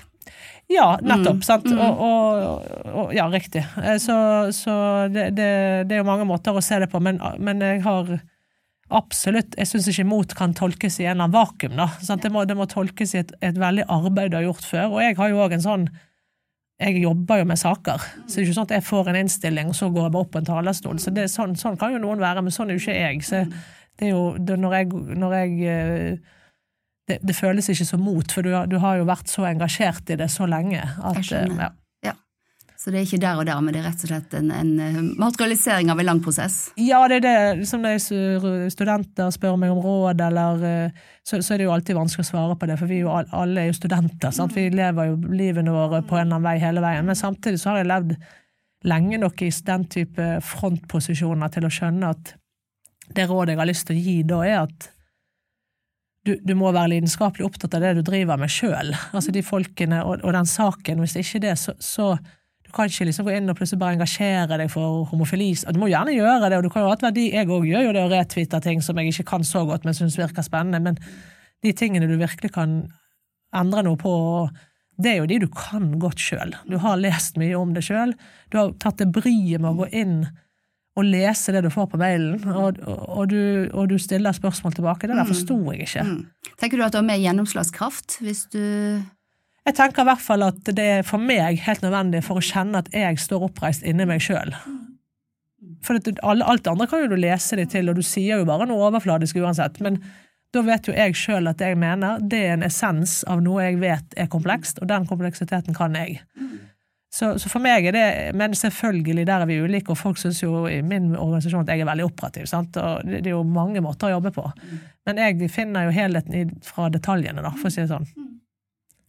Ja, 0.70 0.92
nettopp. 1.02 1.40
Mm. 1.40 1.46
sant? 1.46 1.70
Mm. 1.70 1.80
Og, 1.82 2.02
og, 2.06 2.66
og, 2.90 3.14
ja, 3.14 3.24
riktig. 3.30 3.64
Så, 3.98 4.16
så 4.54 4.74
det, 5.10 5.32
det, 5.34 5.48
det, 5.90 5.96
er 5.96 6.04
jo 6.04 6.06
mange 6.06 6.28
måter 6.28 6.54
å 6.54 6.62
se 6.62 6.78
det 6.78 6.86
på, 6.92 7.00
men, 7.02 7.18
men 7.42 7.62
jeg 7.64 7.82
har 7.82 8.12
absolutt 8.90 9.54
Jeg 9.58 9.70
syns 9.70 9.86
ikke 9.90 10.06
mot 10.06 10.32
kan 10.34 10.54
tolkes 10.56 10.96
i 10.98 11.04
en 11.06 11.12
eller 11.12 11.28
annen 11.28 11.34
vakuum. 11.34 11.74
da, 11.78 11.88
sant? 12.02 12.22
Det, 12.22 12.30
må, 12.34 12.44
det 12.46 12.56
må 12.58 12.66
tolkes 12.70 13.14
i 13.14 13.20
et, 13.22 13.34
et, 13.38 13.58
veldig 13.58 13.86
arbeid 13.86 14.32
du 14.32 14.38
har 14.38 14.46
gjort 14.48 14.66
før. 14.66 14.86
Og 14.96 15.02
jeg 15.04 15.18
har 15.18 15.30
jo 15.30 15.42
òg 15.44 15.54
en 15.56 15.66
sånn 15.66 15.84
jeg 16.80 17.02
jobber 17.02 17.42
jo 17.42 17.46
med 17.50 17.60
saker, 17.60 18.04
så 18.24 18.32
det 18.32 18.40
er 18.40 18.46
ikke 18.46 18.56
sånn 18.56 18.68
at 18.70 18.76
jeg 18.78 18.86
får 18.86 19.10
en 19.10 19.18
innstilling, 19.20 19.68
og 19.68 19.76
så 19.76 19.90
går 19.92 20.06
jeg 20.06 20.14
bare 20.14 20.24
opp 20.24 20.30
på 20.32 20.40
en 20.40 20.48
talerstol. 20.48 21.00
Så 21.02 21.12
det, 21.12 21.26
sånn, 21.28 21.52
sånn, 21.60 21.76
kan 21.80 21.92
jo 21.92 22.00
noen 22.00 22.22
være, 22.22 22.44
men 22.46 22.54
sånn 22.54 22.72
er 22.72 22.78
jo 22.78 22.84
ikke 22.84 22.96
jeg. 22.96 23.24
Så 23.26 23.42
det 23.44 24.08
er 24.08 24.14
jo, 24.14 24.22
det, 24.40 24.56
når 24.62 24.76
jeg, 24.78 25.02
når 25.20 25.34
jeg 25.36 25.74
eh, 25.74 26.38
det, 27.10 27.18
det, 27.20 27.36
føles 27.36 27.68
ikke 27.68 27.88
som 27.88 28.00
mot, 28.06 28.32
for 28.32 28.46
du, 28.46 28.54
du, 28.70 28.78
har 28.80 29.00
jo 29.00 29.08
vært 29.10 29.28
så 29.28 29.44
engasjert 29.50 30.14
i 30.14 30.18
det 30.20 30.30
så 30.32 30.48
lenge. 30.48 30.80
At, 30.80 31.20
Jeg 31.20 31.28
skjønner. 31.32 31.66
Ja. 31.66 31.70
Så 32.80 32.88
det 32.88 32.96
er 32.96 33.04
ikke 33.04 33.20
der 33.20 33.36
og 33.36 33.44
der, 33.44 33.58
men 33.60 33.74
det 33.74 33.82
er 33.82 33.90
rett 33.90 34.02
og 34.06 34.08
slett 34.08 34.34
en, 34.38 34.46
en 34.56 34.70
eh, 34.80 35.00
materialisering 35.20 35.90
av 35.92 35.98
en 36.00 36.06
lang 36.08 36.20
prosess? 36.24 36.70
Ja, 36.80 37.02
det 37.12 37.18
er 37.18 37.24
det. 37.26 37.66
Som 37.68 37.82
når 37.84 37.98
studenter 38.72 39.28
spør 39.34 39.58
meg 39.60 39.74
om 39.74 39.82
råd, 39.84 40.22
eller 40.24 40.64
eh, 40.64 41.02
så, 41.20 41.42
så, 41.42 41.52
er 41.52 41.60
det 41.60 41.66
jo 41.66 41.74
alltid 41.74 41.98
vanskelig 41.98 42.24
å 42.24 42.30
svare 42.30 42.56
på 42.56 42.70
det, 42.70 42.78
for 42.80 42.88
vi 42.88 43.02
jo 43.02 43.12
alle 43.12 43.66
er 43.66 43.68
jo 43.68 43.76
studenter. 43.76 44.32
Sant? 44.32 44.56
Vi 44.56 44.70
lever 44.72 45.10
jo 45.10 45.18
livene 45.28 45.76
våre 45.76 46.00
på 46.00 46.16
en 46.16 46.22
eller 46.22 46.38
annen 46.38 46.48
vei 46.48 46.56
hele 46.62 46.86
veien. 46.86 47.04
Men 47.04 47.20
samtidig 47.20 47.60
så 47.60 47.74
har 47.74 47.82
jeg 47.82 47.90
levd 47.92 48.16
lenge 48.88 49.20
nok 49.20 49.44
i 49.44 49.52
den 49.68 49.86
type 49.92 50.30
frontposisjoner 50.54 51.52
til 51.52 51.68
å 51.68 51.74
skjønne 51.76 52.14
at 52.16 52.34
det 53.12 53.28
rådet 53.28 53.58
jeg 53.58 53.60
har 53.60 53.68
lyst 53.68 53.88
til 53.90 54.00
å 54.00 54.08
gi 54.08 54.18
da, 54.24 54.40
er 54.46 54.58
at 54.62 54.90
du, 56.24 56.36
du, 56.40 56.56
må 56.56 56.72
være 56.72 56.94
lidenskapelig 56.94 57.44
opptatt 57.44 57.76
av 57.76 57.84
det 57.84 57.94
du 57.98 58.02
driver 58.08 58.40
med 58.40 58.52
sjøl. 58.52 58.96
Altså 59.12 59.32
de 59.36 59.44
folkene 59.44 60.00
og, 60.04 60.20
og, 60.24 60.32
den 60.36 60.48
saken. 60.48 61.04
Hvis 61.04 61.20
ikke 61.20 61.44
det, 61.44 61.58
så, 61.60 61.76
så 61.80 62.14
du 62.70 62.74
kan 62.76 62.86
ikke 62.86 63.08
liksom 63.08 63.26
gå 63.26 63.32
inn 63.34 63.50
og 63.50 63.56
plutselig 63.58 63.80
bare 63.80 63.96
engasjere 63.96 64.58
deg 64.60 64.68
for 64.70 65.02
homofili. 65.10 65.48
Du 65.74 65.80
må 65.82 65.88
gjerne 65.90 66.14
gjøre 66.14 66.46
det, 66.52 66.60
og 66.60 66.62
du 66.62 66.70
kan 66.70 66.84
jo 66.84 66.90
ha 66.92 66.94
et 66.94 67.02
verdi. 67.02 67.24
Jeg 67.34 67.50
òg 67.50 67.66
gjør 67.66 67.88
jo 67.88 67.94
det 67.96 68.04
å 68.06 68.10
retweete 68.12 68.60
ting 68.62 68.84
som 68.86 69.00
jeg 69.00 69.10
ikke 69.10 69.26
kan 69.32 69.46
så 69.46 69.64
godt, 69.66 69.82
men 69.88 69.96
syns 69.98 70.18
virker 70.20 70.46
spennende. 70.46 70.78
Men 70.84 71.00
de 71.66 71.72
tingene 71.74 72.06
du 72.06 72.14
virkelig 72.20 72.52
kan 72.54 72.84
endre 73.58 73.82
noe 73.82 73.98
på, 73.98 74.14
det 75.02 75.16
er 75.16 75.18
jo 75.18 75.26
de 75.32 75.40
du 75.42 75.48
kan 75.50 75.96
godt 75.98 76.22
sjøl. 76.22 76.54
Du 76.70 76.78
har 76.78 77.02
lest 77.02 77.42
mye 77.42 77.58
om 77.58 77.74
det 77.74 77.82
sjøl. 77.88 78.14
Du 78.54 78.60
har 78.60 78.70
tatt 78.78 79.02
det 79.02 79.10
bryet 79.18 79.58
med 79.58 79.72
å 79.72 79.78
gå 79.82 79.90
inn 79.90 80.20
å 80.94 81.02
lese 81.06 81.50
det 81.54 81.64
du 81.66 81.72
får 81.74 81.90
på 81.90 81.98
mailen, 81.98 82.38
og, 82.50 82.78
og, 82.86 83.24
du, 83.30 83.66
og 83.74 83.90
du, 83.90 83.98
stiller 83.98 84.34
spørsmål 84.36 84.78
tilbake. 84.78 85.08
Det 85.08 85.16
der 85.16 85.26
mm. 85.26 85.32
forsto 85.32 85.58
jeg 85.72 85.88
ikke. 85.88 86.06
Mm. 86.06 86.52
Tenker 86.60 86.78
du 86.78 86.86
at 86.86 86.94
du 86.94 87.02
har 87.02 87.06
mer 87.10 87.18
gjennomslagskraft 87.22 88.20
hvis 88.22 88.46
du 88.54 88.62
Jeg 89.70 89.76
tenker 89.78 90.02
i 90.02 90.08
hvert 90.08 90.22
fall 90.24 90.42
at 90.42 90.66
det 90.74 90.84
er 90.96 91.04
for 91.06 91.22
meg 91.22 91.60
helt 91.62 91.84
nødvendig 91.84 92.24
for 92.26 92.40
å 92.40 92.42
kjenne 92.42 92.80
at 92.82 92.88
jeg 92.90 93.20
står 93.22 93.44
oppreist 93.46 93.84
inni 93.86 94.02
meg 94.08 94.22
sjøl. 94.24 94.50
For 95.86 95.94
alt 95.94 96.64
det 96.64 96.72
andre 96.72 96.88
kan 96.90 97.04
jo 97.04 97.12
du 97.12 97.20
lese 97.20 97.54
deg 97.54 97.70
til, 97.70 97.86
og 97.86 98.00
du 98.00 98.02
sier 98.02 98.40
jo 98.40 98.48
bare 98.48 98.66
noe 98.66 98.88
overfladisk 98.88 99.38
uansett. 99.38 99.78
Men 99.84 100.00
da 100.50 100.64
vet 100.66 100.90
jo 100.90 100.96
jeg 100.96 101.14
sjøl 101.14 101.46
at 101.46 101.60
det 101.60 101.68
jeg 101.70 101.78
mener 101.78 102.18
det 102.32 102.40
er 102.48 102.56
en 102.56 102.66
essens 102.66 103.20
av 103.30 103.44
noe 103.44 103.68
jeg 103.68 103.78
vet 103.78 104.18
er 104.18 104.30
komplekst, 104.32 104.82
og 104.82 104.90
den 104.90 105.06
kompleksiteten 105.06 105.76
kan 105.76 105.94
jeg. 105.94 106.18
Så, 107.14 107.30
så, 107.42 107.50
for 107.50 107.62
meg 107.62 107.88
er 107.90 107.94
det 107.94 108.04
Men 108.38 108.52
selvfølgelig, 108.54 109.24
der 109.26 109.42
er 109.42 109.48
vi 109.50 109.60
ulike, 109.62 109.94
og 109.94 109.98
folk 109.98 110.18
syns 110.18 110.42
jo 110.42 110.64
i 110.70 110.80
min 110.82 111.12
organisasjon 111.14 111.62
at 111.62 111.70
jeg 111.70 111.84
er 111.84 111.90
veldig 111.92 112.08
operativ. 112.10 112.50
Sant? 112.50 112.74
Og 112.74 113.06
det, 113.06 113.22
det 113.22 113.30
er 113.30 113.38
jo 113.38 113.46
mange 113.46 113.82
måter 113.86 114.10
å 114.10 114.16
jobbe 114.16 114.34
på. 114.34 114.50
Men 115.06 115.22
jeg 115.22 115.50
finner 115.54 115.86
jo 115.86 115.94
helheten 115.94 116.58
fra 116.66 116.90
detaljene, 116.90 117.46
da, 117.46 117.54
for 117.54 117.70
å 117.70 117.74
si 117.74 117.84
det 117.84 117.92
sånn. 117.94 118.10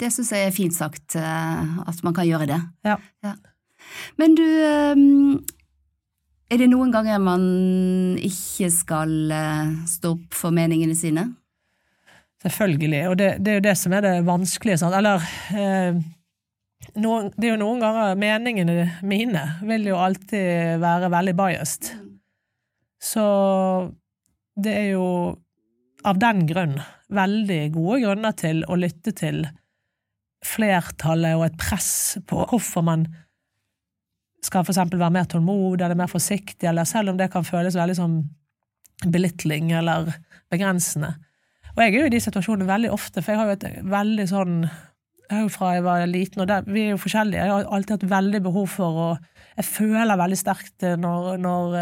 Det 0.01 0.09
syns 0.09 0.31
jeg 0.33 0.47
er 0.47 0.55
fint 0.55 0.73
sagt, 0.73 1.15
eh, 1.19 1.73
at 1.85 1.99
man 2.05 2.15
kan 2.17 2.25
gjøre 2.25 2.49
det. 2.49 2.61
Ja. 2.87 2.97
ja. 3.25 3.35
Men 4.17 4.37
du 4.37 4.45
ehm, 4.45 5.41
Er 6.51 6.59
det 6.59 6.67
noen 6.71 6.91
ganger 6.91 7.21
man 7.23 7.43
ikke 8.19 8.67
skal 8.73 9.13
eh, 9.31 9.69
stå 9.87 10.15
opp 10.17 10.35
for 10.35 10.51
meningene 10.51 10.97
sine? 10.97 11.29
Selvfølgelig, 12.41 13.03
og 13.07 13.15
det, 13.21 13.29
det 13.39 13.53
er 13.53 13.59
jo 13.59 13.67
det 13.69 13.77
som 13.77 13.93
er 13.93 14.03
det 14.03 14.15
vanskelige. 14.27 14.81
Sånn. 14.81 14.97
Eller 14.97 15.23
eh, 15.53 16.01
noen, 16.97 17.29
det 17.37 17.47
er 17.47 17.53
jo 17.53 17.61
noen 17.61 17.83
ganger 17.85 18.17
meningene 18.19 18.87
mine 19.07 19.45
vil 19.69 19.85
jo 19.93 20.01
alltid 20.01 20.81
være 20.81 21.11
veldig 21.13 21.37
biased. 21.37 21.93
Så 23.01 23.23
det 24.59 24.73
er 24.75 24.89
jo 24.95 25.07
av 26.03 26.19
den 26.19 26.43
grunn 26.49 26.75
veldig 27.13 27.61
gode 27.75 28.01
grunner 28.03 28.35
til 28.37 28.63
å 28.65 28.77
lytte 28.79 29.13
til 29.15 29.43
flertallet 30.45 31.37
og 31.37 31.45
et 31.45 31.57
press 31.59 32.17
på 32.27 32.43
hvorfor 32.49 32.85
man 32.85 33.05
skal 34.41 34.65
eksempel 34.65 34.99
være 34.99 35.13
mer 35.13 35.27
tålmodig 35.29 35.85
eller 35.85 35.99
mer 35.99 36.09
forsiktig, 36.09 36.65
eller 36.67 36.87
selv 36.89 37.11
om 37.11 37.17
det 37.19 37.29
kan 37.33 37.45
føles 37.45 37.77
veldig 37.77 37.97
som 37.97 38.21
belittling 39.05 39.71
eller 39.77 40.09
begrensende. 40.51 41.13
Og 41.75 41.83
jeg 41.83 41.93
er 41.93 41.99
jo 41.99 42.07
i 42.09 42.13
de 42.13 42.21
situasjonene 42.23 42.69
veldig 42.69 42.93
ofte, 42.93 43.21
for 43.21 43.33
jeg 43.33 43.39
har 43.39 43.51
jo 43.51 43.57
et 43.59 43.91
veldig 43.91 44.25
sånn 44.29 44.55
jeg 45.31 45.37
har 45.37 45.45
jo 45.45 45.51
fra 45.53 45.67
jeg 45.77 45.83
var 45.85 46.01
liten, 46.11 46.41
og 46.43 46.47
der, 46.49 46.65
vi 46.67 46.81
er 46.83 46.89
jo 46.91 46.99
forskjellige. 46.99 47.39
Jeg 47.39 47.51
har 47.53 47.69
alltid 47.71 47.93
hatt 47.95 48.09
veldig 48.11 48.41
behov 48.43 48.65
for 48.73 48.97
å 48.99 49.11
Jeg 49.55 49.67
føler 49.67 50.19
veldig 50.19 50.39
sterkt 50.39 50.83
når, 50.99 51.37
når 51.39 51.77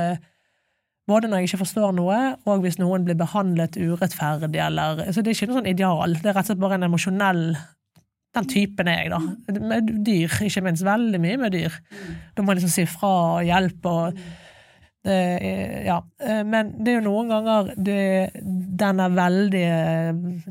Både 1.10 1.26
når 1.26 1.42
jeg 1.42 1.50
ikke 1.50 1.64
forstår 1.64 1.96
noe, 1.98 2.18
og 2.46 2.62
hvis 2.62 2.78
noen 2.78 3.08
blir 3.08 3.18
behandlet 3.18 3.80
urettferdig, 3.82 4.60
eller 4.62 5.02
Så 5.10 5.24
det 5.26 5.32
er 5.32 5.38
ikke 5.40 5.50
noe 5.50 5.58
sånn 5.64 5.72
ideal. 5.72 6.14
Det 6.14 6.30
er 6.30 6.36
rett 6.38 6.46
og 6.46 6.52
slett 6.52 6.62
bare 6.62 6.78
en 6.78 6.86
emosjonell 6.86 7.44
Den 8.38 8.46
typen 8.50 8.90
er 8.92 9.04
jeg, 9.04 9.10
da. 9.16 9.60
Med 9.72 9.90
dyr, 10.06 10.36
ikke 10.46 10.62
minst. 10.66 10.86
Veldig 10.86 11.22
mye 11.24 11.40
med 11.42 11.56
dyr. 11.56 11.74
Da 12.36 12.44
må 12.44 12.54
jeg 12.54 12.62
liksom 12.62 12.76
si 12.76 12.86
fra 12.90 13.16
og 13.40 13.48
hjelpe 13.48 13.96
og 14.04 14.22
det, 15.04 15.84
ja. 15.86 15.98
Eh, 16.24 16.44
men 16.44 16.74
det 16.84 16.92
er 16.92 16.98
jo 17.00 17.06
noen 17.08 17.30
ganger 17.32 17.70
det, 17.80 18.00
denne 18.80 19.08
veldig 19.16 19.68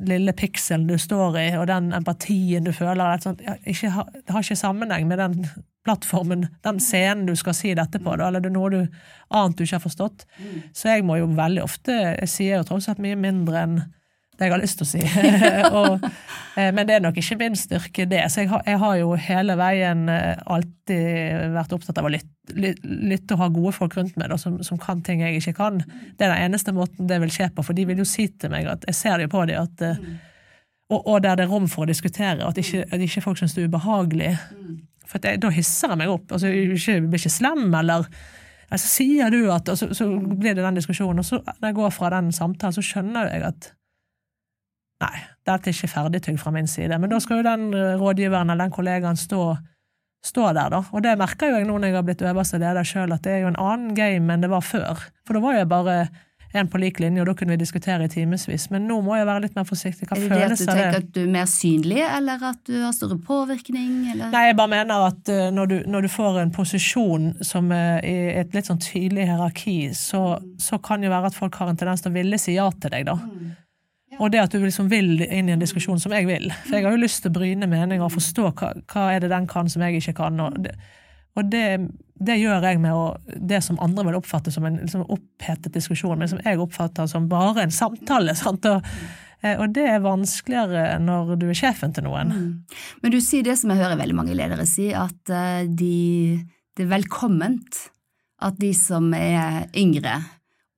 lille 0.08 0.34
pikselen 0.36 0.86
du 0.88 0.96
står 1.00 1.36
i, 1.42 1.48
og 1.60 1.66
den 1.68 1.92
empatien 1.96 2.64
du 2.64 2.72
føler, 2.72 3.20
sånt, 3.22 3.42
ikke, 3.68 3.92
det 4.16 4.32
har 4.34 4.46
ikke 4.46 4.58
sammenheng 4.58 5.08
med 5.10 5.20
den 5.20 5.36
plattformen, 5.84 6.48
den 6.64 6.80
scenen 6.82 7.28
du 7.28 7.34
skal 7.38 7.56
si 7.56 7.74
dette 7.76 8.00
på, 8.02 8.16
eller 8.16 8.40
det 8.40 8.50
er 8.50 8.56
noe 8.56 8.72
du, 8.72 8.80
annet 9.28 9.58
du 9.58 9.64
ikke 9.64 9.78
har 9.78 9.84
forstått. 9.84 10.26
Så 10.76 10.90
jeg 10.94 11.06
må 11.06 11.20
jo 11.20 11.28
veldig 11.36 11.62
ofte 11.64 11.94
Jeg 11.94 12.28
sier 12.32 12.58
jo 12.58 12.66
tross 12.68 12.88
alt 12.90 13.00
mye 13.04 13.16
mindre 13.20 13.62
enn 13.62 13.78
det 14.38 14.46
jeg 14.46 14.54
har 14.54 14.62
lyst 14.62 14.78
til 14.78 14.86
å 14.86 14.90
si. 14.92 15.00
og, 15.80 16.04
eh, 16.54 16.70
men 16.74 16.86
det 16.86 16.96
er 16.96 17.02
nok 17.02 17.18
ikke 17.18 17.38
min 17.40 17.58
styrke, 17.58 18.06
det. 18.10 18.22
Så 18.30 18.44
jeg 18.44 18.52
har, 18.52 18.62
jeg 18.66 18.78
har 18.84 18.98
jo 19.00 19.12
hele 19.18 19.58
veien 19.58 20.04
eh, 20.12 20.38
alltid 20.46 21.50
vært 21.56 21.74
opptatt 21.74 21.98
av 21.98 22.06
å 22.06 22.12
lytte, 22.14 22.74
lytte 22.84 23.34
og 23.34 23.42
ha 23.42 23.50
gode 23.52 23.74
folk 23.76 23.98
rundt 23.98 24.16
meg 24.20 24.30
da, 24.30 24.38
som, 24.40 24.60
som, 24.64 24.78
kan 24.80 25.02
ting 25.04 25.24
jeg 25.24 25.42
ikke 25.42 25.56
kan. 25.58 25.82
Det 25.82 26.24
er 26.24 26.36
den 26.36 26.46
eneste 26.46 26.74
måten 26.76 27.10
det 27.10 27.18
vil 27.24 27.34
skje 27.34 27.50
på, 27.54 27.66
for 27.66 27.76
de 27.76 27.88
vil 27.90 28.00
jo 28.04 28.08
si 28.08 28.28
til 28.30 28.54
meg 28.54 28.70
at 28.70 28.86
jeg 28.88 29.00
ser 29.00 29.18
det 29.18 29.28
jo 29.28 29.34
på 29.34 29.44
dem 29.50 29.66
at 29.66 29.86
eh, 29.88 30.00
og, 30.88 31.02
og 31.02 31.22
der 31.22 31.36
det 31.36 31.44
er 31.44 31.52
rom 31.52 31.68
for 31.68 31.84
å 31.84 31.88
diskutere, 31.90 32.46
at 32.46 32.58
ikke, 32.60 32.86
at 32.88 33.02
ikke 33.04 33.22
folk 33.24 33.40
syns 33.40 33.54
det 33.56 33.64
er 33.64 33.68
ubehagelig. 33.68 34.30
For 35.08 35.24
jeg, 35.24 35.40
da 35.42 35.50
hisser 35.52 35.92
jeg 35.92 36.00
meg 36.00 36.12
opp. 36.12 36.32
altså 36.32 36.52
Jeg 36.52 37.02
blir 37.04 37.20
ikke 37.20 37.32
slem, 37.32 37.66
eller 37.74 38.06
altså, 38.68 38.86
sier 38.86 39.32
du 39.32 39.50
at 39.52 39.68
Og 39.68 39.78
så, 39.80 39.90
så 39.96 40.08
blir 40.08 40.56
det 40.56 40.64
den 40.64 40.80
diskusjonen. 40.80 41.20
Og 41.20 41.28
så 41.28 41.42
når 41.44 41.66
jeg 41.70 41.78
går 41.80 41.92
fra 41.96 42.12
den 42.16 42.32
samtalen, 42.32 42.76
så 42.76 42.84
skjønner 42.84 43.28
jeg 43.32 43.44
at 43.50 43.72
Nei, 44.98 45.16
dette 45.46 45.70
er 45.70 45.76
ikke 45.76 45.90
ferdigtygd 45.92 46.40
fra 46.42 46.52
min 46.54 46.70
side. 46.70 46.96
Men 46.98 47.12
da 47.12 47.18
skal 47.22 47.40
jo 47.40 47.46
den 47.46 47.68
eh, 47.76 47.96
rådgiveren 48.00 48.50
eller 48.50 48.66
den 48.66 48.74
kollegaen 48.74 49.18
stå, 49.18 49.52
stå 50.26 50.48
der, 50.56 50.72
da. 50.74 50.80
Og 50.90 51.04
det 51.04 51.18
merker 51.20 51.52
jo 51.52 51.60
jeg 51.60 51.68
nå 51.68 51.76
når 51.76 51.92
jeg 51.92 51.98
har 52.00 52.08
blitt 52.08 52.24
øverste 52.26 52.58
leder 52.62 52.86
sjøl, 52.86 53.14
at 53.14 53.26
det 53.26 53.36
er 53.36 53.44
jo 53.44 53.52
en 53.52 53.60
annen 53.62 53.92
game 53.98 54.34
enn 54.34 54.42
det 54.42 54.50
var 54.50 54.66
før. 54.66 55.04
For 55.26 55.38
da 55.38 55.44
var 55.44 55.60
jeg 55.60 55.70
bare 55.70 56.00
en 56.56 56.68
på 56.72 56.80
lik 56.80 56.96
linje, 57.02 57.20
og 57.20 57.28
da 57.28 57.34
kunne 57.36 57.52
vi 57.52 57.60
diskutere 57.60 58.06
i 58.06 58.10
timevis. 58.10 58.68
Men 58.72 58.86
nå 58.88 58.96
må 59.04 59.18
jeg 59.18 59.28
være 59.28 59.42
litt 59.44 59.56
mer 59.58 59.66
forsiktig. 59.68 60.08
Hva 60.08 60.16
er 60.16 60.24
det 60.24 60.30
det 60.32 60.46
at 60.46 60.62
du 60.62 60.64
tenker 60.64 60.98
at 61.02 61.10
du 61.12 61.20
er 61.22 61.30
mer 61.34 61.50
synlig, 61.50 62.00
eller 62.06 62.46
at 62.50 62.62
du 62.64 62.74
har 62.80 62.94
større 62.96 63.18
påvirkning? 63.28 63.92
Eller? 64.14 64.32
Nei, 64.32 64.44
jeg 64.48 64.56
bare 64.58 64.72
mener 64.72 65.06
at 65.10 65.32
uh, 65.34 65.44
når, 65.54 65.70
du, 65.70 65.76
når, 65.92 66.08
du, 66.08 66.10
får 66.16 66.40
en 66.42 66.54
posisjon 66.56 67.30
som 67.44 67.68
er 67.76 68.00
i 68.08 68.16
et 68.40 68.56
litt 68.56 68.70
sånn 68.70 68.80
tydelig 68.82 69.28
hierarki, 69.28 69.78
så, 69.96 70.22
så 70.62 70.80
kan 70.80 71.04
jo 71.04 71.12
være 71.12 71.30
at 71.30 71.38
folk 71.38 71.60
har 71.60 71.70
en 71.70 71.78
tendens 71.78 72.04
til 72.04 72.14
å 72.14 72.16
ville 72.16 72.40
si 72.40 72.56
ja 72.56 72.70
til 72.80 72.96
deg, 72.96 73.06
da. 73.12 73.18
Mm. 73.20 73.52
Og 74.18 74.32
det 74.34 74.42
at 74.42 74.54
du 74.54 74.62
liksom 74.62 74.90
vil 74.90 75.22
inn 75.22 75.48
i 75.48 75.54
en 75.54 75.62
diskusjon 75.62 76.00
som 76.02 76.14
jeg 76.14 76.26
vil. 76.28 76.50
For 76.66 76.78
jeg 76.78 76.86
har 76.86 76.94
jo 76.94 77.02
lyst 77.02 77.22
til 77.22 77.32
å 77.32 77.38
bryne 77.38 77.68
meninger 77.70 78.04
og 78.04 78.16
forstå 78.16 78.50
hva, 78.50 78.72
hva 78.90 79.04
er 79.14 79.22
det 79.22 79.32
den 79.32 79.46
kan 79.50 79.70
som 79.70 79.84
jeg 79.86 80.00
ikke 80.00 80.16
kan. 80.20 80.40
Og 80.42 80.58
det, 80.64 80.74
og 81.38 81.46
det, 81.52 81.64
det 82.18 82.38
gjør 82.40 82.66
jeg 82.66 82.82
med 82.82 82.96
å, 82.96 83.06
det 83.26 83.62
som 83.66 83.78
andre 83.84 84.08
vil 84.08 84.18
oppfatte 84.18 84.52
som 84.54 84.66
en 84.66 84.80
liksom 84.82 85.06
opphetet 85.06 85.74
diskusjon, 85.76 86.18
men 86.18 86.30
som 86.30 86.42
jeg 86.42 86.60
oppfatter 86.62 87.06
som 87.10 87.28
bare 87.30 87.66
en 87.66 87.74
samtale. 87.74 88.34
sant? 88.38 88.66
Og, 88.66 88.86
eh, 89.42 89.54
og 89.54 89.70
det 89.76 89.86
er 89.92 90.02
vanskeligere 90.04 90.98
når 91.04 91.36
du 91.38 91.46
er 91.50 91.60
sjefen 91.60 91.94
til 91.94 92.08
noen. 92.08 92.34
Mm. 92.34 92.80
Men 93.04 93.14
du 93.14 93.20
sier 93.22 93.46
det 93.46 93.58
som 93.60 93.70
jeg 93.70 93.82
hører 93.82 94.00
veldig 94.00 94.18
mange 94.18 94.38
ledere 94.38 94.66
si, 94.66 94.90
at 94.90 95.30
eh, 95.30 95.62
de, 95.70 96.40
det 96.74 96.86
er 96.86 96.96
velkomment 96.96 97.86
at 98.44 98.58
de 98.58 98.70
som 98.76 99.10
er 99.14 99.64
yngre, 99.78 100.18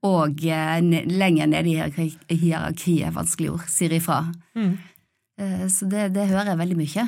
og 0.07 0.45
eh, 0.49 0.77
lenger 1.09 1.49
nede 1.51 1.69
i 1.69 2.37
hierarkiet, 2.41 3.13
vanskelig 3.13 3.51
ord, 3.53 3.65
sier 3.69 3.93
ifra. 3.93 4.23
Mm. 4.57 4.71
Eh, 5.41 5.67
så 5.69 5.89
det, 5.89 6.07
det, 6.15 6.29
hører 6.31 6.53
jeg 6.53 6.61
veldig 6.61 6.77
mye. 6.79 7.05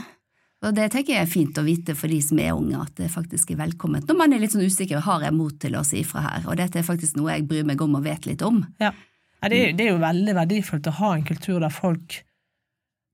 Og 0.64 0.76
det 0.78 0.92
tenker 0.94 1.18
jeg 1.18 1.26
er 1.26 1.32
fint 1.32 1.58
å 1.60 1.66
vite 1.66 1.96
for 1.98 2.12
de 2.12 2.20
som 2.24 2.40
er 2.40 2.54
unge, 2.56 2.80
at 2.80 2.94
det 3.00 3.10
faktisk 3.12 3.52
er 3.52 3.64
velkomment. 3.66 4.06
Når 4.08 4.20
man 4.20 4.36
er 4.36 4.44
litt 4.44 4.54
sånn 4.54 4.64
usikker, 4.64 5.02
har 5.04 5.26
jeg 5.26 5.36
mot 5.36 5.58
til 5.60 5.76
å 5.76 5.84
si 5.88 6.04
ifra 6.04 6.24
her? 6.24 6.46
Og 6.48 6.60
dette 6.60 6.80
er 6.80 6.88
faktisk 6.88 7.18
noe 7.20 7.34
jeg 7.34 7.48
bryr 7.50 7.66
meg 7.68 7.82
om 7.84 7.98
og 8.00 8.06
vet 8.06 8.30
litt 8.30 8.46
om. 8.46 8.62
Ja, 8.80 8.94
ja 9.42 9.50
det, 9.50 9.58
er, 9.58 9.74
det, 9.74 9.88
er, 9.88 9.92
jo 9.96 10.04
veldig 10.06 10.38
verdifullt 10.38 10.88
å 10.88 10.96
ha 11.02 11.10
en 11.18 11.26
kultur 11.28 11.60
der 11.66 11.74
folk 11.74 12.22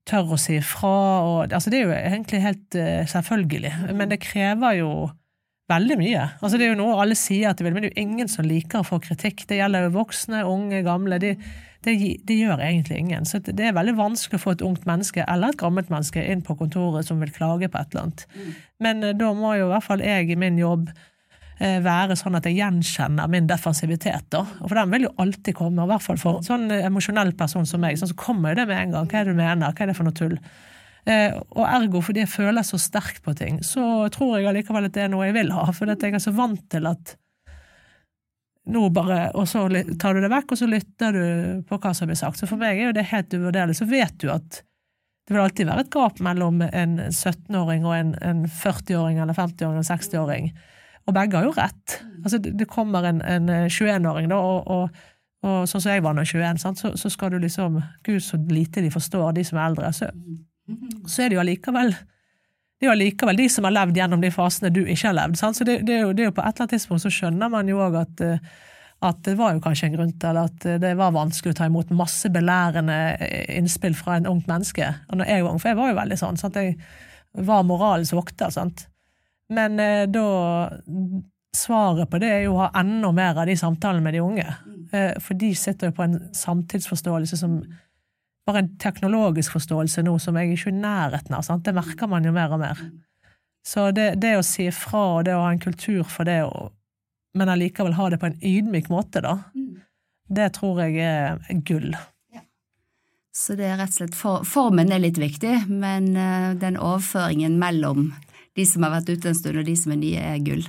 tør 0.10 0.36
å 0.36 0.42
si 0.42 0.60
ifra. 0.60 0.94
Og, 1.24 1.56
altså 1.56 1.72
det 1.72 1.80
er 1.80 1.88
jo 1.88 1.96
egentlig 1.98 2.44
helt 2.44 2.78
uh, 2.78 3.08
selvfølgelig, 3.10 3.74
men 3.98 4.12
det 4.12 4.22
krever 4.28 4.82
jo 4.82 4.92
veldig 5.70 5.98
mye. 6.00 6.28
Altså 6.42 6.58
Det 6.58 6.68
er 6.68 6.74
jo 6.74 6.82
noe 6.82 7.00
alle 7.04 7.18
sier 7.18 7.52
at 7.52 7.60
de 7.60 7.66
vil, 7.66 7.76
men 7.76 7.86
det 7.86 7.92
er 7.92 7.98
jo 7.98 8.08
ingen 8.08 8.32
som 8.32 8.48
liker 8.48 8.82
å 8.82 8.88
få 8.88 9.02
kritikk. 9.04 9.46
Det 9.50 9.60
gjelder 9.62 9.88
jo 9.88 9.98
voksne, 10.00 10.44
unge, 10.50 10.84
gamle. 10.88 11.22
Det 11.22 11.36
de, 11.86 11.94
de 12.28 12.36
gjør 12.42 12.60
egentlig 12.64 12.98
ingen. 13.00 13.28
Så 13.28 13.40
det 13.46 13.56
er 13.64 13.76
veldig 13.78 13.96
vanskelig 14.00 14.40
å 14.40 14.44
få 14.44 14.56
et 14.56 14.64
ungt 14.66 14.88
menneske 14.90 15.24
eller 15.24 15.54
et 15.54 15.62
gammelt 15.62 15.92
menneske 15.92 16.24
inn 16.28 16.42
på 16.46 16.58
kontoret 16.60 17.08
som 17.08 17.22
vil 17.24 17.32
klage 17.36 17.70
på 17.72 17.80
et 17.80 17.94
eller 17.94 18.08
annet. 18.08 18.26
Men 18.84 19.06
eh, 19.06 19.16
da 19.18 19.32
må 19.36 19.54
jo 19.58 19.70
i 19.70 19.72
hvert 19.74 19.88
fall 19.88 20.04
jeg 20.04 20.28
i 20.34 20.40
min 20.40 20.60
jobb 20.60 20.90
eh, 20.92 21.80
være 21.86 22.18
sånn 22.20 22.36
at 22.40 22.50
jeg 22.50 22.60
gjenkjenner 22.60 23.32
min 23.32 23.48
defensivitet. 23.48 24.28
da. 24.36 24.44
For 24.66 24.76
den 24.76 24.92
vil 24.96 25.08
jo 25.08 25.14
alltid 25.24 25.56
komme, 25.56 25.86
i 25.86 25.94
hvert 25.94 26.04
fall 26.04 26.20
for 26.20 26.42
en 26.42 26.50
sånn 26.50 26.68
emosjonell 26.82 27.32
person 27.40 27.68
som 27.70 27.84
meg. 27.86 28.00
Sånn, 28.00 28.12
så 28.12 28.20
kommer 28.20 28.54
jo 28.54 28.62
det 28.62 28.68
med 28.74 28.84
en 28.84 28.98
gang. 28.98 29.08
Hva 29.08 29.22
er 29.22 29.30
det 29.30 29.38
du 29.38 29.40
mener? 29.40 29.72
Hva 29.72 29.86
er 29.86 29.94
det 29.94 29.98
for 30.00 30.10
noe 30.10 30.20
tull? 30.20 30.36
Eh, 31.08 31.36
og 31.56 31.64
ergo 31.66 32.02
fordi 32.04 32.24
jeg 32.26 32.32
føler 32.32 32.66
så 32.68 32.80
sterkt 32.82 33.24
på 33.26 33.34
ting, 33.38 33.62
så 33.66 34.10
tror 34.14 34.38
jeg 34.38 34.50
allikevel 34.52 34.90
at 34.90 34.96
det 34.98 35.06
er 35.06 35.12
noe 35.14 35.30
jeg 35.30 35.38
vil 35.38 35.54
ha. 35.56 35.68
For 35.76 35.90
jeg 35.90 36.14
er 36.14 36.24
så 36.24 36.36
vant 36.36 36.66
til 36.72 36.90
at 36.90 37.16
nå 38.70 38.84
bare 38.94 39.32
Og 39.34 39.48
så 39.50 39.64
tar 39.98 40.14
du 40.14 40.22
det 40.22 40.30
vekk, 40.30 40.52
og 40.54 40.60
så 40.60 40.68
lytter 40.70 41.16
du 41.16 41.24
på 41.66 41.80
hva 41.82 41.94
som 41.96 42.10
blir 42.10 42.20
sagt. 42.20 42.38
Så 42.38 42.46
for 42.46 42.60
meg 42.62 42.78
er 42.78 42.90
jo 42.92 42.98
det 42.98 43.08
helt 43.10 43.34
uvurderlig. 43.34 43.80
Så 43.80 43.88
vet 43.90 44.14
du 44.22 44.28
at 44.30 44.60
det 45.30 45.34
vil 45.36 45.42
alltid 45.42 45.70
være 45.70 45.86
et 45.86 45.92
gap 45.94 46.20
mellom 46.26 46.62
en 46.66 46.94
17-åring 47.08 47.84
og 47.86 47.96
en, 47.96 48.12
en 48.26 48.44
40-åring 48.50 49.20
eller 49.22 49.38
50-åring 49.38 49.78
eller 49.78 49.86
60-åring. 49.86 50.52
Og 51.06 51.14
begge 51.14 51.38
har 51.38 51.46
jo 51.46 51.54
rett. 51.54 52.00
Altså, 52.24 52.40
det 52.42 52.70
kommer 52.70 53.06
en, 53.06 53.22
en 53.22 53.50
21-åring, 53.50 54.30
da, 54.32 54.40
og, 54.42 54.68
og, 54.70 55.04
og, 55.46 55.70
sånn 55.70 55.84
som 55.86 55.94
jeg 55.94 56.06
var 56.06 56.18
da 56.18 56.26
21, 56.26 56.62
så, 56.82 56.94
så, 56.98 57.14
skal 57.14 57.34
du 57.34 57.38
liksom 57.42 57.78
Gud, 58.06 58.24
så 58.26 58.42
lite 58.50 58.82
de 58.86 58.90
forstår, 58.94 59.32
de 59.38 59.46
som 59.46 59.58
er 59.58 59.70
eldre. 59.70 59.94
Så 59.94 60.10
så 61.10 61.24
er 61.24 61.30
det 61.30 61.38
jo 61.38 61.44
allikevel 61.44 61.94
det 62.80 62.88
er 62.88 62.88
jo 62.88 62.96
allikevel 62.96 63.36
de 63.36 63.46
som 63.52 63.66
har 63.68 63.76
levd 63.76 63.98
gjennom 64.00 64.22
de 64.24 64.30
fasene 64.32 64.70
du 64.72 64.86
ikke 64.86 65.10
har 65.10 65.16
levd. 65.18 65.36
Sant? 65.36 65.58
Så 65.58 65.66
det, 65.68 65.82
det, 65.84 65.98
er 65.98 66.06
jo, 66.06 66.14
det, 66.16 66.24
er 66.24 66.30
jo, 66.30 66.36
På 66.38 66.46
et 66.46 66.54
eller 66.54 66.64
annet 66.64 66.76
tidspunkt 66.78 67.04
så 67.04 67.12
skjønner 67.12 67.50
man 67.52 67.68
jo 67.68 67.82
òg 67.84 67.98
at, 68.00 68.22
eh, 68.24 68.46
at, 69.04 69.20
det 69.26 69.34
var 69.36 69.52
jo 69.52 69.64
kanskje 69.66 69.90
en 69.90 69.98
grunn 69.98 70.14
til 70.22 70.40
at 70.40 70.68
eh, 70.70 70.78
det 70.80 70.94
var 70.96 71.12
vanskelig 71.12 71.52
å 71.52 71.58
ta 71.60 71.68
imot 71.68 71.92
masse 71.92 72.32
belærende 72.32 73.00
eh, 73.20 73.52
innspill 73.58 73.98
fra 74.00 74.16
en 74.16 74.30
ungt 74.32 74.48
menneske. 74.48 74.94
Og 75.12 75.20
når 75.20 75.32
jeg 75.34 75.44
var 75.44 75.52
ung, 75.52 75.60
For 75.60 75.74
jeg 75.74 75.80
var 75.82 75.92
jo 75.92 75.98
veldig 76.00 76.20
sånn. 76.24 76.40
Sant? 76.40 76.62
Jeg 76.62 76.80
var 77.50 77.68
moralens 77.68 78.16
vokter. 78.16 78.56
Sant? 78.56 78.86
Men 79.52 79.76
eh, 79.84 80.06
da 80.08 80.26
Svaret 81.56 82.06
på 82.12 82.20
det 82.22 82.28
er 82.30 82.44
jo 82.44 82.54
å 82.54 82.60
ha 82.62 82.68
enda 82.78 83.10
mer 83.10 83.40
av 83.42 83.48
de 83.50 83.56
samtalene 83.58 84.06
med 84.06 84.14
de 84.14 84.22
unge. 84.22 84.46
Eh, 84.94 85.16
for 85.18 85.38
de 85.40 85.50
sitter 85.58 85.90
jo 85.90 85.96
på 85.98 86.06
en 86.06 86.20
samtidsforståelse 86.38 87.40
som 87.40 87.56
bare 88.50 88.64
en 88.64 88.74
teknologisk 88.82 89.56
forståelse 89.58 90.04
nå 90.06 90.18
som 90.22 90.38
jeg 90.40 90.56
ikke 90.56 90.72
er 90.72 90.76
i 90.76 90.82
nærheten 90.82 91.38
av. 91.38 91.46
Sant? 91.46 91.64
Det 91.66 91.76
merker 91.78 92.10
man 92.12 92.26
jo 92.26 92.34
mer 92.36 92.56
og 92.56 92.64
mer. 92.64 92.84
Så 93.66 93.90
det, 93.96 94.14
det 94.24 94.36
å 94.40 94.46
si 94.46 94.68
ifra 94.70 95.02
og 95.20 95.26
det 95.28 95.36
å 95.38 95.44
ha 95.44 95.54
en 95.54 95.62
kultur 95.62 96.06
for 96.10 96.28
det, 96.30 96.42
og, 96.48 96.72
men 97.38 97.52
allikevel 97.52 97.98
ha 98.00 98.08
det 98.10 98.22
på 98.22 98.30
en 98.30 98.40
ydmyk 98.40 98.90
måte, 98.94 99.22
da, 99.26 99.38
det 100.30 100.54
tror 100.58 100.82
jeg 100.86 101.04
er 101.04 101.62
gull. 101.68 101.94
Så 103.36 103.56
det 103.56 103.70
er 103.70 103.78
rett 103.80 103.94
og 103.94 104.00
slett 104.02 104.18
for, 104.18 104.44
Formen 104.48 104.92
er 104.92 105.04
litt 105.04 105.20
viktig, 105.22 105.70
men 105.70 106.12
uh, 106.18 106.56
den 106.60 106.80
overføringen 106.80 107.60
mellom 107.62 108.10
de 108.58 108.66
som 108.68 108.84
har 108.84 108.98
vært 108.98 109.14
ute 109.14 109.30
en 109.32 109.38
stund, 109.38 109.62
og 109.62 109.68
de 109.68 109.76
som 109.80 109.94
er 109.94 110.02
nye, 110.02 110.24
er 110.34 110.42
gull. 110.44 110.66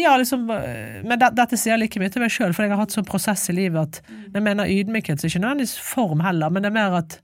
Ja, 0.00 0.16
liksom, 0.18 0.46
men 0.48 1.16
det, 1.20 1.32
dette 1.38 1.58
sier 1.58 1.74
jeg 1.74 1.82
like 1.84 2.02
mye 2.02 2.12
til 2.12 2.24
meg 2.24 2.32
sjøl, 2.34 2.54
for 2.56 2.64
jeg 2.64 2.72
har 2.74 2.82
hatt 2.82 2.94
sånn 2.94 3.08
prosess 3.08 3.48
i 3.52 3.56
livet 3.56 3.80
at 3.80 4.14
jeg 4.34 4.44
mener 4.44 4.70
ydmykhet 4.70 5.22
er 5.22 5.30
ikke 5.30 5.42
nødvendigvis 5.42 5.76
form 5.84 6.24
heller, 6.24 6.52
men 6.52 6.64
det 6.64 6.70
er 6.70 6.78
mer 6.78 6.96
at 7.02 7.18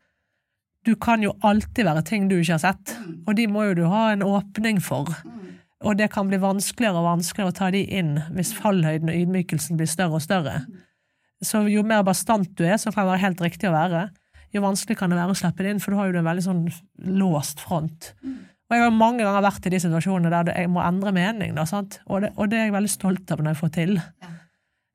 du 0.87 0.95
kan 1.03 1.23
jo 1.25 1.33
alltid 1.43 1.87
være 1.89 2.05
ting 2.07 2.29
du 2.31 2.37
ikke 2.39 2.55
har 2.55 2.63
sett, 2.63 2.95
og 3.27 3.35
de 3.39 3.49
må 3.51 3.65
jo 3.69 3.79
du 3.81 3.87
ha 3.91 4.09
en 4.13 4.23
åpning 4.23 4.79
for. 4.83 5.11
Og 5.85 5.99
det 5.99 6.09
kan 6.15 6.29
bli 6.31 6.39
vanskeligere 6.41 7.01
og 7.01 7.09
vanskeligere 7.09 7.53
å 7.53 7.57
ta 7.57 7.71
de 7.75 7.83
inn 7.99 8.15
hvis 8.37 8.55
fallhøyden 8.57 9.11
og 9.13 9.19
ydmykelsen 9.19 9.81
blir 9.81 9.91
større 9.91 10.21
og 10.21 10.25
større. 10.25 10.61
Så 11.45 11.67
jo 11.69 11.83
mer 11.85 12.07
bastant 12.07 12.49
du 12.57 12.65
er, 12.65 12.79
som 12.81 12.95
kan 12.95 13.09
være 13.11 13.25
helt 13.27 13.43
riktig 13.45 13.69
å 13.69 13.75
være, 13.75 14.07
jo 14.55 14.63
vanskelig 14.65 14.97
kan 14.99 15.13
det 15.13 15.19
være 15.19 15.35
å 15.35 15.39
slippe 15.39 15.65
det 15.65 15.75
inn, 15.75 15.83
for 15.83 15.93
du 15.93 16.01
har 16.01 16.09
jo 16.09 16.21
en 16.21 16.29
veldig 16.31 16.45
sånn 16.47 16.63
låst 17.19 17.61
front. 17.61 18.13
Og 18.67 18.75
jeg 18.75 18.83
har 18.83 18.95
mange 18.95 19.23
ganger 19.23 19.45
vært 19.47 19.69
i 19.69 19.71
de 19.77 19.79
situasjonene 19.83 20.33
der 20.33 20.57
jeg 20.57 20.71
må 20.73 20.83
endre 20.83 21.13
mening, 21.15 21.55
da, 21.55 21.67
sant? 21.69 22.01
Og, 22.07 22.25
det, 22.25 22.33
og 22.35 22.51
det 22.51 22.59
er 22.59 22.69
jeg 22.69 22.75
veldig 22.75 22.91
stolt 22.91 23.31
av 23.31 23.43
når 23.43 23.55
jeg 23.55 23.61
får 23.61 23.73
til. 23.77 23.95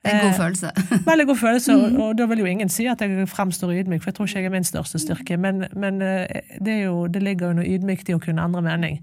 Det 0.01 0.09
er 0.09 0.15
en 0.17 0.23
god 0.25 0.31
Eh, 0.31 0.37
følelse. 0.39 0.71
Veldig 1.11 1.25
god 1.27 1.35
følelse, 1.37 1.73
og, 1.77 1.99
og 2.01 2.17
da 2.17 2.25
vil 2.25 2.39
jo 2.39 2.45
ingen 2.49 2.69
si 2.73 2.87
at 2.89 3.01
jeg 3.01 3.27
fremstår 3.29 3.71
ydmyk, 3.83 4.01
for 4.01 4.09
jeg 4.09 4.15
tror 4.17 4.27
ikke 4.27 4.39
jeg 4.39 4.49
er 4.49 4.55
min 4.55 4.65
største 4.65 4.99
styrke, 4.99 5.37
men, 5.37 5.67
men 5.77 6.01
eh, 6.01 6.41
det, 6.65 6.79
jo, 6.83 7.05
det 7.07 7.21
ligger 7.23 7.51
jo 7.51 7.59
noe 7.59 7.67
ydmykt 7.69 8.09
i 8.09 8.15
å 8.17 8.21
kunne 8.23 8.41
endre 8.41 8.63
mening. 8.65 8.97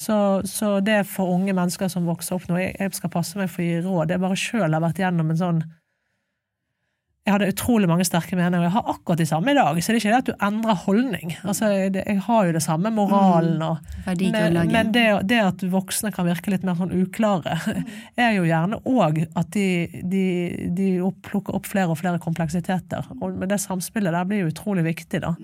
Så, 0.00 0.40
så 0.48 0.78
det 0.80 1.02
for 1.06 1.34
unge 1.34 1.52
mennesker 1.52 1.92
som 1.92 2.08
vokser 2.08 2.38
opp 2.38 2.48
nå, 2.48 2.56
jeg, 2.62 2.74
jeg 2.80 2.96
skal 2.96 3.12
passe 3.12 3.38
meg 3.38 3.52
for 3.52 3.62
å 3.62 3.68
gi 3.68 3.82
råd, 3.84 4.14
jeg 4.14 4.24
bare 4.24 4.40
sjøl 4.40 4.72
har 4.72 4.82
vært 4.82 5.02
gjennom 5.04 5.34
en 5.34 5.42
sånn 5.42 5.60
jeg 7.28 7.34
hadde 7.34 7.48
utrolig 7.52 7.88
mange 7.90 8.06
sterke 8.08 8.36
meninger, 8.38 8.62
og 8.62 8.64
jeg 8.64 8.72
har 8.72 8.86
akkurat 8.94 9.20
de 9.20 9.26
samme 9.28 9.52
i 9.52 9.56
dag. 9.58 9.76
Så 9.84 9.92
det 9.92 9.98
er 9.98 10.00
ikke 10.00 10.12
det 10.14 10.20
at 10.22 10.28
du 10.30 10.44
endrer 10.46 10.78
holdning. 10.86 11.34
Altså, 11.42 11.68
det, 11.92 12.04
jeg 12.08 12.22
har 12.24 12.46
jo 12.48 12.54
det 12.56 12.62
samme 12.64 12.92
moralen 12.94 13.60
og 13.66 13.90
Men, 14.08 14.56
men 14.72 14.92
det, 14.94 15.04
det 15.28 15.40
at 15.44 15.64
voksne 15.68 16.12
kan 16.14 16.24
virke 16.24 16.54
litt 16.54 16.64
mer 16.64 16.78
sånn 16.78 16.94
uklare, 16.96 17.58
er 18.16 18.32
jo 18.38 18.48
gjerne 18.48 18.80
òg 18.88 19.20
at 19.28 19.52
de, 19.52 19.68
de, 20.08 20.24
de 20.78 20.90
plukker 21.28 21.58
opp 21.58 21.68
flere 21.68 21.92
og 21.92 22.00
flere 22.00 22.22
kompleksiteter. 22.22 23.12
Og 23.20 23.36
men 23.36 23.52
det 23.52 23.60
samspillet 23.60 24.16
der 24.16 24.28
blir 24.28 24.46
jo 24.46 24.52
utrolig 24.54 24.86
viktig, 24.88 25.20
da. 25.26 25.34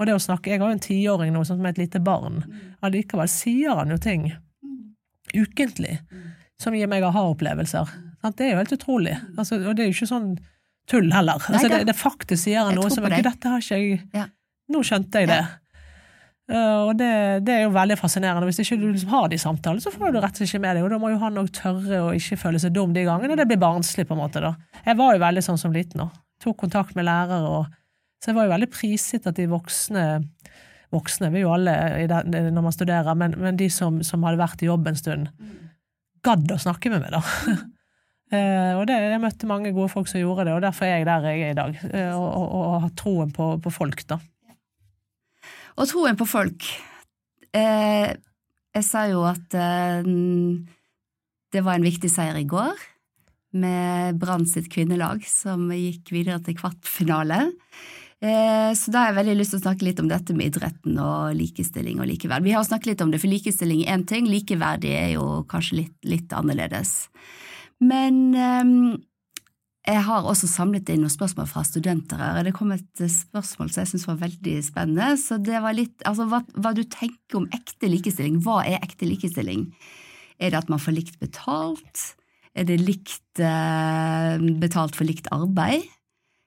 Og 0.00 0.08
det 0.08 0.16
å 0.16 0.22
snakke 0.22 0.50
Jeg 0.50 0.58
har 0.58 0.72
jo 0.72 0.74
en 0.74 0.82
tiåring 0.82 1.30
nå 1.30 1.44
som 1.46 1.62
er 1.62 1.76
et 1.76 1.84
lite 1.84 2.00
barn. 2.02 2.42
Allikevel 2.82 3.30
sier 3.30 3.78
han 3.78 3.94
jo 3.94 4.00
ting 4.02 4.32
ukentlig 5.32 6.00
som 6.60 6.74
gir 6.74 6.90
meg 6.90 7.04
aha-opplevelser. 7.06 7.92
Det 8.22 8.46
er 8.46 8.54
jo 8.54 8.62
helt 8.62 8.74
utrolig. 8.74 9.14
Altså, 9.36 9.60
og 9.62 9.76
det 9.76 9.84
er 9.84 9.90
jo 9.90 9.96
ikke 9.96 10.10
sånn 10.10 10.32
tull 10.90 11.10
heller. 11.14 11.42
Altså, 11.48 11.68
det, 11.70 11.82
det 11.88 11.96
faktisk 11.96 12.44
sier 12.44 12.62
han 12.62 12.74
Jeg 12.74 12.80
noe 12.80 12.92
som 12.92 13.06
deg. 13.08 13.24
Dette 13.26 13.52
har 13.52 13.64
ikke 13.64 13.80
jeg 13.80 14.00
Ja. 14.16 14.28
Nå 14.72 14.80
skjønte 14.86 15.20
jeg 15.20 15.28
det. 15.28 15.42
Uh, 16.50 16.88
og 16.88 16.96
det, 16.98 17.10
det 17.46 17.54
er 17.54 17.62
jo 17.66 17.74
veldig 17.74 17.96
fascinerende. 18.00 18.48
Hvis 18.48 18.62
ikke 18.64 18.78
du 18.80 18.88
liksom 18.90 19.12
har 19.12 19.28
de 19.30 19.38
samtalene, 19.40 19.82
så 19.84 19.92
får 19.94 20.14
du 20.14 20.18
rett 20.18 20.32
og 20.34 20.40
slett 20.40 20.50
ikke 20.50 20.62
med 20.64 20.76
deg. 20.78 20.86
Og 20.86 20.92
da 20.92 20.98
må 21.02 21.12
jo 21.12 21.20
han 21.22 21.38
òg 21.42 21.52
tørre 21.54 22.00
å 22.06 22.10
ikke 22.16 22.40
føle 22.40 22.60
seg 22.62 22.74
dum 22.76 22.94
de 22.96 23.04
gangene. 23.06 23.36
Det 23.38 23.46
blir 23.50 23.60
barnslig, 23.62 24.06
på 24.08 24.16
en 24.16 24.22
måte. 24.22 24.42
da. 24.42 24.54
Jeg 24.86 24.98
var 24.98 25.14
jo 25.14 25.22
veldig 25.22 25.44
sånn 25.48 25.60
som 25.60 25.74
liten 25.74 26.04
òg. 26.06 26.18
Tok 26.42 26.58
kontakt 26.64 26.96
med 26.98 27.06
lærere. 27.06 27.40
og 27.46 28.22
Så 28.22 28.32
jeg 28.32 28.38
var 28.38 28.48
jo 28.48 28.54
veldig 28.56 28.70
prisgitt 28.74 29.28
at 29.30 29.38
de 29.38 29.48
voksne 29.50 30.06
Voksne 30.92 31.30
vi 31.32 31.40
er 31.40 31.46
jo 31.46 31.52
alle 31.54 31.72
den, 32.04 32.50
når 32.52 32.64
man 32.66 32.74
studerer, 32.74 33.14
men, 33.16 33.32
men 33.40 33.56
de 33.56 33.70
som, 33.72 34.02
som 34.04 34.26
hadde 34.26 34.36
vært 34.42 34.60
i 34.60 34.66
jobb 34.66 34.90
en 34.90 34.98
stund, 34.98 35.30
gadd 36.20 36.52
å 36.52 36.58
snakke 36.60 36.92
med 36.92 37.00
meg, 37.00 37.14
da. 37.14 37.54
Eh, 38.32 38.72
og 38.78 38.86
det, 38.88 38.96
jeg 38.96 39.20
møtte 39.20 39.48
mange 39.50 39.74
gode 39.76 39.92
folk 39.92 40.08
som 40.08 40.22
gjorde 40.22 40.46
det, 40.48 40.54
og 40.56 40.62
derfor 40.64 40.88
er 40.88 40.96
jeg 40.96 41.08
der 41.08 41.26
jeg 41.28 41.42
er 41.42 41.52
i 41.52 41.58
dag. 41.58 41.80
eh, 41.92 42.12
og, 42.16 42.28
og, 42.32 42.54
og 42.58 42.76
har 42.86 42.94
troen 42.96 43.32
på, 43.34 43.48
på 43.60 43.72
folk, 43.74 44.04
da. 44.08 44.18
Og 45.76 45.88
troen 45.88 46.16
på 46.16 46.28
folk. 46.28 46.68
Eh, 47.52 48.08
jeg 48.72 48.86
sa 48.88 49.04
jo 49.10 49.26
at 49.28 49.56
eh, 49.56 50.08
det 51.52 51.64
var 51.64 51.76
en 51.76 51.84
viktig 51.84 52.08
seier 52.08 52.38
i 52.40 52.48
går, 52.48 52.88
med 53.52 54.16
Brann 54.16 54.46
sitt 54.48 54.70
kvinnelag, 54.72 55.26
som 55.28 55.66
gikk 55.76 56.14
videre 56.14 56.40
til 56.40 56.56
kvartfinale. 56.56 57.50
Eh, 58.22 58.70
så 58.78 58.94
da 58.94 59.02
har 59.02 59.10
jeg 59.10 59.18
veldig 59.18 59.36
lyst 59.36 59.52
til 59.52 59.60
å 59.60 59.64
snakke 59.66 59.84
litt 59.84 60.00
om 60.00 60.08
dette 60.08 60.32
med 60.36 60.48
idretten 60.48 60.96
og 61.02 61.36
likestilling 61.36 62.00
og 62.00 62.08
likeverd. 62.08 62.46
Vi 62.46 62.54
har 62.56 62.64
snakket 62.64 62.94
litt 62.94 63.04
om 63.04 63.12
det, 63.12 63.20
for 63.20 63.28
likestilling 63.28 63.82
er 63.84 63.98
én 63.98 64.06
ting, 64.08 64.28
likeverdig 64.30 64.94
er 64.96 65.10
jo 65.18 65.42
kanskje 65.52 65.82
litt, 65.82 65.96
litt 66.06 66.32
annerledes. 66.32 67.10
Men 67.82 68.20
eh, 68.38 69.00
jeg 69.82 70.02
har 70.06 70.28
også 70.30 70.46
samlet 70.46 70.90
inn 70.92 71.00
noen 71.02 71.10
spørsmål 71.10 71.48
fra 71.50 71.64
studenter 71.66 72.20
her. 72.20 72.44
Det 72.46 72.54
kom 72.54 72.70
et 72.74 73.02
eh, 73.02 73.10
spørsmål 73.10 73.72
som 73.72 73.82
jeg 73.82 73.90
syntes 73.90 74.08
var 74.08 74.20
veldig 74.20 74.56
spennende. 74.62 75.08
Så 75.18 75.40
det 75.42 75.58
var 75.64 75.74
litt, 75.74 75.96
altså 76.08 76.28
hva, 76.30 76.42
hva 76.54 76.74
du 76.76 76.84
tenker 76.86 77.40
om 77.40 77.48
ekte 77.54 77.90
likestilling. 77.90 78.38
Hva 78.44 78.60
er 78.68 78.78
ekte 78.82 79.08
likestilling? 79.10 79.66
Er 80.38 80.52
det 80.52 80.62
at 80.62 80.70
man 80.70 80.82
får 80.82 80.96
likt 81.00 81.18
betalt? 81.22 82.04
Er 82.54 82.68
det 82.68 82.78
likt 82.82 83.42
eh, 83.42 84.46
betalt 84.62 84.98
for 84.98 85.08
likt 85.08 85.30
arbeid? 85.34 85.88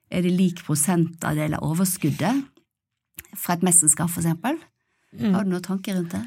Er 0.08 0.22
det 0.22 0.32
lik 0.32 0.62
prosentandel 0.64 1.58
av 1.58 1.66
overskuddet 1.66 2.44
fra 3.36 3.56
et 3.56 3.64
mesterskap, 3.66 4.08
for 4.12 4.22
eksempel? 4.22 4.60
Har 5.16 5.44
du 5.44 5.50
noen 5.50 5.64
tanker 5.64 5.96
rundt 5.98 6.14
det? 6.14 6.22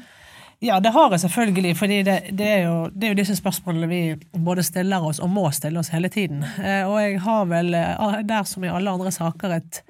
Ja, 0.60 0.76
det 0.80 0.92
har 0.92 1.10
jeg 1.10 1.22
selvfølgelig, 1.22 1.76
fordi 1.76 2.02
det, 2.04 2.18
det, 2.36 2.48
er 2.48 2.66
jo, 2.66 2.74
det 2.92 3.06
er 3.06 3.14
jo 3.14 3.20
disse 3.22 3.36
spørsmålene 3.38 3.86
vi 3.88 4.00
både 4.44 4.62
stiller 4.62 5.00
oss 5.08 5.22
og 5.24 5.30
må 5.32 5.46
stille 5.56 5.80
oss 5.80 5.88
hele 5.94 6.10
tiden. 6.12 6.42
Eh, 6.44 6.84
og 6.84 6.98
jeg 7.00 7.20
har 7.24 7.46
vel, 7.48 7.72
eh, 7.74 8.18
der 8.28 8.44
som 8.44 8.64
i 8.64 8.68
alle 8.68 8.92
andre 8.92 9.12
saker, 9.14 9.56
et 9.56 9.80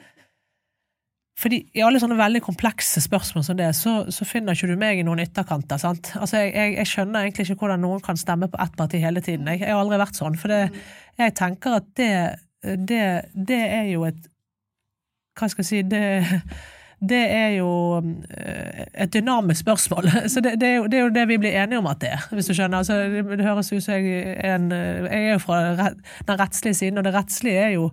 fordi 1.41 1.62
I 1.73 1.83
alle 1.87 2.01
sånne 2.03 2.18
veldig 2.18 2.43
komplekse 2.45 3.01
spørsmål 3.01 3.45
som 3.47 3.57
det, 3.57 3.71
så, 3.77 3.95
så 4.12 4.27
finner 4.29 4.53
ikke 4.53 4.68
du 4.68 4.81
meg 4.81 4.99
i 5.01 5.05
noen 5.07 5.23
ytterkanter. 5.23 5.81
sant? 5.81 6.11
Altså, 6.21 6.43
jeg, 6.43 6.53
jeg, 6.53 6.75
jeg 6.77 6.91
skjønner 6.91 7.25
egentlig 7.25 7.47
ikke 7.47 7.62
hvordan 7.62 7.81
noen 7.81 8.03
kan 8.05 8.21
stemme 8.21 8.51
på 8.53 8.61
ett 8.61 8.75
parti 8.77 9.01
hele 9.01 9.23
tiden. 9.25 9.49
Jeg, 9.49 9.62
jeg 9.62 9.73
har 9.73 9.81
aldri 9.81 10.03
vært 10.03 10.21
sånn. 10.21 10.37
For 10.37 10.53
det, 10.53 10.83
jeg 11.16 11.35
tenker 11.41 11.79
at 11.79 11.89
det, 11.97 12.11
det, 12.91 13.01
det 13.33 13.62
er 13.64 13.89
jo 13.95 14.05
et 14.11 14.29
Hva 15.39 15.49
skal 15.49 15.64
jeg 15.64 15.71
si 15.71 15.81
det, 15.89 16.05
det 17.01 17.21
er 17.33 17.49
jo 17.57 17.71
eh, 17.99 18.85
et 18.95 19.13
dynamisk 19.13 19.61
spørsmål. 19.65 20.11
Så 20.33 20.43
det, 20.45 20.59
det, 20.61 20.69
er 20.69 20.77
jo, 20.77 20.87
det 20.87 20.99
er 20.99 21.03
jo 21.07 21.13
det 21.15 21.27
vi 21.31 21.39
blir 21.41 21.57
enige 21.63 21.81
om 21.81 21.89
at 21.89 22.01
det 22.03 22.13
er, 22.13 22.27
hvis 22.35 22.51
du 22.51 22.55
skjønner. 22.55 22.83
Altså, 22.83 22.99
det, 23.09 23.25
det 23.41 23.47
høres 23.47 23.73
ut 23.73 23.83
som 23.83 23.95
jeg 23.95 24.35
er 24.37 24.57
en 24.59 24.71
Jeg 24.71 25.21
er 25.27 25.33
jo 25.33 25.43
fra 25.43 25.61
den 25.73 26.41
rettslige 26.41 26.75
siden, 26.75 26.99
og 26.99 27.05
det 27.05 27.15
rettslige 27.15 27.63
er 27.63 27.71
jo 27.79 27.91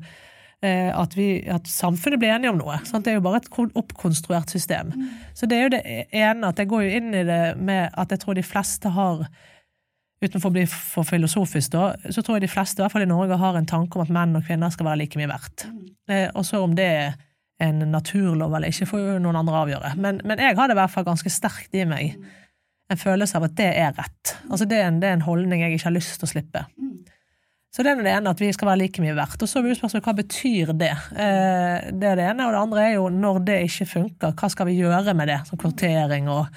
eh, 0.61 0.91
at, 0.91 1.15
vi, 1.17 1.29
at 1.47 1.67
samfunnet 1.71 2.19
blir 2.19 2.35
enige 2.35 2.51
om 2.51 2.59
noe. 2.59 2.79
Sant? 2.83 3.05
Det 3.05 3.13
er 3.13 3.21
jo 3.21 3.25
bare 3.29 3.39
et 3.43 3.51
oppkonstruert 3.79 4.51
system. 4.51 4.91
Så 5.33 5.47
det 5.47 5.57
er 5.57 5.63
jo 5.63 5.75
det 5.77 5.83
ene 6.11 6.51
at 6.51 6.59
jeg 6.59 6.71
går 6.71 6.83
jo 6.87 6.97
inn 6.99 7.13
i 7.15 7.27
det 7.27 7.43
med 7.59 7.87
at 7.93 8.11
jeg 8.11 8.23
tror 8.23 8.37
de 8.37 8.47
fleste 8.47 8.95
har 8.95 9.27
Utenfor 10.17 10.49
å 10.49 10.55
bli 10.55 10.63
for 10.65 11.05
filosofisk, 11.05 11.75
da, 11.75 11.91
så 12.09 12.23
tror 12.25 12.39
jeg 12.39 12.47
de 12.47 12.49
fleste, 12.49 12.79
i 12.79 12.81
hvert 12.81 12.89
fall 12.95 13.03
i 13.05 13.09
Norge, 13.09 13.35
har 13.37 13.53
en 13.53 13.67
tanke 13.69 13.99
om 13.99 14.01
at 14.01 14.09
menn 14.09 14.31
og 14.33 14.47
kvinner 14.47 14.71
skal 14.73 14.87
være 14.87 15.03
like 15.03 15.19
mye 15.19 15.29
verdt. 15.29 15.67
Eh, 16.09 16.23
og 16.33 16.41
så 16.47 16.63
om 16.65 16.73
det 16.73 16.87
er 16.89 17.11
en 17.63 17.85
naturlov 17.91 18.53
eller 18.53 18.73
ikke, 18.73 18.89
får 18.89 19.01
jo 19.01 19.21
noen 19.21 19.39
andre 19.39 19.61
avgjøre. 19.63 19.93
Men, 19.97 20.21
men 20.27 20.41
jeg 20.41 20.57
har 20.57 20.69
det 20.69 20.75
i 20.77 20.81
hvert 20.81 20.93
fall 20.93 21.07
ganske 21.07 21.31
sterkt 21.33 21.77
i 21.77 21.87
meg 21.89 22.17
en 22.87 22.99
følelse 22.99 23.35
av 23.39 23.47
at 23.49 23.55
det 23.57 23.71
er 23.75 23.95
rett. 23.97 24.35
Altså 24.47 24.67
det 24.69 24.77
er 24.79 24.91
en, 24.91 24.99
det 25.01 25.09
er 25.09 25.17
en 25.17 25.25
holdning 25.25 25.63
jeg 25.63 25.75
ikke 25.75 25.89
har 25.89 25.97
lyst 25.97 26.19
til 26.21 26.27
å 26.27 26.31
slippe. 26.31 26.63
Så 27.77 27.83
det 27.83 27.91
er 27.91 27.99
det 28.01 28.13
ene, 28.15 28.31
at 28.31 28.39
vi 28.41 28.47
skal 28.55 28.71
være 28.71 28.79
like 28.79 29.03
mye 29.03 29.13
verdt. 29.17 29.43
Og 29.43 29.49
så 29.49 29.59
er 29.59 29.75
spørsmålet 29.77 30.07
hva 30.07 30.13
betyr 30.17 30.71
det? 30.79 30.93
Eh, 31.13 31.89
det 31.93 32.07
er 32.09 32.15
det 32.17 32.29
ene. 32.31 32.47
Og 32.47 32.55
det 32.55 32.61
andre 32.63 32.85
er 32.87 32.93
jo 32.95 33.09
når 33.13 33.41
det 33.45 33.57
ikke 33.67 33.89
funker, 33.91 34.33
hva 34.39 34.49
skal 34.49 34.69
vi 34.69 34.79
gjøre 34.79 35.13
med 35.17 35.29
det? 35.29 35.41
Som 35.49 35.59
kvotering 35.61 36.31
og 36.31 36.47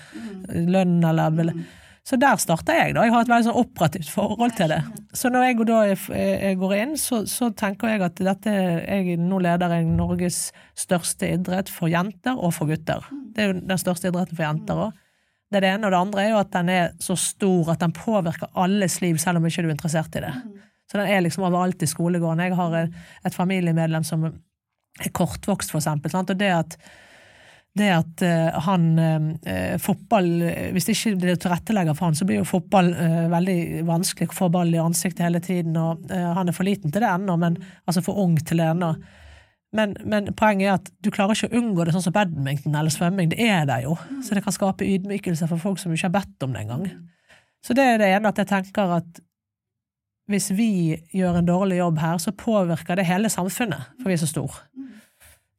lønn 0.49 1.03
eller 1.05 1.53
Så 2.11 2.17
der 2.19 2.41
starter 2.43 2.75
jeg, 2.75 2.95
da. 2.97 3.05
Jeg 3.07 3.13
har 3.15 3.23
et 3.23 3.29
veldig 3.31 3.47
sånn 3.47 3.61
operativt 3.61 4.09
forhold 4.11 4.57
til 4.59 4.73
det. 4.73 4.81
Så 5.15 5.31
når 5.31 5.45
jeg, 5.47 5.59
da 5.69 5.77
jeg 5.87 6.57
går 6.59 6.73
inn, 6.75 6.97
så, 6.99 7.21
så 7.31 7.53
tenker 7.55 7.93
jeg 7.93 8.03
at 8.03 8.19
dette 8.19 8.55
jeg, 8.55 9.15
Nå 9.23 9.39
leder 9.45 9.77
jeg 9.77 9.87
Norges 9.87 10.41
største 10.75 11.29
idrett 11.31 11.71
for 11.71 11.93
jenter 11.93 12.35
og 12.35 12.57
for 12.57 12.67
gutter. 12.67 13.07
Det 13.31 13.45
er 13.45 13.53
jo 13.53 13.61
den 13.61 13.79
største 13.79 14.11
idretten 14.11 14.35
for 14.35 14.43
jenter 14.49 14.83
òg. 14.89 14.99
Det 15.51 15.61
er 15.61 15.67
det 15.67 15.71
ene. 15.77 15.87
Og 15.87 15.95
det 15.95 16.01
andre 16.01 16.25
er 16.25 16.33
jo 16.33 16.41
at 16.41 16.51
den 16.57 16.73
er 16.75 16.91
så 17.03 17.15
stor 17.19 17.71
at 17.77 17.85
den 17.85 17.95
påvirker 17.95 18.51
alles 18.59 18.99
liv, 19.05 19.23
selv 19.23 19.39
om 19.39 19.47
ikke 19.47 19.63
du 19.63 19.71
er 19.71 19.77
interessert 19.77 20.19
i 20.19 20.25
det. 20.27 20.35
Så 20.91 20.99
den 20.99 21.11
er 21.15 21.23
liksom 21.23 21.47
overalt 21.47 21.87
i 21.87 21.91
skolegården. 21.91 22.43
Jeg 22.43 22.59
har 22.59 22.75
et, 22.81 23.01
et 23.31 23.39
familiemedlem 23.39 24.07
som 24.07 24.27
er 24.27 25.15
kortvokst, 25.15 25.71
for 25.71 25.79
eksempel. 25.79 26.11
Sant? 26.11 26.35
Og 26.35 26.43
det 26.43 26.51
at, 26.59 26.75
det 27.79 27.89
at 27.95 28.23
eh, 28.27 28.59
han 28.67 28.87
eh, 28.99 29.77
fotball 29.79 30.27
Hvis 30.75 30.89
det 30.89 30.97
ikke 30.97 31.13
det 31.23 31.37
tilrettelegger 31.45 31.95
for 31.95 32.09
han, 32.09 32.19
så 32.19 32.27
blir 32.27 32.41
jo 32.41 32.49
fotball 32.49 32.91
eh, 32.91 33.29
veldig 33.31 33.85
vanskelig 33.87 34.35
få 34.35 34.49
ball 34.51 34.75
i 34.75 34.83
ansiktet 34.83 35.23
hele 35.29 35.43
tiden, 35.45 35.79
og 35.79 36.11
eh, 36.11 36.31
han 36.35 36.51
er 36.51 36.57
for 36.57 36.67
liten 36.67 36.91
til 36.91 37.05
det 37.05 37.11
ennå, 37.11 37.37
men 37.39 37.61
altså 37.87 38.03
for 38.05 38.19
ung 38.19 38.35
til 38.43 38.63
det 38.63 38.67
ennå. 38.73 38.91
Men, 39.77 39.95
men 40.03 40.33
poenget 40.35 40.67
er 40.67 40.79
at 40.81 40.91
du 40.99 41.13
klarer 41.15 41.37
ikke 41.37 41.53
å 41.53 41.61
unngå 41.61 41.87
det 41.87 41.95
sånn 41.95 42.09
som 42.09 42.15
badminton 42.17 42.75
eller 42.75 42.91
svømming. 42.91 43.31
Det 43.31 43.39
er 43.47 43.69
der 43.71 43.85
jo. 43.87 43.95
Så 44.27 44.35
det 44.35 44.43
kan 44.43 44.55
skape 44.57 44.87
ydmykelse 44.87 45.47
for 45.47 45.63
folk 45.63 45.79
som 45.79 45.95
ikke 45.95 46.09
har 46.09 46.17
bedt 46.17 46.47
om 46.47 46.57
det 46.57 46.65
engang. 46.65 46.89
Så 47.63 47.77
det 47.79 47.85
er 47.87 48.01
det 48.03 48.09
ene 48.11 48.33
at 48.33 48.41
jeg 48.41 48.51
tenker 48.51 48.97
at 48.99 49.21
hvis 50.31 50.51
vi 50.55 50.73
gjør 51.15 51.41
en 51.41 51.47
dårlig 51.47 51.81
jobb 51.81 52.03
her, 52.03 52.19
så 52.23 52.35
påvirker 52.35 52.99
det 52.99 53.07
hele 53.07 53.31
samfunnet, 53.31 53.95
for 53.99 54.11
vi 54.11 54.15
er 54.15 54.23
så 54.23 54.31
store. 54.31 54.59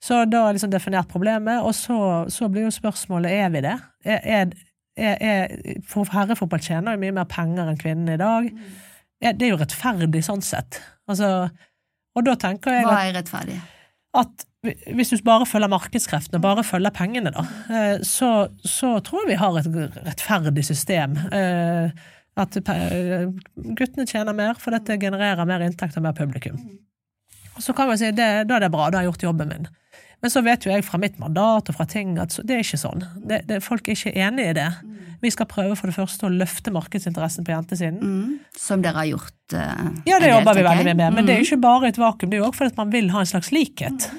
Så 0.02 0.24
da 0.26 0.41
har 0.41 0.52
jeg 0.52 0.58
liksom 0.58 0.74
definert 0.74 1.10
problemet, 1.12 1.62
og 1.62 1.76
så, 1.78 1.97
så 2.34 2.47
blir 2.49 2.66
jo 2.66 2.74
spørsmålet 2.74 3.36
er 3.38 3.52
vi 3.54 3.62
det? 3.68 3.76
Er, 4.04 4.54
er, 4.97 5.18
er, 5.28 5.84
for 5.88 6.10
herrefotball 6.10 6.64
tjener 6.64 6.95
jo 6.95 7.04
mye 7.04 7.18
mer 7.20 7.28
penger 7.30 7.70
enn 7.70 7.78
kvinnene 7.82 8.16
i 8.18 8.22
dag. 8.22 8.47
Er, 9.22 9.36
det 9.38 9.45
er 9.45 9.54
jo 9.54 9.60
rettferdig 9.62 10.24
sånn 10.26 10.41
sett. 10.45 10.80
Altså, 11.12 11.30
og 12.18 12.26
da 12.26 12.34
tenker 12.39 12.80
jeg 12.80 12.88
Hva 12.89 13.04
er 13.06 13.14
rettferdig? 13.20 13.60
at 14.18 14.43
hvis 14.91 15.10
du 15.14 15.22
bare 15.24 15.45
følger 15.47 15.72
markedskreftene 15.72 16.41
bare 16.43 16.66
følger 16.68 16.91
pengene, 16.93 17.32
da, 17.34 17.45
eh, 17.72 18.02
så, 18.06 18.49
så 18.60 18.97
tror 19.06 19.24
jeg 19.24 19.32
vi 19.32 19.38
har 19.39 19.60
et 19.62 19.70
rettferdig 20.10 20.66
system. 20.68 21.16
Eh, 21.32 22.10
At 22.41 22.56
eh, 22.56 23.26
guttene 23.76 24.06
tjener 24.08 24.36
mer, 24.36 24.54
for 24.60 24.72
dette 24.72 24.95
genererer 25.02 25.47
mer 25.47 25.64
inntekt 25.66 25.97
og 25.99 26.06
mer 26.06 26.14
publikum. 26.16 26.60
Så 27.60 27.74
kan 27.76 27.89
man 27.89 27.99
si 27.99 28.08
det, 28.16 28.30
da 28.47 28.56
er 28.56 28.64
det 28.64 28.72
bra, 28.72 28.86
da 28.89 28.99
har 28.99 29.04
jeg 29.04 29.12
gjort 29.12 29.26
jobben 29.30 29.52
min. 29.52 29.68
Men 30.22 30.30
så 30.30 30.41
vet 30.45 30.65
jo 30.67 30.72
jeg 30.72 30.84
fra 30.86 30.99
mitt 31.01 31.15
mandat 31.19 31.69
og 31.72 31.76
fra 31.76 31.86
ting 31.89 32.17
at 32.22 32.36
det 32.45 32.55
er 32.55 32.61
ikke 32.65 32.78
sånn. 32.78 33.01
Det, 33.26 33.39
det, 33.49 33.61
folk 33.65 33.88
er 33.89 33.95
ikke 33.97 34.13
enig 34.22 34.49
i 34.51 34.53
det. 34.53 34.67
Vi 35.22 35.30
skal 35.34 35.47
prøve 35.49 35.76
for 35.78 35.89
det 35.89 35.95
første 35.97 36.28
å 36.28 36.34
løfte 36.34 36.74
markedsinteressen 36.74 37.45
på 37.45 37.53
jentesiden. 37.55 37.97
Mm. 38.01 38.36
Som 38.57 38.82
dere 38.86 39.01
har 39.01 39.09
gjort. 39.09 39.34
Uh, 39.53 39.88
Ja, 40.05 40.19
det 40.22 40.30
jobber 40.30 40.57
vi 40.57 40.65
veldig 40.65 40.86
mye 40.91 40.97
med, 40.99 41.13
men 41.17 41.26
det 41.26 41.34
er 41.36 41.39
Mm. 41.39 41.45
jo 41.45 41.49
ikke 41.49 41.61
bare 41.65 41.88
et 41.89 41.97
vakuum, 42.01 42.30
det 42.30 42.38
er 42.38 42.43
jo 42.43 42.49
også 42.51 42.57
fordi 42.61 42.78
man 42.78 42.91
vil 42.93 43.09
ha 43.13 43.19
en 43.19 43.32
slags 43.34 43.51
likhet. 43.51 44.11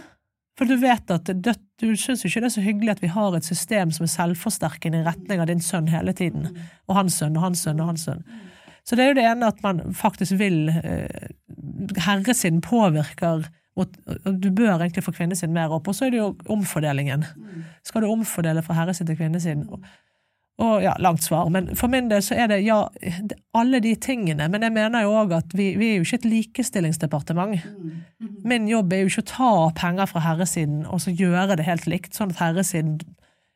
For 0.59 0.69
du 0.69 0.77
vet 0.77 1.11
at 1.11 1.25
dødt, 1.43 1.63
du 1.81 1.95
syns 1.97 2.25
ikke 2.27 2.43
det 2.43 2.51
er 2.51 2.55
så 2.55 2.63
hyggelig 2.67 2.91
at 2.91 3.01
vi 3.03 3.09
har 3.11 3.35
et 3.39 3.45
system 3.47 3.91
som 3.91 4.05
er 4.05 4.11
selvforsterkende 4.13 5.01
i 5.01 5.07
retning 5.07 5.41
av 5.41 5.47
din 5.49 5.63
sønn 5.65 5.89
hele 5.89 6.13
tiden, 6.13 6.51
og 6.89 6.99
hans 6.99 7.17
sønn 7.19 7.37
og 7.39 7.43
hans 7.47 7.63
sønn 7.65 7.81
og 7.81 7.87
hans 7.95 8.05
sønn. 8.07 8.23
Så 8.85 8.95
det 8.99 9.05
er 9.05 9.09
jo 9.15 9.19
det 9.23 9.25
ene 9.31 9.47
at 9.49 9.63
man 9.63 9.81
faktisk 9.95 10.37
vil 10.39 10.69
eh, 10.69 11.31
Herresiden 12.05 12.61
påvirker 12.61 13.47
og 13.77 13.89
Du 14.43 14.51
bør 14.51 14.75
egentlig 14.75 15.05
få 15.05 15.15
kvinnesiden 15.17 15.55
mer 15.55 15.73
opp. 15.73 15.89
Og 15.89 15.97
så 15.97 16.07
er 16.07 16.11
det 16.15 16.21
jo 16.21 16.33
omfordelingen. 16.53 17.25
Skal 17.85 18.05
du 18.05 18.11
omfordele 18.13 18.63
fra 18.63 18.77
herresiden 18.77 19.09
til 19.09 19.17
kvinnesiden? 19.17 19.69
Og, 20.63 20.83
ja, 20.83 20.93
langt 21.01 21.25
svar. 21.25 21.49
Men 21.49 21.71
for 21.77 21.89
min 21.91 22.11
del 22.11 22.23
så 22.23 22.37
er 22.39 22.51
det 22.53 22.61
ja, 22.67 22.85
alle 23.57 23.81
de 23.81 23.95
tingene. 23.97 24.49
Men 24.53 24.63
jeg 24.63 24.75
mener 24.75 25.07
jo 25.07 25.15
òg 25.23 25.33
at 25.39 25.57
vi, 25.57 25.73
vi 25.81 25.89
er 25.91 25.97
jo 25.97 26.05
ikke 26.07 26.21
et 26.21 26.29
likestillingsdepartement. 26.29 27.65
Min 28.45 28.69
jobb 28.69 28.93
er 28.93 29.03
jo 29.03 29.11
ikke 29.11 29.25
å 29.25 29.31
ta 29.33 29.55
penger 29.81 30.11
fra 30.11 30.23
herresiden 30.27 30.85
og 30.87 31.01
så 31.03 31.15
gjøre 31.17 31.57
det 31.57 31.67
helt 31.67 31.89
likt, 31.89 32.15
sånn 32.19 32.35
at 32.35 32.43
herresiden 32.43 33.01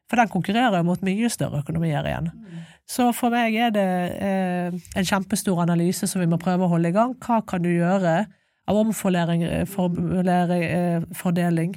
For 0.07 0.21
den 0.21 0.31
konkurrerer 0.31 0.79
jo 0.79 0.87
mot 0.87 1.01
mye 1.03 1.29
større 1.35 1.65
økonomier 1.65 2.07
igjen. 2.07 2.29
Så 2.87 3.09
for 3.11 3.35
meg 3.35 3.57
er 3.59 3.73
det 3.75 3.87
eh, 4.23 4.77
en 4.95 5.09
kjempestor 5.09 5.59
analyse 5.65 6.07
som 6.07 6.23
vi 6.23 6.29
må 6.31 6.39
prøve 6.39 6.63
å 6.63 6.71
holde 6.71 6.93
i 6.93 6.95
gang. 6.95 7.17
Hva 7.19 7.41
kan 7.43 7.65
du 7.65 7.73
gjøre 7.73 8.21
av 8.69 8.77
omfordeling 8.81 9.43
eh, 9.47 9.67
eh, 9.67 11.03
fordeling, 11.15 11.77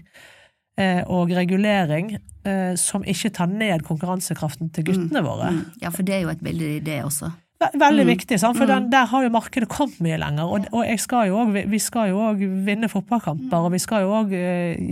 eh, 0.79 1.03
og 1.07 1.29
regulering 1.35 2.15
eh, 2.45 2.73
som 2.79 3.03
ikke 3.03 3.33
tar 3.35 3.51
ned 3.51 3.83
konkurransekraften 3.87 4.71
til 4.73 4.89
guttene 4.89 5.21
våre? 5.25 5.51
Mm. 5.53 5.61
Ja, 5.83 5.89
for 5.93 6.03
det 6.07 6.15
er 6.17 6.25
jo 6.25 6.33
et 6.33 6.41
bilde 6.43 6.75
i 6.77 6.81
det 6.83 7.03
også. 7.05 7.31
Veldig 7.59 7.79
Veldig 7.81 8.03
viktig, 8.07 8.37
sant? 8.39 8.55
for 8.55 8.69
den, 8.71 8.85
der 8.87 9.03
har 9.11 9.23
jo 9.25 9.29
markedet 9.35 9.67
kommet 9.67 9.97
mye 9.99 10.15
lenger. 10.21 10.47
Og, 10.47 10.67
og 10.71 10.99
skal 11.03 11.27
jo 11.27 11.41
også, 11.41 11.63
vi 11.67 11.79
skal 11.83 12.07
jo 12.13 12.21
òg 12.29 12.39
vinne 12.63 12.87
fotballkamper, 12.87 13.65
og 13.67 13.73
vi 13.73 13.81
skal 13.83 14.05
jo 14.05 14.13
òg 14.21 14.31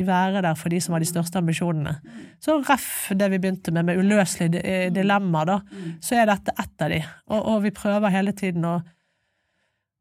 være 0.09 0.41
der 0.43 0.57
for 0.59 0.67
de 0.75 0.81
som 0.83 0.91
har 0.97 0.99
de 0.99 1.07
største 1.07 1.39
ambisjonene. 1.39 1.93
Så 2.43 2.57
ref 2.67 2.89
det 3.15 3.29
vi 3.31 3.39
begynte 3.39 3.71
med, 3.71 3.87
med 3.87 4.01
uløselige 4.03 4.51
di- 4.57 4.89
dilemmaer, 4.99 5.47
da, 5.47 5.57
så 6.03 6.19
er 6.19 6.27
dette 6.27 6.51
ett 6.59 6.83
av 6.83 6.91
de. 6.91 6.99
Og, 7.31 7.39
og 7.53 7.63
vi 7.63 7.71
prøver 7.79 8.11
hele 8.19 8.35
tiden 8.35 8.67
å 8.67 8.75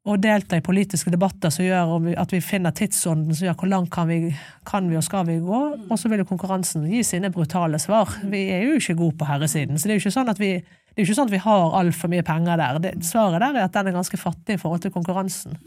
å 0.06 0.14
delta 0.22 0.58
i 0.58 0.62
politiske 0.62 1.10
debatter 1.10 1.50
som 1.50 1.64
gjør 1.66 2.14
at 2.20 2.30
vi 2.30 2.38
finner 2.44 2.74
tidsånden 2.76 3.34
som 3.34 3.48
gjør 3.48 3.56
hvor 3.58 3.70
langt 3.72 3.90
kan 3.94 4.06
vi, 4.06 4.30
kan 4.68 4.86
vi 4.86 4.98
og 4.98 5.02
skal 5.02 5.26
vi 5.26 5.40
gå, 5.42 5.62
og 5.82 5.98
så 5.98 6.10
vil 6.10 6.22
jo 6.22 6.28
konkurransen 6.28 6.84
gi 6.90 7.02
sine 7.06 7.32
brutale 7.34 7.80
svar. 7.82 8.12
Vi 8.30 8.44
er 8.54 8.62
jo 8.68 8.76
ikke 8.78 8.94
gode 9.00 9.18
på 9.18 9.26
herresiden, 9.26 9.80
så 9.80 9.88
det 9.88 9.96
er 9.96 9.98
jo 9.98 10.04
ikke 10.04 10.14
sånn 10.14 10.30
at 10.30 10.42
vi, 10.42 10.52
ikke 10.94 11.16
sånn 11.16 11.26
at 11.26 11.34
vi 11.34 11.42
har 11.42 11.74
altfor 11.80 12.12
mye 12.12 12.26
penger 12.26 12.62
der. 12.62 12.80
Det, 12.84 12.94
svaret 13.08 13.42
der 13.42 13.58
er 13.58 13.66
at 13.66 13.74
den 13.74 13.90
er 13.90 13.98
ganske 13.98 14.20
fattig 14.20 14.60
i 14.60 14.62
forhold 14.62 14.86
til 14.86 14.94
konkurransen. 14.94 15.58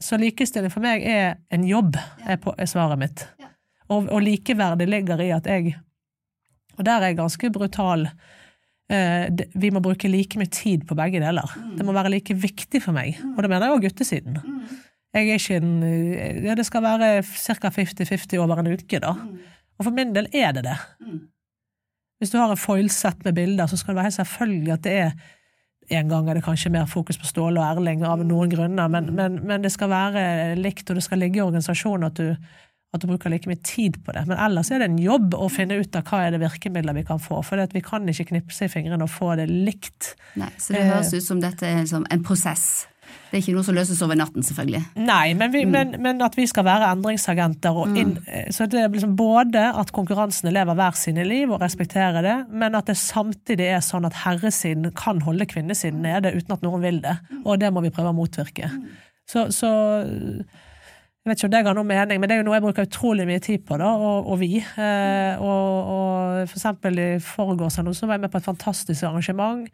Så 0.00 0.20
likestilling 0.20 0.72
for 0.72 0.84
meg 0.84 1.04
er 1.08 1.38
en 1.52 1.64
jobb, 1.68 1.96
er, 2.26 2.36
på, 2.40 2.52
er 2.60 2.68
svaret 2.68 3.00
mitt. 3.00 3.24
Og, 3.88 4.04
og 4.04 4.20
likeverdet 4.24 4.88
ligger 4.88 5.20
i 5.24 5.32
at 5.34 5.48
jeg 5.48 5.78
Og 6.78 6.84
der 6.86 7.00
er 7.00 7.10
jeg 7.10 7.16
ganske 7.18 7.50
brutal. 7.52 8.06
Eh, 8.90 9.30
vi 9.54 9.70
må 9.70 9.82
bruke 9.82 10.10
like 10.10 10.38
mye 10.38 10.50
tid 10.50 10.82
på 10.88 10.96
begge 10.98 11.20
deler. 11.22 11.56
Det 11.78 11.86
må 11.86 11.94
være 11.94 12.10
like 12.10 12.34
viktig 12.34 12.82
for 12.82 12.96
meg. 12.96 13.20
Og 13.36 13.42
det 13.42 13.50
mener 13.50 13.68
jeg 13.68 13.76
òg 13.76 13.84
guttesiden. 13.86 14.40
Jeg 15.14 15.28
er 15.28 15.38
ikke 15.38 15.58
en, 15.60 15.82
eh, 15.86 16.44
ja, 16.44 16.54
det 16.58 16.66
skal 16.66 16.82
være 16.82 17.22
ca. 17.22 17.70
50-50 17.70 18.38
over 18.38 18.58
en 18.58 18.72
uke, 18.74 18.98
da. 18.98 19.14
Og 19.78 19.86
for 19.86 19.94
min 19.94 20.14
del 20.14 20.26
er 20.34 20.52
det 20.52 20.64
det. 20.64 20.78
Hvis 22.18 22.30
du 22.30 22.38
har 22.38 22.50
en 22.50 22.56
foilsett 22.56 23.24
med 23.24 23.34
bilder, 23.34 23.66
så 23.66 23.76
skal 23.76 23.94
det 23.94 23.96
være 23.96 24.10
helt 24.10 24.20
selvfølgelig 24.20 24.72
at 24.72 24.82
det 24.84 24.92
er 24.92 25.12
En 25.90 26.08
gang 26.08 26.28
er 26.30 26.34
det 26.34 26.44
kanskje 26.44 26.70
mer 26.70 26.86
fokus 26.86 27.18
på 27.18 27.26
Ståle 27.26 27.58
og 27.58 27.66
Erling 27.66 28.04
av 28.06 28.20
noen 28.22 28.50
grunner, 28.50 28.86
men, 28.88 29.08
men, 29.12 29.40
men 29.42 29.62
det 29.62 29.72
skal 29.72 29.88
være 29.90 30.54
likt, 30.54 30.90
og 30.90 30.94
det 30.94 31.02
skal 31.02 31.18
ligge 31.18 31.40
i 31.40 31.42
organisasjonen 31.42 32.06
at 32.06 32.14
du, 32.14 32.36
at 32.90 33.02
du 33.02 33.06
bruker 33.06 33.30
like 33.30 33.46
mye 33.46 33.60
tid 33.62 34.00
på 34.04 34.14
det. 34.16 34.24
Men 34.26 34.38
ellers 34.48 34.72
er 34.74 34.82
det 34.82 34.90
en 34.90 34.98
jobb 34.98 35.36
å 35.38 35.46
finne 35.52 35.78
ut 35.78 35.94
av 35.98 36.06
hva 36.10 36.24
er 36.26 36.34
det 36.34 36.42
virkemidler 36.42 36.96
vi 36.96 37.06
kan 37.06 37.22
få. 37.22 37.38
For 37.46 37.60
vi 37.70 37.82
kan 37.86 38.08
ikke 38.10 38.32
knipse 38.32 38.66
i 38.66 38.72
fingrene 38.72 39.06
og 39.06 39.12
få 39.14 39.36
det 39.38 39.46
likt. 39.50 40.14
Nei, 40.40 40.50
så 40.58 40.74
det 40.74 40.88
høres 40.88 41.12
ut 41.14 41.26
som 41.26 41.42
dette 41.42 41.68
er 41.68 41.84
liksom 41.84 42.08
en 42.10 42.24
prosess. 42.26 42.88
Det 43.30 43.38
er 43.38 43.42
ikke 43.44 43.54
noe 43.54 43.66
som 43.66 43.76
løses 43.76 44.00
over 44.02 44.18
natten, 44.18 44.42
selvfølgelig. 44.46 44.80
Nei, 45.06 45.34
men, 45.38 45.52
vi, 45.54 45.62
men, 45.70 45.92
men 46.02 46.22
at 46.26 46.34
vi 46.38 46.48
skal 46.50 46.66
være 46.66 46.88
endringsagenter. 46.96 47.76
Og 47.78 47.98
inn, 47.98 48.16
Så 48.54 48.66
det 48.70 48.82
er 48.82 48.90
liksom 48.90 49.14
både 49.18 49.68
at 49.70 49.92
konkurransene 49.94 50.52
lever 50.54 50.78
hver 50.78 50.98
sine 50.98 51.26
liv 51.26 51.50
og 51.50 51.62
respekterer 51.62 52.26
det, 52.26 52.36
men 52.50 52.74
at 52.78 52.90
det 52.90 52.98
samtidig 52.98 53.68
er 53.70 53.84
sånn 53.86 54.08
at 54.08 54.18
herresiden 54.24 54.90
kan 54.98 55.22
holde 55.26 55.46
kvinnesiden 55.50 56.02
nede 56.06 56.34
uten 56.34 56.56
at 56.56 56.66
noen 56.66 56.82
vil 56.82 56.98
det. 57.06 57.14
Og 57.44 57.62
det 57.62 57.70
må 57.74 57.84
vi 57.86 57.94
prøve 57.94 58.10
å 58.10 58.18
motvirke. 58.18 58.72
Så, 59.30 59.46
så 59.54 59.70
jeg 61.20 61.28
vet 61.28 61.36
ikke 61.36 61.48
om 61.50 61.52
det 61.52 61.60
ga 61.66 61.72
noe 61.76 61.84
mening, 61.84 62.20
men 62.20 62.30
det 62.30 62.34
er 62.34 62.38
jo 62.40 62.44
noe 62.46 62.54
jeg 62.56 62.64
bruker 62.64 62.86
utrolig 62.86 63.26
mye 63.28 63.40
tid 63.44 63.64
på, 63.68 63.76
da, 63.76 63.90
og, 63.92 64.28
og 64.32 64.38
vi. 64.40 64.54
Eh, 64.56 65.42
og, 65.44 65.90
og 65.92 66.46
for 66.48 66.56
eksempel 66.56 66.96
i 66.96 67.08
forgårs 67.20 67.76
eller 67.76 67.90
noe, 67.90 67.98
så 67.98 68.08
var 68.08 68.16
jeg 68.16 68.22
med 68.22 68.32
på 68.32 68.40
et 68.40 68.46
fantastisk 68.48 69.04
arrangement 69.04 69.66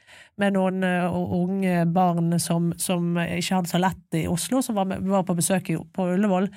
med 0.43 0.57
noen 0.57 0.83
uh, 0.83 1.21
unge 1.39 1.85
barn 1.95 2.35
som, 2.43 2.73
som 2.83 3.15
ikke 3.23 3.61
hadde 3.61 3.71
så 3.71 3.79
lett 3.79 4.19
i 4.19 4.25
Oslo, 4.27 4.59
som 4.59 4.75
var, 4.81 4.91
med, 4.91 5.07
var 5.07 5.23
på 5.29 5.39
besøk 5.39 5.71
i, 5.71 5.79
på 5.79 6.09
Ullevål. 6.17 6.51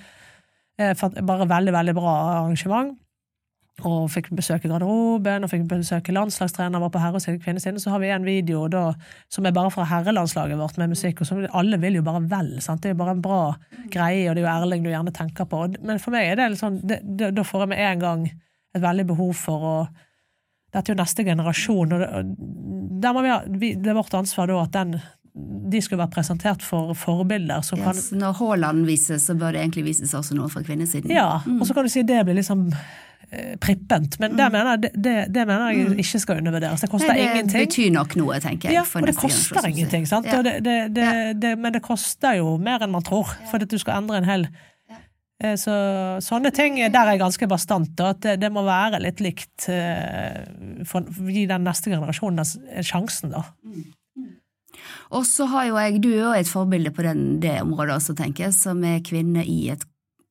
Eh, 0.82 1.06
bare 1.22 1.50
veldig, 1.54 1.76
veldig 1.78 1.96
bra 2.00 2.16
arrangement. 2.40 2.96
Og 3.88 4.10
fikk 4.12 4.32
besøke 4.36 4.70
garderoben, 4.72 5.46
og 5.46 5.52
fikk 5.52 5.68
besøke 5.70 6.16
landslagstrener, 6.16 6.82
var 6.82 6.92
på 6.94 7.02
herre- 7.02 7.20
og 7.20 7.44
kvinnesiden. 7.44 7.80
Så 7.80 7.94
har 7.94 8.02
vi 8.04 8.12
en 8.14 8.28
video 8.28 8.68
da, 8.68 8.94
som 9.32 9.46
er 9.46 9.56
bare 9.56 9.72
fra 9.72 9.88
herrelandslaget 9.88 10.60
vårt 10.60 10.78
med 10.82 10.94
musikk, 10.96 11.22
og 11.22 11.30
som 11.30 11.46
alle 11.54 11.80
vil 11.80 12.00
jo 12.00 12.06
bare 12.06 12.24
vel. 12.28 12.56
Sant? 12.62 12.82
Det 12.84 12.92
er 12.92 12.98
jo 12.98 13.04
bare 13.04 13.16
en 13.18 13.24
bra 13.24 13.42
greie, 13.94 14.28
og 14.30 14.36
det 14.36 14.44
er 14.44 14.48
jo 14.48 14.54
Erling 14.58 14.84
du 14.84 14.92
gjerne 14.92 15.16
tenker 15.16 15.48
på. 15.50 15.64
Men 15.82 16.00
for 16.04 16.16
meg 16.16 16.28
er 16.28 16.40
det 16.40 16.52
litt 16.54 16.64
sånn, 16.64 16.82
det, 16.84 17.02
det, 17.04 17.34
da 17.38 17.46
får 17.48 17.66
jeg 17.66 17.74
med 17.74 17.86
en 17.86 18.06
gang 18.06 18.30
et 18.30 18.84
veldig 18.84 19.10
behov 19.14 19.34
for 19.38 19.72
å 19.72 19.80
Dette 20.70 20.92
er 20.92 20.94
jo 20.94 21.00
neste 21.00 21.24
generasjon, 21.26 21.94
og 21.96 22.02
det, 23.02 23.12
vi 23.16 23.30
ha, 23.32 23.38
vi, 23.50 23.72
det 23.74 23.90
er 23.90 23.96
vårt 23.98 24.14
ansvar 24.14 24.52
da 24.52 24.60
at 24.62 24.76
den 24.76 25.00
de 25.40 25.82
skulle 25.84 26.02
vært 26.02 26.16
presentert 26.16 26.64
for 26.66 26.96
forbilder 26.98 27.62
som 27.66 27.82
kan 27.84 27.98
når 28.18 28.38
Haaland 28.40 28.86
vises, 28.90 29.28
så 29.30 29.36
bør 29.38 29.56
det 29.56 29.64
egentlig 29.64 29.86
vises 29.92 30.14
også 30.18 30.38
noe 30.38 30.50
fra 30.52 30.64
kvinnesiden. 30.66 31.12
Ja, 31.14 31.40
og 31.46 31.66
så 31.68 31.76
kan 31.78 31.86
du 31.86 31.92
si 31.94 32.04
det 32.08 32.24
blir 32.28 32.40
liksom 32.40 32.68
prippent, 33.62 34.16
men 34.22 34.38
det, 34.38 34.48
mener 34.54 34.80
det, 34.82 34.92
det, 34.96 35.16
det 35.36 35.44
mener 35.46 35.76
jeg 35.76 36.00
ikke 36.06 36.22
skal 36.24 36.40
undervurderes. 36.42 36.82
Det 36.82 36.90
koster 36.90 37.14
Nei, 37.14 37.20
det 37.20 37.28
ingenting. 37.30 37.68
betyr 37.68 37.92
nok 37.94 38.16
noe, 38.18 38.40
tenker 38.42 38.72
jeg. 38.72 38.80
Ja, 38.80 38.86
og 38.88 39.06
det 39.10 39.16
koster 39.20 39.60
gang, 39.62 39.70
ingenting, 39.76 40.08
sant? 40.10 40.26
Ja. 40.32 40.40
Og 40.40 40.48
det, 40.48 40.56
det, 40.66 40.80
det, 40.98 41.12
det, 41.44 41.54
men 41.62 41.76
det 41.76 41.84
koster 41.86 42.40
jo 42.40 42.58
mer 42.58 42.82
enn 42.86 42.96
man 42.96 43.06
tror, 43.06 43.30
for 43.52 43.62
at 43.62 43.70
du 43.70 43.78
skal 43.82 44.02
endre 44.02 44.22
en 44.24 44.30
hel 44.30 44.50
Eh, 45.40 45.56
Så 45.56 45.72
sånne 46.24 46.52
ting, 46.52 46.76
der 46.92 47.00
er 47.00 47.16
jeg 47.16 47.22
ganske 47.24 47.48
bastant, 47.48 47.94
da, 47.96 48.12
at 48.16 48.22
det, 48.26 48.34
det 48.42 48.50
må 48.52 48.66
være 48.68 49.00
litt 49.04 49.22
likt 49.24 49.70
eh, 49.72 50.42
for 50.90 51.06
å 51.08 51.30
gi 51.32 51.46
den 51.50 51.64
neste 51.68 51.94
generasjonen 51.94 52.44
sjansen, 52.84 53.32
da. 53.32 53.46
Og 55.16 55.24
så 55.26 55.48
har 55.50 55.70
jo 55.70 55.78
jeg, 55.80 56.02
du 56.04 56.10
er 56.12 56.20
jo 56.20 56.34
et 56.38 56.50
forbilde 56.52 56.92
på 56.94 57.06
den, 57.08 57.40
det 57.42 57.56
området 57.64 57.96
også, 57.96 58.14
tenker 58.20 58.50
jeg, 58.50 58.58
som 58.58 58.84
er 58.86 59.00
kvinne 59.06 59.46
i 59.48 59.72
et 59.74 59.86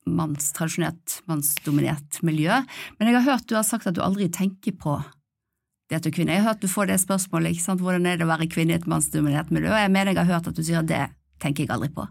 manns, 0.08 0.50
tradisjonelt 0.56 1.20
mannsdominert 1.30 2.20
miljø. 2.26 2.62
Men 2.98 3.10
jeg 3.10 3.18
har 3.18 3.26
hørt 3.32 3.48
du 3.48 3.56
har 3.58 3.66
sagt 3.66 3.88
at 3.90 3.96
du 3.96 4.02
aldri 4.04 4.30
tenker 4.32 4.76
på 4.78 4.98
det 5.88 5.98
at 5.98 6.04
du 6.04 6.10
er 6.10 6.16
kvinne. 6.18 6.34
Jeg 6.36 6.44
har 6.44 6.52
hørt 6.52 6.64
du 6.64 6.70
får 6.70 6.90
det 6.90 6.98
spørsmålet, 7.00 7.54
ikke 7.54 7.64
sant, 7.64 7.84
hvordan 7.84 8.08
er 8.08 8.18
det 8.18 8.26
å 8.26 8.32
være 8.32 8.48
kvinne 8.52 8.74
i 8.74 8.80
et 8.80 8.88
mannsdominert 8.90 9.52
miljø? 9.54 9.70
Og 9.72 9.80
jeg 9.80 9.92
mener 9.94 10.12
jeg 10.12 10.20
har 10.20 10.34
hørt 10.36 10.50
at 10.50 10.58
du 10.58 10.64
sier 10.64 10.82
at 10.82 10.90
det 10.90 11.06
tenker 11.42 11.64
jeg 11.64 11.72
aldri 11.72 11.88
på. 11.94 12.04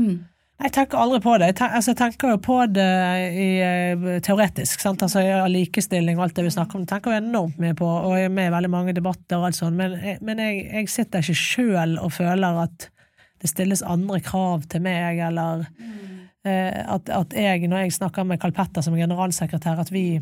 Mm. 0.00 0.22
Jeg 0.64 0.70
tenker 0.70 1.00
aldri 1.02 1.18
på 1.20 1.34
det. 1.36 1.48
Jeg 1.50 1.56
tenker, 1.58 1.76
altså, 1.76 1.90
jeg 1.90 1.98
tenker 1.98 2.30
jo 2.30 2.40
på 2.40 2.56
det 2.70 2.88
i, 3.34 3.48
eh, 3.60 4.04
teoretisk. 4.24 4.80
Sant? 4.80 5.02
Altså, 5.02 5.20
likestilling 5.50 6.16
og 6.16 6.28
alt 6.28 6.36
det 6.38 6.46
vi 6.46 6.54
snakker 6.54 6.78
om, 6.78 6.86
tenker 6.88 7.12
jeg 7.12 7.24
enormt 7.24 7.58
mye 7.60 7.76
på, 7.76 7.88
og 7.88 8.14
jeg 8.16 8.30
er 8.30 8.34
med 8.38 8.48
i 8.48 8.54
veldig 8.54 8.70
mange 8.72 8.94
debatter 8.96 9.40
og 9.40 9.48
alt 9.48 9.58
sånt, 9.58 9.76
men, 9.76 9.98
men 10.24 10.40
jeg, 10.40 10.62
jeg 10.70 10.92
sitter 10.94 11.26
ikke 11.26 11.42
sjøl 11.42 11.98
og 11.98 12.14
føler 12.14 12.62
at 12.64 12.88
det 13.42 13.50
stilles 13.50 13.82
andre 13.82 14.22
krav 14.24 14.64
til 14.70 14.84
meg, 14.86 15.18
eller 15.26 15.66
eh, 15.66 16.23
at, 16.44 17.08
at 17.08 17.32
jeg, 17.32 17.68
når 17.68 17.86
jeg 17.86 17.92
snakker 17.96 18.26
med 18.28 18.40
Carl 18.42 18.52
Petter 18.52 18.84
som 18.84 18.96
generalsekretær, 18.98 19.78
at 19.80 19.92
vi 19.92 20.20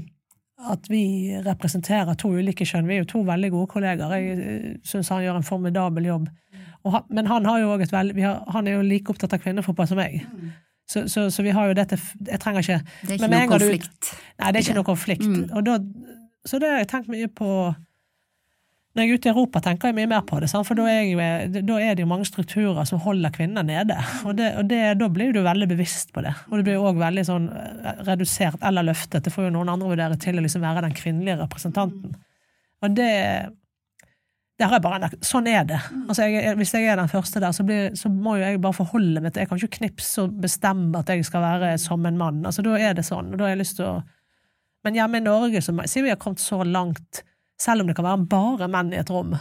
at 0.70 0.90
vi 0.90 1.34
representerer 1.42 2.14
to 2.18 2.30
ulike 2.30 2.66
kjønn. 2.68 2.86
Vi 2.86 2.94
er 2.96 3.02
jo 3.02 3.08
to 3.10 3.22
veldig 3.26 3.50
gode 3.50 3.70
kollegaer. 3.72 4.12
Jeg 4.14 4.74
syns 4.86 5.10
han 5.10 5.24
gjør 5.24 5.40
en 5.40 5.46
formidabel 5.46 6.06
jobb. 6.06 6.28
Og 6.82 6.96
han, 6.96 7.06
men 7.10 7.30
han, 7.30 7.46
har 7.46 7.62
jo 7.62 7.72
også 7.72 7.88
et 7.88 7.94
veldig, 7.94 8.16
vi 8.16 8.26
har, 8.26 8.42
han 8.54 8.68
er 8.68 8.78
jo 8.78 8.84
like 8.86 9.10
opptatt 9.10 9.34
av 9.34 9.42
kvinnefotball 9.42 9.88
som 9.90 9.98
meg. 9.98 10.20
Så, 10.90 11.06
så, 11.08 11.28
så 11.30 11.44
vi 11.46 11.52
har 11.54 11.68
jo 11.70 11.76
dette 11.78 11.96
Jeg 12.26 12.40
trenger 12.42 12.64
ikke 12.64 12.78
Det 13.06 13.12
er 13.14 13.20
ikke 13.22 13.28
noe 13.30 13.46
konflikt? 13.52 14.08
du-. 14.10 14.16
Nei, 14.42 14.48
det 14.48 14.58
er 14.58 14.64
ikke 14.66 14.78
noe 14.78 14.88
konflikt. 14.88 15.28
Mm. 15.30 15.44
Og 15.56 15.66
da, 15.66 15.78
så 16.46 16.58
det 16.62 16.70
har 16.72 16.82
jeg 16.82 16.90
tenkt 16.90 17.12
mye 17.12 17.30
på 17.30 17.50
Når 18.92 19.02
jeg 19.06 19.08
er 19.08 19.16
ute 19.16 19.28
i 19.28 19.32
Europa, 19.32 19.60
tenker 19.64 19.88
jeg 19.88 19.96
mye 19.96 20.08
mer 20.10 20.24
på 20.28 20.36
det, 20.42 20.50
sant? 20.52 20.66
for 20.68 20.76
da 20.76 20.84
er, 20.90 21.06
jo- 21.08 21.62
da 21.64 21.76
er 21.80 21.94
det 21.96 22.02
jo 22.04 22.08
mange 22.10 22.26
strukturer 22.28 22.84
som 22.84 23.00
holder 23.00 23.32
kvinner 23.32 23.64
nede. 23.64 23.96
Og, 24.28 24.34
det, 24.36 24.50
og 24.60 24.66
det, 24.68 24.80
da 25.00 25.08
blir 25.08 25.32
du 25.32 25.40
veldig 25.40 25.68
bevisst 25.70 26.12
på 26.12 26.20
det. 26.26 26.34
Og 26.50 26.58
du 26.58 26.66
blir 26.66 26.76
jo 26.76 26.84
òg 26.90 27.00
veldig 27.00 27.24
sånn 27.24 27.46
eh, 27.56 28.02
redusert 28.04 28.60
eller 28.68 28.84
løftet. 28.90 29.24
Det 29.24 29.32
får 29.32 29.48
jo 29.48 29.54
noen 29.56 29.72
andre 29.72 29.88
vurdere 29.94 30.18
til 30.20 30.36
å 30.36 30.44
liksom 30.44 30.60
være 30.66 30.84
den 30.84 30.92
kvinnelige 30.98 31.38
representanten. 31.40 32.12
Og 32.84 32.94
det 32.98 33.10
det 34.60 34.68
har 34.68 34.76
jeg 34.76 34.82
bare, 34.84 35.08
Sånn 35.24 35.48
er 35.50 35.64
det. 35.66 35.78
Altså 36.06 36.26
jeg, 36.28 36.52
hvis 36.60 36.74
jeg 36.76 36.84
er 36.92 37.00
den 37.00 37.08
første 37.10 37.40
der, 37.42 37.54
så, 37.56 37.64
blir, 37.66 37.94
så 37.98 38.10
må 38.12 38.36
jo 38.36 38.44
jeg 38.44 38.60
bare 38.62 38.76
forholde 38.76 39.22
meg 39.24 39.32
til 39.32 39.40
Jeg 39.42 39.48
kan 39.50 39.58
ikke 39.58 39.78
knipse 39.80 40.22
og 40.22 40.36
bestemme 40.44 41.00
at 41.00 41.08
jeg 41.10 41.24
skal 41.26 41.42
være 41.42 41.70
som 41.82 42.04
en 42.06 42.18
mann. 42.20 42.42
Altså 42.46 42.62
Da 42.62 42.76
er 42.78 42.94
det 42.94 43.06
sånn. 43.08 43.32
og 43.32 43.40
da 43.40 43.48
har 43.48 43.54
jeg 43.56 43.62
lyst 43.64 43.78
til 43.80 43.88
å 43.88 44.02
Men 44.84 44.94
hjemme 45.00 45.18
i 45.18 45.24
Norge 45.24 45.62
så 45.64 45.72
må 45.74 45.82
vi 45.88 46.08
har 46.12 46.20
kommet 46.20 46.42
så 46.44 46.60
langt, 46.66 47.22
selv 47.60 47.82
om 47.82 47.90
det 47.90 47.96
kan 47.98 48.08
være 48.08 48.30
bare 48.30 48.70
menn 48.70 48.92
i 48.94 49.00
et 49.00 49.10
rom, 49.12 49.34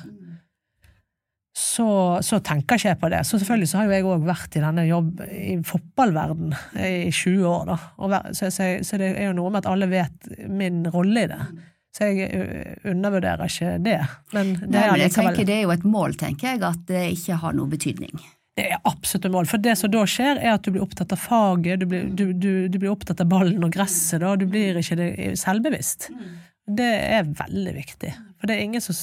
så, 1.57 1.87
så 2.23 2.39
tenker 2.39 2.79
ikke 2.79 2.93
jeg 2.93 2.99
på 3.01 3.09
det. 3.11 3.25
Så 3.27 3.39
selvfølgelig 3.39 3.69
så 3.71 3.79
har 3.79 3.89
jo 3.89 3.95
jeg 3.95 4.07
òg 4.07 4.23
vært 4.27 4.55
i 4.55 4.63
denne 4.63 4.85
jobb 4.87 5.21
i 5.27 5.57
fotballverden 5.67 6.55
i 6.79 7.11
20 7.11 7.43
år, 7.49 7.73
da. 7.73 8.21
Så, 8.31 8.51
så, 8.55 8.71
så 8.87 8.99
det 9.01 9.11
er 9.11 9.29
jo 9.29 9.37
noe 9.37 9.51
med 9.51 9.65
at 9.65 9.71
alle 9.71 9.89
vet 9.91 10.31
min 10.47 10.85
rolle 10.93 11.25
i 11.25 11.31
det. 11.31 11.41
Så 11.91 12.07
jeg 12.07 12.77
undervurderer 12.87 13.49
ikke 13.51 13.73
det. 13.83 13.97
Men 14.31 14.53
det 14.61 14.69
Nei, 14.71 14.85
men 14.93 15.01
jeg 15.03 15.15
tenker 15.17 15.47
det 15.47 15.57
er 15.57 15.65
jo 15.65 15.73
et 15.75 15.83
mål, 15.83 16.15
tenker 16.19 16.53
jeg, 16.53 16.61
at 16.63 16.85
det 16.87 17.09
ikke 17.17 17.41
har 17.41 17.57
noe 17.57 17.67
betydning. 17.71 18.21
Det 18.55 18.67
er 18.67 18.79
absolutt 18.87 19.27
et 19.27 19.33
mål. 19.33 19.49
For 19.49 19.63
det 19.63 19.75
som 19.79 19.91
da 19.91 20.05
skjer, 20.07 20.39
er 20.39 20.55
at 20.55 20.63
du 20.63 20.71
blir 20.71 20.85
opptatt 20.85 21.11
av 21.15 21.19
faget, 21.19 21.83
du 21.83 21.87
blir, 21.91 22.07
du, 22.15 22.31
du, 22.31 22.51
du 22.71 22.77
blir 22.79 22.93
opptatt 22.93 23.23
av 23.23 23.27
ballen 23.31 23.63
og 23.67 23.75
gresset, 23.75 24.21
da. 24.23 24.37
Du 24.39 24.47
blir 24.47 24.79
ikke 24.79 25.35
selvbevisst. 25.39 26.11
Det 26.77 26.93
er 27.17 27.27
veldig 27.27 27.75
viktig. 27.75 28.13
For 28.39 28.49
det 28.49 28.57
er 28.57 28.65
ingen 28.69 28.83
som 28.83 28.97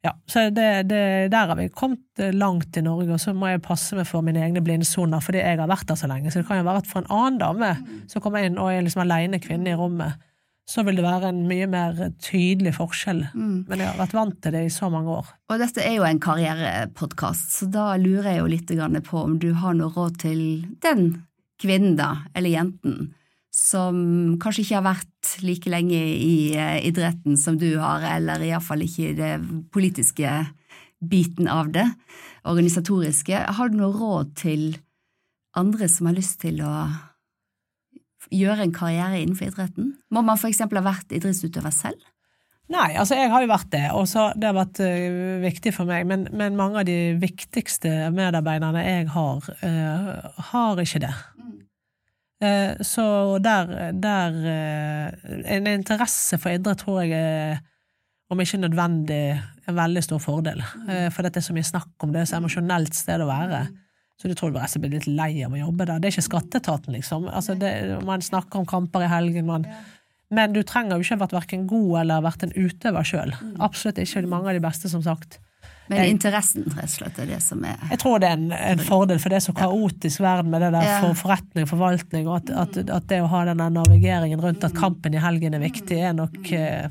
Ja, 0.00 0.14
så 0.24 0.46
det, 0.48 0.88
det, 0.88 1.28
der 1.28 1.50
har 1.50 1.58
vi 1.58 1.66
kommet 1.68 2.22
eh, 2.22 2.32
langt 2.32 2.76
i 2.76 2.80
Norge, 2.80 3.12
og 3.12 3.20
så 3.20 3.34
må 3.36 3.50
jeg 3.50 3.60
passe 3.60 3.98
meg 3.98 4.06
for 4.08 4.24
mine 4.24 4.40
egne 4.40 4.62
blindsoner, 4.64 5.20
fordi 5.20 5.42
jeg 5.42 5.58
har 5.60 5.68
vært 5.68 5.90
der 5.90 5.98
så 6.00 6.08
lenge. 6.08 6.32
Så 6.32 6.40
det 6.40 6.48
kan 6.48 6.56
jo 6.56 6.64
være 6.64 6.80
at 6.80 6.88
for 6.88 7.02
en 7.02 7.12
annen 7.12 7.36
dame 7.42 7.68
som 8.08 8.24
kommer 8.24 8.46
inn 8.46 8.56
og 8.56 8.70
er 8.72 8.86
liksom 8.86 9.02
alene 9.04 9.42
kvinne 9.44 9.74
i 9.74 9.76
rommet, 9.76 10.16
så 10.70 10.84
vil 10.86 11.00
det 11.00 11.04
være 11.04 11.32
en 11.32 11.42
mye 11.50 11.66
mer 11.68 12.00
tydelig 12.22 12.72
forskjell. 12.76 13.24
Men 13.34 13.82
jeg 13.82 13.90
har 13.90 13.98
vært 13.98 14.16
vant 14.16 14.36
til 14.40 14.54
det 14.54 14.64
i 14.68 14.72
så 14.72 14.90
mange 14.92 15.12
år. 15.18 15.30
Og 15.50 15.62
dette 15.62 15.82
er 15.82 15.96
jo 15.96 16.06
en 16.06 16.22
karrierepodkast, 16.22 17.56
så 17.58 17.70
da 17.74 17.86
lurer 18.00 18.30
jeg 18.32 18.40
jo 18.40 18.50
litt 18.54 18.74
på 19.08 19.20
om 19.24 19.38
du 19.42 19.50
har 19.58 19.74
noe 19.76 19.90
råd 19.92 20.20
til 20.22 20.42
den 20.84 21.08
kvinnen, 21.60 21.96
da, 21.98 22.12
eller 22.32 22.54
jenten, 22.54 23.10
som 23.52 24.38
kanskje 24.40 24.64
ikke 24.64 24.78
har 24.78 24.86
vært 24.86 25.09
like 25.44 25.70
lenge 25.70 25.98
i 26.00 26.56
eh, 26.56 26.78
idretten 26.88 27.38
som 27.38 27.58
du 27.60 27.74
har, 27.78 28.04
eller 28.16 28.42
iallfall 28.44 28.84
ikke 28.86 29.10
i 29.10 29.16
det 29.18 29.32
politiske 29.72 30.30
biten 31.00 31.48
av 31.48 31.72
det, 31.72 31.86
organisatoriske. 32.48 33.44
Har 33.56 33.70
du 33.70 33.80
noe 33.80 33.92
råd 33.96 34.34
til 34.40 34.64
andre 35.56 35.88
som 35.90 36.08
har 36.10 36.16
lyst 36.16 36.40
til 36.44 36.60
å 36.64 36.74
gjøre 38.30 38.66
en 38.66 38.76
karriere 38.76 39.20
innenfor 39.20 39.50
idretten? 39.50 39.94
Må 40.12 40.22
man 40.24 40.40
eksempel 40.48 40.80
ha 40.80 40.86
vært 40.92 41.12
idrettsutøver 41.16 41.74
selv? 41.74 42.00
Nei, 42.70 42.92
altså 42.94 43.16
jeg 43.18 43.32
har 43.32 43.42
jo 43.42 43.50
vært 43.50 43.70
det, 43.72 43.86
og 43.98 44.04
det 44.38 44.46
har 44.46 44.54
vært 44.54 44.78
uh, 44.84 45.40
viktig 45.42 45.72
for 45.74 45.90
meg. 45.90 46.04
Men, 46.06 46.28
men 46.30 46.58
mange 46.58 46.78
av 46.82 46.86
de 46.86 47.16
viktigste 47.18 48.12
medarbeiderne 48.14 48.84
jeg 48.84 49.08
har, 49.10 49.48
uh, 49.64 50.44
har 50.52 50.82
ikke 50.84 51.02
det. 51.02 51.10
Eh, 52.40 52.78
så 52.86 53.04
der, 53.44 53.92
der 54.00 54.36
eh, 54.48 55.56
En 55.56 55.66
interesse 55.68 56.38
for 56.40 56.54
idrett 56.54 56.80
tror 56.80 57.02
jeg 57.04 57.12
er, 57.12 57.60
om 58.32 58.40
ikke 58.40 58.62
nødvendig, 58.62 59.24
en 59.68 59.76
veldig 59.76 60.02
stor 60.06 60.22
fordel. 60.22 60.62
Eh, 60.88 61.08
for 61.12 61.26
dette 61.26 61.42
er 61.42 61.44
så 61.44 61.56
mye 61.56 61.66
snakk 61.66 62.06
om 62.06 62.14
det, 62.14 62.24
så 62.30 62.38
emosjonelt 62.38 62.96
sted 62.96 63.20
å 63.20 63.28
være. 63.28 63.64
Så 64.20 64.28
du 64.28 64.36
tror 64.36 64.52
du 64.52 64.58
bare 64.58 64.80
blir 64.82 64.98
litt 64.98 65.08
lei 65.08 65.32
av 65.44 65.54
å 65.56 65.60
jobbe 65.60 65.86
der. 65.88 66.00
Det 66.00 66.10
er 66.10 66.16
ikke 66.16 66.28
skatteetaten, 66.28 66.96
liksom. 66.96 67.28
Altså 67.28 67.56
det, 67.58 67.72
man 68.06 68.24
snakker 68.24 68.60
om 68.60 68.68
kamper 68.68 69.06
i 69.06 69.10
helgen, 69.10 69.48
man 69.48 69.66
men 70.30 70.52
du 70.54 70.60
trenger 70.62 70.94
jo 70.94 71.02
ikke 71.02 71.16
ha 71.16 71.22
vært 71.24 71.32
hverken 71.34 71.62
god 71.66 71.94
eller 72.04 72.22
vært 72.22 72.44
en 72.46 72.52
utøver 72.54 73.06
sjøl. 73.06 73.32
Absolutt 73.58 73.98
ikke. 73.98 74.22
Mange 74.30 74.52
av 74.52 74.54
de 74.54 74.62
beste, 74.62 74.90
som 74.92 75.02
sagt. 75.02 75.40
Men 75.90 76.04
interessen, 76.06 76.68
rett 76.76 76.86
og 76.86 76.92
slett, 76.94 77.18
er 77.18 77.32
det 77.32 77.40
som 77.42 77.64
er 77.66 77.80
Jeg 77.90 78.00
tror 78.02 78.22
det 78.22 78.30
er 78.30 78.38
en, 78.38 78.52
en 78.54 78.84
fordel, 78.84 79.18
for 79.22 79.32
det 79.32 79.40
er 79.40 79.46
så 79.48 79.54
kaotisk 79.56 80.22
verden 80.22 80.52
med 80.52 80.62
det 80.64 80.70
der 80.76 80.92
for 81.02 81.18
forretning 81.18 81.66
forvaltning, 81.70 82.28
og 82.30 82.38
at, 82.38 82.54
at, 82.62 82.80
at 83.00 83.10
det 83.10 83.20
å 83.24 83.28
ha 83.32 83.42
denne 83.50 83.66
navigeringen 83.74 84.42
rundt 84.42 84.64
at 84.66 84.76
kampen 84.76 85.16
i 85.16 85.22
helgen 85.22 85.58
er 85.58 85.64
viktig, 85.64 85.98
er 85.98 86.16
nok 86.16 86.52
eh, 86.56 86.88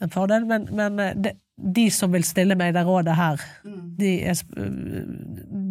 en 0.00 0.12
fordel. 0.12 0.48
Men, 0.48 0.66
men 0.76 0.98
eh, 1.04 1.14
det, 1.20 1.36
de 1.60 1.86
som 1.92 2.12
vil 2.12 2.24
stille 2.24 2.56
meg 2.56 2.72
det 2.74 2.86
rådet 2.88 3.14
her, 3.18 3.40
de, 4.00 4.12
er, 4.32 4.38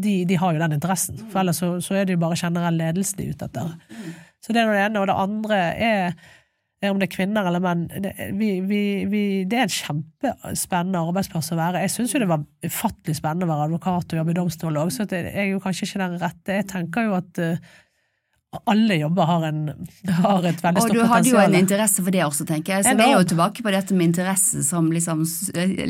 de, 0.05 0.15
de 0.30 0.38
har 0.38 0.53
jo 0.53 0.61
den 0.61 0.76
interessen. 0.78 1.17
For 1.32 1.41
ellers 1.41 1.61
så, 1.63 1.72
så 1.82 1.97
er 1.97 2.05
det 2.05 2.17
jo 2.17 2.22
bare 2.22 2.38
generell 2.39 2.78
ledelse 2.78 3.17
de 3.17 3.26
er 3.26 3.34
ute 3.34 3.49
etter. 3.49 3.72
Så 4.45 4.53
det 4.53 4.61
er 4.61 4.70
det 4.72 4.84
ene. 4.86 5.01
Og 5.01 5.09
det 5.09 5.17
andre 5.17 5.63
er 5.74 6.20
om 6.88 6.99
det 6.99 7.09
er 7.09 7.11
kvinner 7.11 7.47
eller 7.49 7.59
menn, 7.63 7.82
det, 7.91 8.13
vi, 8.39 8.53
vi, 8.63 8.82
vi, 9.11 9.21
det 9.49 9.57
er 9.59 9.65
en 9.67 9.73
kjempespennende 9.75 11.01
arbeidsplass 11.09 11.51
å 11.51 11.59
være. 11.59 11.82
Jeg 11.84 11.91
syns 11.91 12.15
jo 12.15 12.21
det 12.23 12.30
var 12.30 12.45
ufattelig 12.63 13.17
spennende 13.17 13.49
å 13.49 13.51
være 13.51 13.67
advokat 13.67 14.15
og 14.15 14.21
jobbe 14.21 14.32
i 14.32 14.38
domstol 14.38 14.80
òg, 14.80 14.93
så 14.95 15.07
det 15.09 15.25
jeg 15.27 15.43
er 15.43 15.51
jo 15.51 15.59
kanskje 15.63 15.89
ikke 15.89 16.01
den 16.05 16.15
rette. 16.21 16.55
Jeg 16.61 16.67
tenker 16.71 17.09
jo 17.09 17.17
at 17.17 17.41
eh, 17.43 17.59
alle 18.71 18.95
jobber 19.01 19.27
har, 19.30 19.43
en, 19.49 19.59
har 20.23 20.47
et 20.49 20.63
veldig 20.63 20.86
Og 20.86 20.95
du 20.95 21.01
hadde 21.11 21.30
jo 21.30 21.41
en 21.41 21.57
interesse 21.59 22.01
for 22.01 22.15
det 22.15 22.23
også, 22.25 22.47
tenker 22.49 22.77
jeg. 22.77 22.88
Så 22.88 22.95
det 22.97 23.05
er 23.05 23.13
jo 23.13 23.27
tilbake 23.34 23.65
på 23.65 23.75
dette 23.75 23.97
med 23.97 24.09
interesse 24.09 24.63
som 24.65 24.88
liksom 24.93 25.21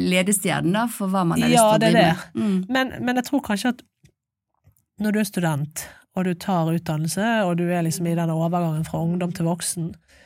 ledestjernen 0.10 0.76
da, 0.76 0.90
for 0.92 1.14
hva 1.14 1.24
man 1.30 1.40
har 1.40 1.54
lyst 1.54 1.62
Ja, 1.62 1.70
til 1.70 1.78
å 1.78 1.86
det 1.86 1.94
er 1.94 2.02
det. 2.02 2.28
Mm. 2.34 2.58
Men, 2.68 2.98
men 3.06 3.22
jeg 3.22 3.30
tror 3.30 3.46
kanskje 3.46 3.76
at 3.78 3.86
når 5.00 5.16
du 5.16 5.22
er 5.22 5.30
student, 5.30 5.86
og 6.18 6.26
du 6.28 6.34
tar 6.36 6.74
utdannelse, 6.74 7.28
og 7.48 7.56
du 7.62 7.70
er 7.70 7.86
liksom 7.86 8.10
i 8.10 8.18
den 8.18 8.34
overgangen 8.34 8.84
fra 8.88 9.00
ungdom 9.06 9.32
til 9.36 9.48
voksen, 9.48 9.94
eh, 9.94 10.20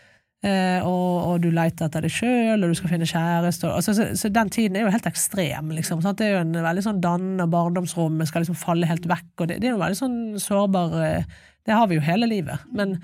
og, 0.44 1.12
og 1.30 1.42
du 1.42 1.50
leter 1.56 1.86
etter 1.88 2.04
deg 2.04 2.12
sjøl, 2.12 2.64
og 2.66 2.70
du 2.74 2.76
skal 2.76 2.92
finne 2.92 3.08
kjæreste 3.08 3.70
og- 3.70 3.78
altså, 3.80 3.94
så, 3.96 4.10
så 4.20 4.32
den 4.34 4.50
tiden 4.52 4.76
er 4.76 4.84
jo 4.88 4.92
helt 4.92 5.08
ekstrem, 5.08 5.72
liksom. 5.78 6.02
Sant? 6.04 6.18
Det 6.20 6.28
er 6.28 6.34
jo 6.38 6.44
en 6.44 6.54
veldig 6.66 6.84
sånn 6.84 7.00
dannende 7.04 7.48
barndomsrom, 7.50 8.20
vi 8.20 8.26
skal 8.28 8.44
liksom 8.44 8.60
falle 8.60 8.90
helt 8.90 9.08
vekk, 9.08 9.32
og 9.40 9.48
det, 9.48 9.62
det 9.64 9.70
er 9.72 9.76
jo 9.78 9.82
veldig 9.84 10.00
sånn 10.02 10.18
sårbar 10.44 10.98
eh, 11.04 11.24
Det 11.66 11.74
har 11.74 11.88
vi 11.88 11.96
jo 11.96 12.02
hele 12.04 12.28
livet. 12.28 12.60
Men 12.76 12.98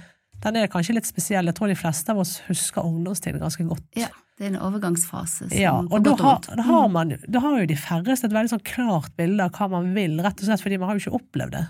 den 0.43 0.55
er 0.59 0.67
kanskje 0.71 0.93
litt 0.95 1.07
spesiell. 1.07 1.47
Jeg 1.47 1.55
tror 1.55 1.67
de 1.71 1.75
fleste 1.79 2.11
av 2.11 2.19
oss 2.19 2.41
husker 2.47 2.83
ungdomstiden 2.83 3.39
ganske 3.39 3.63
godt. 3.67 3.83
Ja, 3.95 4.07
det 4.39 4.45
er 4.45 4.53
en 4.53 4.59
overgangsfase. 4.67 5.47
Ja, 5.55 5.73
og 5.79 6.03
da 6.03 6.13
har, 6.19 6.39
da, 6.47 6.63
har 6.67 6.87
man, 6.91 7.09
jo- 7.15 7.23
da 7.27 7.39
har 7.43 7.57
jo 7.61 7.65
de 7.71 7.75
færreste 7.79 8.27
et 8.27 8.35
veldig 8.35 8.51
sånn 8.53 8.63
klart 8.67 9.15
bilde 9.19 9.43
av 9.47 9.51
hva 9.55 9.67
man 9.77 9.93
vil, 9.95 10.19
rett 10.23 10.39
og 10.43 10.47
slett 10.47 10.63
fordi 10.63 10.77
man 10.79 10.89
har 10.91 10.99
jo 10.99 11.05
ikke 11.07 11.19
opplevd 11.21 11.55
det. 11.55 11.63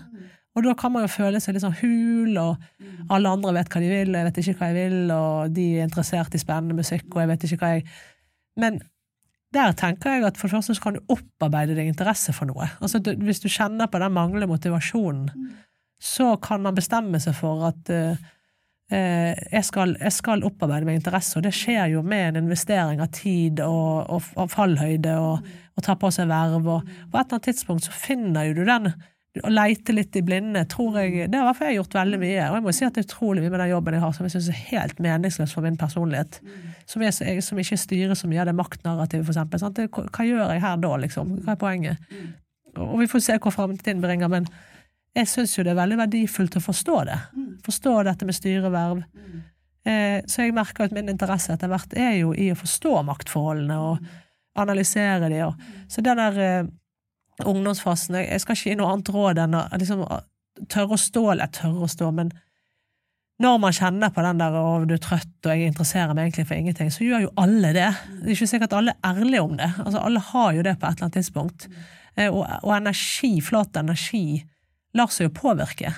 Og 0.60 0.66
da 0.68 0.74
kan 0.76 0.92
man 0.92 1.06
jo 1.06 1.08
føle 1.08 1.40
seg 1.40 1.56
litt 1.56 1.64
sånn 1.64 1.78
hul, 1.80 2.36
og 2.36 3.10
alle 3.14 3.32
andre 3.32 3.54
vet 3.56 3.70
hva 3.72 3.80
de 3.80 3.88
vil, 3.88 4.10
og 4.12 4.18
jeg 4.18 4.26
vet 4.26 4.40
ikke 4.42 4.56
hva 4.58 4.66
jeg 4.68 4.76
vil, 4.76 5.12
og 5.14 5.54
de 5.56 5.66
er 5.72 5.86
interessert 5.88 6.34
i 6.36 6.40
spennende 6.42 6.76
musikk, 6.76 7.06
og 7.14 7.22
jeg 7.22 7.30
vet 7.30 7.46
ikke 7.46 7.60
hva 7.62 7.70
jeg 7.78 7.86
Men 8.60 8.76
der 9.54 9.72
tenker 9.78 10.18
jeg 10.18 10.26
at 10.26 10.36
for 10.36 10.46
det 10.46 10.58
første 10.58 10.74
så 10.76 10.82
kan 10.84 10.98
du 10.98 11.14
opparbeide 11.14 11.74
deg 11.78 11.88
interesse 11.88 12.34
for 12.36 12.50
noe. 12.50 12.68
Altså 12.78 13.00
du, 13.02 13.14
Hvis 13.24 13.40
du 13.40 13.48
kjenner 13.48 13.88
på 13.90 13.98
den 14.02 14.12
manglende 14.14 14.50
motivasjonen, 14.50 15.30
så 16.00 16.34
kan 16.42 16.62
man 16.62 16.76
bestemme 16.76 17.18
seg 17.20 17.34
for 17.38 17.64
at 17.70 17.90
uh, 17.92 18.20
uh, 18.92 19.32
jeg, 19.32 19.64
skal, 19.64 19.96
jeg 19.96 20.12
skal 20.16 20.44
opparbeide 20.44 20.86
meg 20.86 21.00
interesse, 21.00 21.38
og 21.38 21.46
det 21.46 21.54
skjer 21.56 21.94
jo 21.94 22.04
med 22.04 22.28
en 22.28 22.44
investering 22.44 23.00
av 23.00 23.10
tid 23.16 23.64
og, 23.64 24.12
og, 24.12 24.28
og 24.36 24.52
fallhøyde 24.52 25.16
og, 25.24 25.48
og 25.76 25.86
ta 25.88 25.96
på 25.96 26.12
seg 26.14 26.28
verv, 26.30 26.68
og 26.68 26.84
på 26.84 27.16
et 27.16 27.24
eller 27.24 27.40
annet 27.40 27.48
tidspunkt 27.48 27.88
så 27.88 27.96
finner 27.96 28.50
jo 28.50 28.60
du 28.60 28.62
den 28.68 28.92
å 29.38 29.50
leite 29.52 29.94
litt 29.94 30.16
i 30.18 30.24
blinde, 30.26 30.64
tror 30.66 30.96
jeg 30.98 31.28
Det 31.30 31.38
har 31.38 31.44
i 31.44 31.46
hvert 31.46 31.58
fall 31.60 31.68
jeg 31.70 31.76
gjort 31.76 31.96
veldig 32.00 32.18
mye, 32.18 32.46
og 32.48 32.56
jeg 32.56 32.64
må 32.64 32.72
si 32.74 32.86
at 32.86 32.96
det 32.96 33.04
er 33.04 33.06
utrolig 33.06 33.44
mye 33.44 33.52
med 33.52 33.62
den 33.62 33.70
jobben 33.70 33.94
jeg 33.94 34.02
har 34.02 34.14
som 34.16 34.26
jeg 34.26 34.34
syns 34.34 34.48
er 34.50 34.64
helt 34.72 35.02
meningsløs 35.04 35.54
for 35.54 35.66
min 35.66 35.78
personlighet. 35.78 36.40
Som, 36.90 37.04
er, 37.06 37.14
jeg, 37.14 37.44
som 37.46 37.60
ikke 37.62 37.78
styrer 37.78 38.18
så 38.18 38.30
mye 38.30 38.40
av 38.42 38.50
det 38.50 38.56
maktnarrativet, 38.58 39.28
for 39.28 39.38
eksempel. 39.38 39.86
Hva 40.10 40.26
gjør 40.26 40.50
jeg 40.50 40.64
her 40.64 40.80
da, 40.82 40.90
liksom? 41.04 41.36
Hva 41.44 41.54
er 41.54 41.60
poenget? 41.60 42.10
Og 42.74 42.96
vi 42.98 43.06
får 43.10 43.22
se 43.28 43.38
hva 43.38 43.54
framtiden 43.54 44.02
bringer, 44.02 44.32
men 44.32 44.48
jeg 45.14 45.30
syns 45.30 45.54
jo 45.56 45.62
det 45.66 45.72
er 45.76 45.78
veldig 45.78 46.00
verdifullt 46.04 46.58
å 46.58 46.64
forstå 46.64 46.98
det. 47.06 47.20
Forstå 47.66 47.94
dette 48.06 48.26
med 48.26 48.36
styreverv. 48.36 49.04
Eh, 49.86 50.18
så 50.26 50.44
jeg 50.44 50.56
merker 50.58 50.86
at 50.86 50.94
min 50.94 51.10
interesse 51.10 51.54
etter 51.54 51.70
hvert 51.70 51.94
er 51.98 52.18
jo 52.18 52.34
i 52.34 52.50
å 52.52 52.58
forstå 52.58 52.98
maktforholdene 53.08 53.78
og 53.78 54.10
analysere 54.60 55.30
de. 55.32 55.40
Så 55.90 56.02
den 56.04 56.18
der 56.20 56.42
eh, 56.44 56.70
ungdomsfasen 57.48 58.18
jeg, 58.20 58.42
skal 58.42 58.56
ikke 58.56 58.72
gi 58.72 58.76
noe 58.78 58.92
annet 58.92 59.10
råd 59.14 59.40
enn 59.44 59.56
å 59.58 59.64
liksom, 59.80 60.04
tørre 60.70 60.96
å 60.96 61.00
stå, 61.00 61.24
eller 61.34 61.52
tørre 61.54 61.86
å 61.86 61.90
stå, 61.90 62.10
men 62.16 62.32
når 63.40 63.56
man 63.62 63.72
kjenner 63.72 64.12
på 64.12 64.20
den 64.24 64.40
der 64.42 64.56
og 64.60 64.84
du 64.88 64.94
er 64.98 65.00
trøtt 65.00 65.46
og 65.48 65.54
jeg 65.54 65.70
interesserer 65.70 66.12
meg 66.12 66.28
egentlig 66.28 66.44
for 66.50 66.60
ingenting, 66.60 66.90
så 66.92 67.06
gjør 67.06 67.24
jo 67.24 67.32
alle 67.40 67.72
det. 67.72 67.88
Det 68.18 68.26
er 68.26 68.34
ikke 68.34 68.50
sikkert 68.50 68.76
alle 68.76 68.92
er 68.92 69.14
ærlige 69.14 69.44
om 69.46 69.54
det. 69.56 69.70
Altså, 69.80 70.02
alle 70.02 70.20
har 70.26 70.50
jo 70.58 70.64
det 70.66 70.74
på 70.76 70.86
et 70.86 70.98
eller 70.98 71.06
annet 71.06 71.16
tidspunkt. 71.16 71.68
Eh, 72.16 72.28
og, 72.28 72.42
og 72.44 72.74
energi, 72.76 73.32
flat 73.44 73.80
energi, 73.80 74.42
lar 74.98 75.08
seg 75.14 75.30
jo 75.30 75.34
påvirke. 75.40 75.94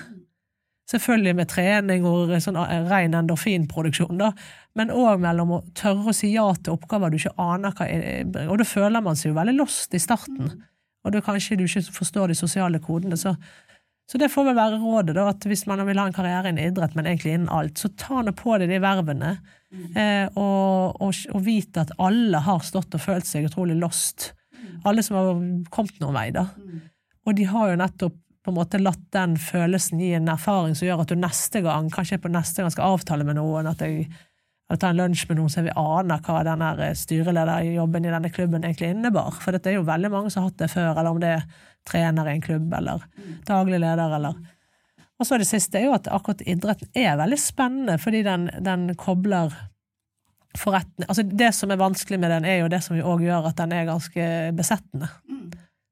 Selvfølgelig 0.93 1.35
med 1.35 1.51
trening 1.51 2.07
og 2.07 2.31
sånn 2.43 2.59
ren 2.87 3.15
endorfinproduksjon, 3.19 4.19
da, 4.19 4.33
men 4.79 4.91
òg 4.91 5.21
mellom 5.23 5.55
å 5.57 5.63
tørre 5.75 6.11
å 6.11 6.15
si 6.15 6.33
ja 6.33 6.45
til 6.59 6.75
oppgaver 6.75 7.11
du 7.11 7.19
ikke 7.19 7.35
aner 7.39 7.75
hva 7.75 7.87
er, 7.87 8.27
og 8.45 8.59
da 8.59 8.67
føler 8.67 9.03
man 9.03 9.19
seg 9.19 9.31
jo 9.31 9.37
veldig 9.37 9.55
lost 9.57 9.95
i 9.95 10.01
starten, 10.03 10.51
og 11.03 11.13
da 11.13 11.21
kanskje 11.23 11.59
du 11.59 11.65
ikke 11.67 11.83
forstår 11.93 12.31
de 12.31 12.37
sosiale 12.37 12.79
kodene, 12.83 13.17
så, 13.19 13.35
så 14.09 14.19
det 14.21 14.31
får 14.31 14.47
vel 14.49 14.57
være 14.59 14.79
rådet, 14.81 15.15
da, 15.17 15.27
at 15.33 15.47
hvis 15.49 15.65
man 15.69 15.83
vil 15.87 15.99
ha 15.99 16.07
en 16.07 16.15
karriere 16.15 16.53
innen 16.53 16.71
idrett, 16.71 16.95
men 16.95 17.09
egentlig 17.09 17.35
innen 17.35 17.51
alt, 17.51 17.77
så 17.79 17.91
ta 17.99 18.23
nå 18.23 18.35
på 18.39 18.55
deg 18.61 18.71
de 18.71 18.79
vervene, 18.83 19.35
eh, 19.95 20.25
og, 20.39 21.01
og, 21.03 21.21
og 21.33 21.45
vite 21.45 21.83
at 21.83 21.93
alle 22.03 22.43
har 22.47 22.63
stått 22.63 22.95
og 22.95 23.03
følt 23.03 23.27
seg 23.27 23.49
utrolig 23.49 23.77
lost. 23.79 24.31
Alle 24.87 25.03
som 25.03 25.19
har 25.19 25.31
kommet 25.73 25.99
noen 26.01 26.15
vei, 26.15 26.27
da. 26.35 26.47
Og 27.23 27.35
de 27.37 27.47
har 27.47 27.71
jo 27.71 27.79
nettopp 27.79 28.19
på 28.43 28.51
en 28.51 28.57
måte 28.57 28.79
latt 28.81 29.03
den 29.15 29.37
følelsen 29.39 30.01
gi 30.03 30.09
en 30.17 30.27
erfaring 30.27 30.75
som 30.75 30.87
gjør 30.87 31.05
at 31.05 31.13
du 31.13 31.19
neste 31.19 31.61
gang, 31.63 31.87
kanskje 31.91 32.19
på 32.19 32.31
neste 32.31 32.63
gang 32.63 32.73
skal 32.73 32.97
avtale 32.97 33.23
med 33.27 33.37
noen, 33.39 33.69
at 33.71 33.83
jeg 33.85 34.09
eller 34.73 34.81
ta 34.81 34.89
en 34.89 34.97
lunsj 34.97 35.27
med 35.29 35.37
noen 35.37 35.51
så 35.53 35.61
vi 35.61 35.73
aner 35.77 36.21
hva 36.25 36.39
denne 36.47 36.87
styrelederjobben 36.97 38.07
i 38.07 38.09
denne 38.09 38.31
klubben 38.33 38.63
egentlig 38.63 38.87
innebar. 38.89 39.35
For 39.37 39.53
dette 39.53 39.69
er 39.69 39.75
jo 39.77 39.83
veldig 39.85 40.09
mange 40.09 40.31
som 40.33 40.41
har 40.41 40.49
hatt 40.49 40.63
det 40.63 40.69
før, 40.73 40.95
eller 40.95 41.11
om 41.13 41.19
det 41.21 41.29
er 41.35 41.43
trener 41.85 42.29
i 42.29 42.33
en 42.33 42.41
klubb, 42.41 42.73
eller 42.73 43.03
daglig 43.45 43.77
leder, 43.83 44.15
eller 44.17 44.39
Og 45.21 45.27
så 45.29 45.37
det 45.37 45.45
siste 45.45 45.77
er 45.77 45.85
jo 45.85 45.93
at 45.93 46.09
akkurat 46.09 46.41
idretten 46.41 46.89
er 46.97 47.19
veldig 47.19 47.37
spennende, 47.37 47.99
fordi 48.01 48.23
den, 48.25 48.47
den 48.65 48.87
kobler 48.97 49.53
forretning 50.57 51.09
Altså 51.09 51.23
det 51.25 51.51
som 51.53 51.71
er 51.71 51.81
vanskelig 51.81 52.19
med 52.19 52.33
den, 52.33 52.45
er 52.49 52.63
jo 52.63 52.71
det 52.73 52.81
som 52.85 52.97
òg 52.97 53.21
gjør 53.27 53.51
at 53.51 53.61
den 53.61 53.77
er 53.77 53.85
ganske 53.89 54.25
besettende. 54.57 55.11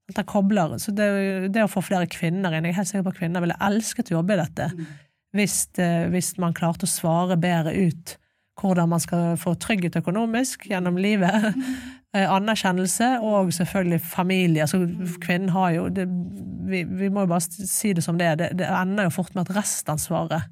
At 0.09 0.17
den 0.17 0.29
kobler. 0.29 0.73
Så 0.81 0.93
det, 0.93 1.07
det, 1.53 1.63
å 1.63 1.69
få 1.69 1.85
flere 1.85 2.09
kvinner 2.09 2.57
inn 2.57 2.65
Jeg 2.65 2.73
er 2.73 2.81
helt 2.81 2.89
sikker 2.89 3.05
på 3.05 3.13
at 3.13 3.21
kvinner 3.21 3.45
ville 3.45 3.61
elsket 3.61 4.09
å 4.09 4.17
jobbe 4.19 4.35
i 4.35 4.41
dette 4.41 4.71
hvis, 5.31 5.69
eh, 5.79 6.09
hvis 6.11 6.33
man 6.41 6.55
klarte 6.57 6.83
å 6.83 6.91
svare 6.91 7.37
bedre 7.39 7.71
ut 7.71 8.17
hvordan 8.61 8.91
man 8.91 9.01
skal 9.01 9.35
få 9.41 9.55
trygghet 9.59 9.97
økonomisk 9.99 10.67
gjennom 10.69 10.99
livet, 11.01 11.51
eh, 12.15 12.27
anerkjennelse 12.29 13.17
og 13.25 13.51
selvfølgelig 13.55 14.01
familie. 14.05 14.67
Altså, 14.67 14.85
kvinnen 15.23 15.51
har 15.55 15.75
jo 15.75 15.89
det, 15.89 16.07
vi, 16.69 16.83
vi, 16.83 17.09
må 17.09 17.25
jo 17.25 17.33
bare 17.33 17.45
si 17.49 17.93
det 17.97 18.05
som 18.05 18.19
det 18.21 18.29
er. 18.29 18.39
Det, 18.39 18.51
det 18.61 18.69
ender 18.69 19.09
jo 19.09 19.15
fort 19.17 19.35
med 19.35 19.49
at 19.49 19.55
restansvaret 19.61 20.49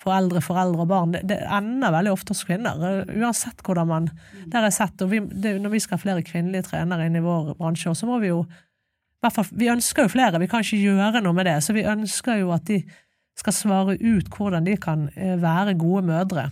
for 0.00 0.16
eldre, 0.16 0.40
foreldre 0.40 0.86
og 0.86 0.88
barn, 0.88 1.12
det, 1.12 1.26
det, 1.28 1.42
ender 1.52 1.92
veldig 1.92 2.14
ofte 2.14 2.32
hos 2.32 2.46
kvinner. 2.48 2.80
Eh, 2.88 3.14
uansett 3.20 3.60
hvordan 3.66 3.90
man 3.90 4.08
Det 4.46 4.56
har 4.56 4.66
jeg 4.70 4.78
sett. 4.78 5.04
Og 5.04 5.12
vi, 5.12 5.20
det, 5.20 5.58
når 5.60 5.74
vi 5.74 5.82
skal 5.84 5.98
ha 5.98 6.04
flere 6.06 6.24
kvinnelige 6.26 6.70
trenere 6.70 7.06
inn 7.08 7.20
i 7.20 7.24
vår 7.24 7.54
bransje, 7.60 7.92
så 7.94 8.08
må 8.08 8.20
vi 8.22 8.32
jo 8.32 8.44
Vi 9.20 9.68
ønsker 9.68 10.06
jo 10.06 10.08
flere, 10.08 10.38
vi 10.40 10.46
kan 10.48 10.62
ikke 10.64 10.80
gjøre 10.80 11.20
noe 11.20 11.36
med 11.36 11.44
det. 11.44 11.58
Så 11.60 11.74
vi 11.76 11.84
ønsker 11.84 12.40
jo 12.40 12.54
at 12.56 12.64
de 12.64 12.80
skal 13.36 13.52
svare 13.52 13.98
ut 14.00 14.30
hvordan 14.32 14.64
de 14.64 14.76
kan 14.80 15.10
eh, 15.14 15.36
være 15.40 15.76
gode 15.76 16.06
mødre 16.08 16.48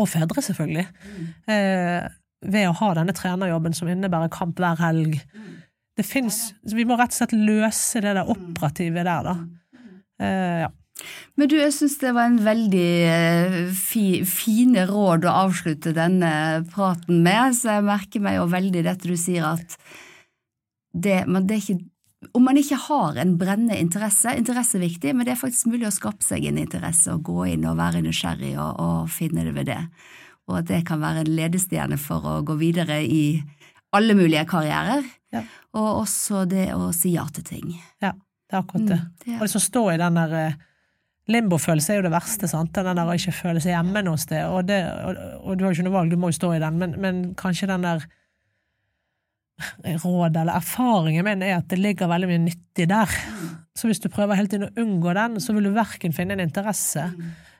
og 0.00 0.08
fedre, 0.10 0.42
selvfølgelig, 0.44 0.86
eh, 1.50 2.06
ved 2.44 2.68
å 2.68 2.76
ha 2.80 2.92
denne 2.98 3.14
trenerjobben 3.16 3.76
som 3.76 3.88
innebærer 3.88 4.32
kamp 4.32 4.60
hver 4.60 4.80
helg. 4.80 5.20
Det 5.94 6.04
fins 6.04 6.52
Vi 6.66 6.84
må 6.84 6.96
rett 6.98 7.14
og 7.14 7.20
slett 7.20 7.36
løse 7.38 8.02
det 8.02 8.16
der 8.16 8.30
operative 8.30 9.04
der, 9.06 9.28
da. 9.28 9.36
Eh, 10.20 10.64
ja. 10.64 10.72
Men 11.34 11.50
du, 11.50 11.56
jeg 11.58 11.74
syns 11.74 11.96
det 11.98 12.12
var 12.14 12.28
en 12.30 12.38
veldig 12.44 12.90
eh, 13.10 13.56
fi, 13.74 14.22
fine 14.28 14.84
råd 14.86 15.26
å 15.26 15.36
avslutte 15.46 15.94
denne 15.96 16.30
praten 16.70 17.24
med, 17.26 17.56
så 17.58 17.78
jeg 17.78 17.88
merker 17.88 18.22
meg 18.22 18.38
jo 18.38 18.46
veldig 18.52 18.84
dette 18.86 19.10
du 19.10 19.16
sier 19.18 19.48
at 19.56 19.74
det, 20.94 21.24
men 21.26 21.48
det 21.48 21.56
er 21.56 21.64
ikke 21.64 21.93
om 22.32 22.44
man 22.46 22.58
ikke 22.60 22.78
har 22.86 23.18
en 23.20 23.36
brennende 23.40 23.76
interesse, 23.80 24.32
interesse 24.38 24.78
er 24.78 24.84
viktig, 24.86 25.14
men 25.14 25.26
det 25.26 25.34
er 25.34 25.40
faktisk 25.40 25.70
mulig 25.72 25.88
å 25.88 25.94
skape 25.94 26.24
seg 26.24 26.46
en 26.48 26.60
interesse 26.62 27.12
og 27.12 27.24
gå 27.26 27.48
inn 27.52 27.66
og 27.68 27.78
være 27.78 28.02
nysgjerrig 28.04 28.54
og, 28.56 28.80
og 28.80 29.10
finne 29.12 29.46
det 29.46 29.54
ved 29.56 29.68
det. 29.72 29.80
Og 30.48 30.60
at 30.60 30.68
det 30.68 30.82
kan 30.88 31.02
være 31.02 31.24
en 31.24 31.32
ledestjerne 31.36 31.98
for 32.00 32.24
å 32.28 32.38
gå 32.46 32.56
videre 32.60 33.00
i 33.04 33.24
alle 33.94 34.16
mulige 34.18 34.44
karrierer. 34.50 35.06
Ja. 35.34 35.42
Og 35.78 36.04
også 36.04 36.44
det 36.50 36.68
å 36.74 36.90
si 36.94 37.14
ja 37.14 37.24
til 37.34 37.46
ting. 37.46 37.74
Ja, 38.02 38.12
det 38.14 38.56
er 38.56 38.62
akkurat 38.62 38.88
det. 38.90 39.00
Mm, 39.00 39.10
det 39.24 39.32
er... 39.32 39.38
Og 39.38 39.46
det 39.46 39.52
som 39.54 39.64
står 39.64 39.92
i 39.94 40.00
den 40.02 40.20
der 40.20 40.38
eh, 40.40 40.62
Limbofølelse 41.32 41.94
er 41.94 42.02
jo 42.02 42.04
det 42.04 42.12
verste, 42.12 42.48
sant? 42.50 42.74
den 42.76 42.98
der 42.98 43.08
å 43.08 43.14
ikke 43.16 43.32
føle 43.32 43.60
seg 43.64 43.72
hjemme 43.72 44.02
noe 44.04 44.20
sted. 44.20 44.44
Og, 44.44 44.66
det, 44.68 44.82
og, 45.08 45.20
og, 45.40 45.54
du 45.56 45.64
har 45.64 45.72
jo 45.72 45.78
ikke 45.78 45.86
noe 45.86 45.96
valg, 45.96 46.12
du 46.12 46.20
må 46.20 46.28
jo 46.28 46.36
stå 46.36 46.50
i 46.52 46.60
den, 46.60 46.76
men, 46.82 46.98
men 47.00 47.22
kanskje 47.40 47.70
den 47.70 47.86
der 47.86 48.04
råd 50.02 50.36
eller 50.36 50.58
erfaringen 50.58 51.26
min 51.26 51.42
er 51.46 51.58
at 51.58 51.68
det 51.70 51.78
ligger 51.78 52.10
veldig 52.10 52.30
mye 52.30 52.44
nyttig 52.48 52.88
der. 52.90 53.10
Så 53.74 53.88
hvis 53.90 54.02
du 54.02 54.08
prøver 54.12 54.38
hele 54.38 54.50
tiden 54.50 54.68
å 54.68 54.84
unngå 54.84 55.14
den, 55.16 55.40
så 55.42 55.54
vil 55.54 55.68
du 55.68 55.74
verken 55.74 56.14
finne 56.14 56.36
en 56.36 56.44
interesse. 56.44 57.08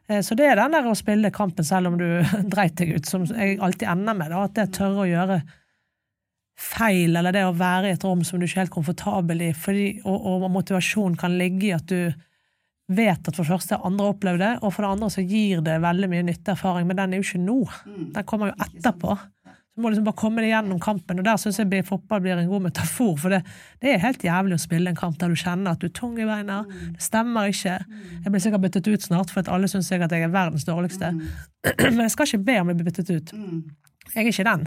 Eh, 0.09 0.21
så 0.23 0.37
det 0.39 0.49
er 0.51 0.61
den 0.61 0.75
der 0.77 0.89
å 0.91 0.97
spille 0.99 1.33
kampen 1.35 1.67
selv 1.67 1.93
om 1.93 1.99
du 2.01 2.07
dreit 2.55 2.77
deg 2.81 2.97
ut, 2.99 3.11
som 3.11 3.27
jeg 3.31 3.61
alltid 3.63 3.89
ender 3.91 4.19
med. 4.19 4.35
Da, 4.35 4.45
at 4.47 4.57
det 4.59 4.73
tørre 4.79 5.05
å 5.05 5.11
gjøre 5.11 5.41
feil, 6.55 7.17
eller 7.19 7.35
det 7.35 7.47
å 7.49 7.57
være 7.57 7.91
i 7.91 7.97
et 7.97 8.05
rom 8.07 8.23
som 8.27 8.39
du 8.39 8.47
ikke 8.47 8.61
er 8.61 8.67
helt 8.67 8.77
komfortabel 8.77 9.43
i, 9.49 9.51
fordi, 9.59 9.89
og, 10.07 10.29
og 10.31 10.47
motivasjon 10.55 11.19
kan 11.19 11.35
ligge 11.39 11.71
i 11.71 11.75
at 11.75 11.89
du 11.91 12.15
vet 12.95 13.17
at 13.17 13.33
for 13.33 13.43
det 13.43 13.51
første 13.51 13.79
andre 13.83 14.11
opplevd 14.13 14.43
det, 14.45 14.53
og 14.61 14.75
for 14.75 14.85
det 14.85 14.91
andre 14.93 15.09
så 15.11 15.25
gir 15.25 15.65
det 15.65 15.81
veldig 15.83 16.11
mye 16.13 16.27
nytteerfaring, 16.29 16.87
men 16.87 17.01
den 17.01 17.15
er 17.15 17.21
jo 17.23 17.27
ikke 17.27 17.43
nå. 17.43 17.59
Den 18.15 18.29
kommer 18.29 18.53
jo 18.53 18.67
etterpå. 18.69 19.17
Du 19.75 19.83
må 19.83 19.91
liksom 19.91 20.05
bare 20.07 20.19
komme 20.19 20.43
deg 20.43 20.53
gjennom 20.53 20.79
kampen, 20.79 21.19
og 21.19 21.27
der 21.27 21.39
syns 21.41 21.57
jeg 21.59 21.87
fotball 21.89 22.21
blir 22.23 22.39
en 22.39 22.51
god 22.51 22.63
metafor. 22.69 23.17
For 23.19 23.35
det, 23.35 23.41
det, 23.83 23.91
er 23.91 24.05
helt 24.05 24.23
jævlig 24.23 24.55
å 24.55 24.63
spille 24.63 24.93
en 24.93 24.99
kamp 24.99 25.17
der 25.19 25.33
du 25.33 25.41
kjenner 25.41 25.75
at 25.75 25.83
du 25.83 25.89
er 25.89 25.97
tung 25.99 26.15
i 26.15 26.27
beina, 26.29 26.61
det 26.95 27.03
stemmer 27.03 27.51
ikke. 27.51 27.81
Jeg 28.21 28.31
blir 28.31 28.45
sikkert 28.45 28.63
byttet 28.63 28.91
ut 28.93 29.09
snart, 29.09 29.35
for 29.35 29.43
at 29.43 29.51
alle 29.51 29.71
syns 29.71 29.91
jeg 29.91 30.05
at 30.07 30.15
jeg 30.15 30.29
er 30.29 30.31
verdens 30.31 30.69
dårligste. 30.69 31.11
Men 31.89 32.05
jeg 32.05 32.15
skal 32.15 32.31
ikke 32.31 32.47
be 32.47 32.59
om 32.63 32.71
å 32.71 32.79
bli 32.79 32.87
byttet 32.87 33.11
ut. 33.11 33.35
Jeg 34.15 34.23
er 34.23 34.31
ikke 34.31 34.47
den. 34.47 34.65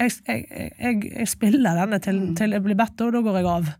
Jeg, 0.00 0.14
jeg, 0.28 0.44
jeg, 0.52 1.00
jeg 1.14 1.32
spiller 1.32 1.80
denne 1.80 2.04
til, 2.04 2.22
til, 2.36 2.58
jeg 2.58 2.68
blir 2.68 2.76
bedt, 2.76 3.00
og 3.00 3.16
da 3.16 3.24
går 3.24 3.40
jeg 3.40 3.50
av. 3.56 3.74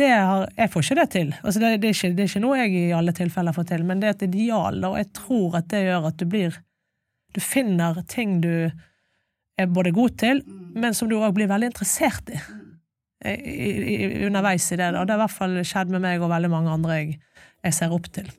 Har, 0.00 0.44
jeg 0.56 0.70
får 0.70 0.86
ikke 0.86 0.98
det 0.98 1.08
til. 1.14 1.32
Altså 1.44 1.62
det, 1.62 1.72
det, 1.82 1.88
er 1.92 1.94
ikke, 1.94 2.14
det, 2.18 2.26
er 2.26 2.34
ikke, 2.34 2.42
noe 2.42 2.58
jeg 2.58 2.74
i 2.74 2.84
alle 2.98 3.14
tilfeller 3.14 3.54
får 3.54 3.70
til, 3.70 3.86
men 3.86 4.02
det 4.02 4.10
er 4.10 4.18
et 4.18 4.28
ideal, 4.32 4.82
og 4.86 4.98
jeg 4.98 5.12
tror 5.14 5.58
at 5.62 5.70
det 5.70 5.86
gjør 5.86 6.10
at 6.10 6.18
du 6.18 6.26
blir 6.30 6.58
Du 7.30 7.38
finner 7.38 8.02
ting 8.10 8.40
du 8.42 8.70
er 9.60 9.70
både 9.70 9.92
god 9.96 10.16
til, 10.20 10.42
men 10.74 10.96
som 10.96 11.10
du 11.10 11.18
òg 11.18 11.34
blir 11.36 11.50
veldig 11.50 11.72
interessert 11.72 12.32
i. 12.32 12.40
I, 13.20 13.34
i, 13.36 13.96
underveis 14.24 14.70
i 14.72 14.78
det. 14.80 14.94
Og 14.96 15.04
det 15.04 15.12
har 15.12 15.18
i 15.18 15.24
hvert 15.26 15.36
fall 15.36 15.58
skjedd 15.66 15.92
med 15.92 16.00
meg 16.06 16.22
og 16.24 16.32
veldig 16.32 16.50
mange 16.52 16.72
andre 16.72 17.02
jeg, 17.02 17.18
jeg 17.66 17.76
ser 17.76 17.92
opp 17.92 18.08
til. 18.14 18.30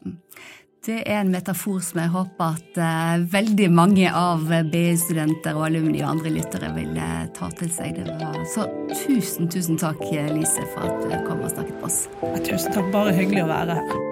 Det 0.82 1.03
er 1.05 1.19
en 1.22 1.30
metafor 1.30 1.78
som 1.86 1.99
jeg 2.01 2.09
håper 2.09 2.55
at 2.55 2.80
uh, 2.82 3.22
veldig 3.30 3.67
mange 3.69 4.09
av 4.09 4.49
BI-studenter 4.72 5.53
og 5.53 5.67
alumni 5.67 6.01
og 6.01 6.15
andre 6.15 6.34
lyttere 6.39 6.72
vil 6.74 6.97
uh, 6.97 7.30
ta 7.38 7.51
til 7.59 7.69
seg. 7.69 8.01
Det 8.01 8.17
var 8.17 8.41
Så 8.49 8.65
tusen, 9.03 9.45
tusen 9.45 9.78
takk, 9.78 10.01
Lise, 10.34 10.65
for 10.74 10.89
at 10.89 11.05
du 11.05 11.13
kom 11.28 11.45
og 11.45 11.53
snakket 11.53 11.78
med 11.78 11.86
oss. 11.91 12.07
Ja, 12.24 12.34
tusen 12.49 12.74
takk. 12.74 12.89
Bare 12.97 13.13
hyggelig 13.13 13.45
å 13.45 13.51
være 13.53 13.78
her. 13.78 14.11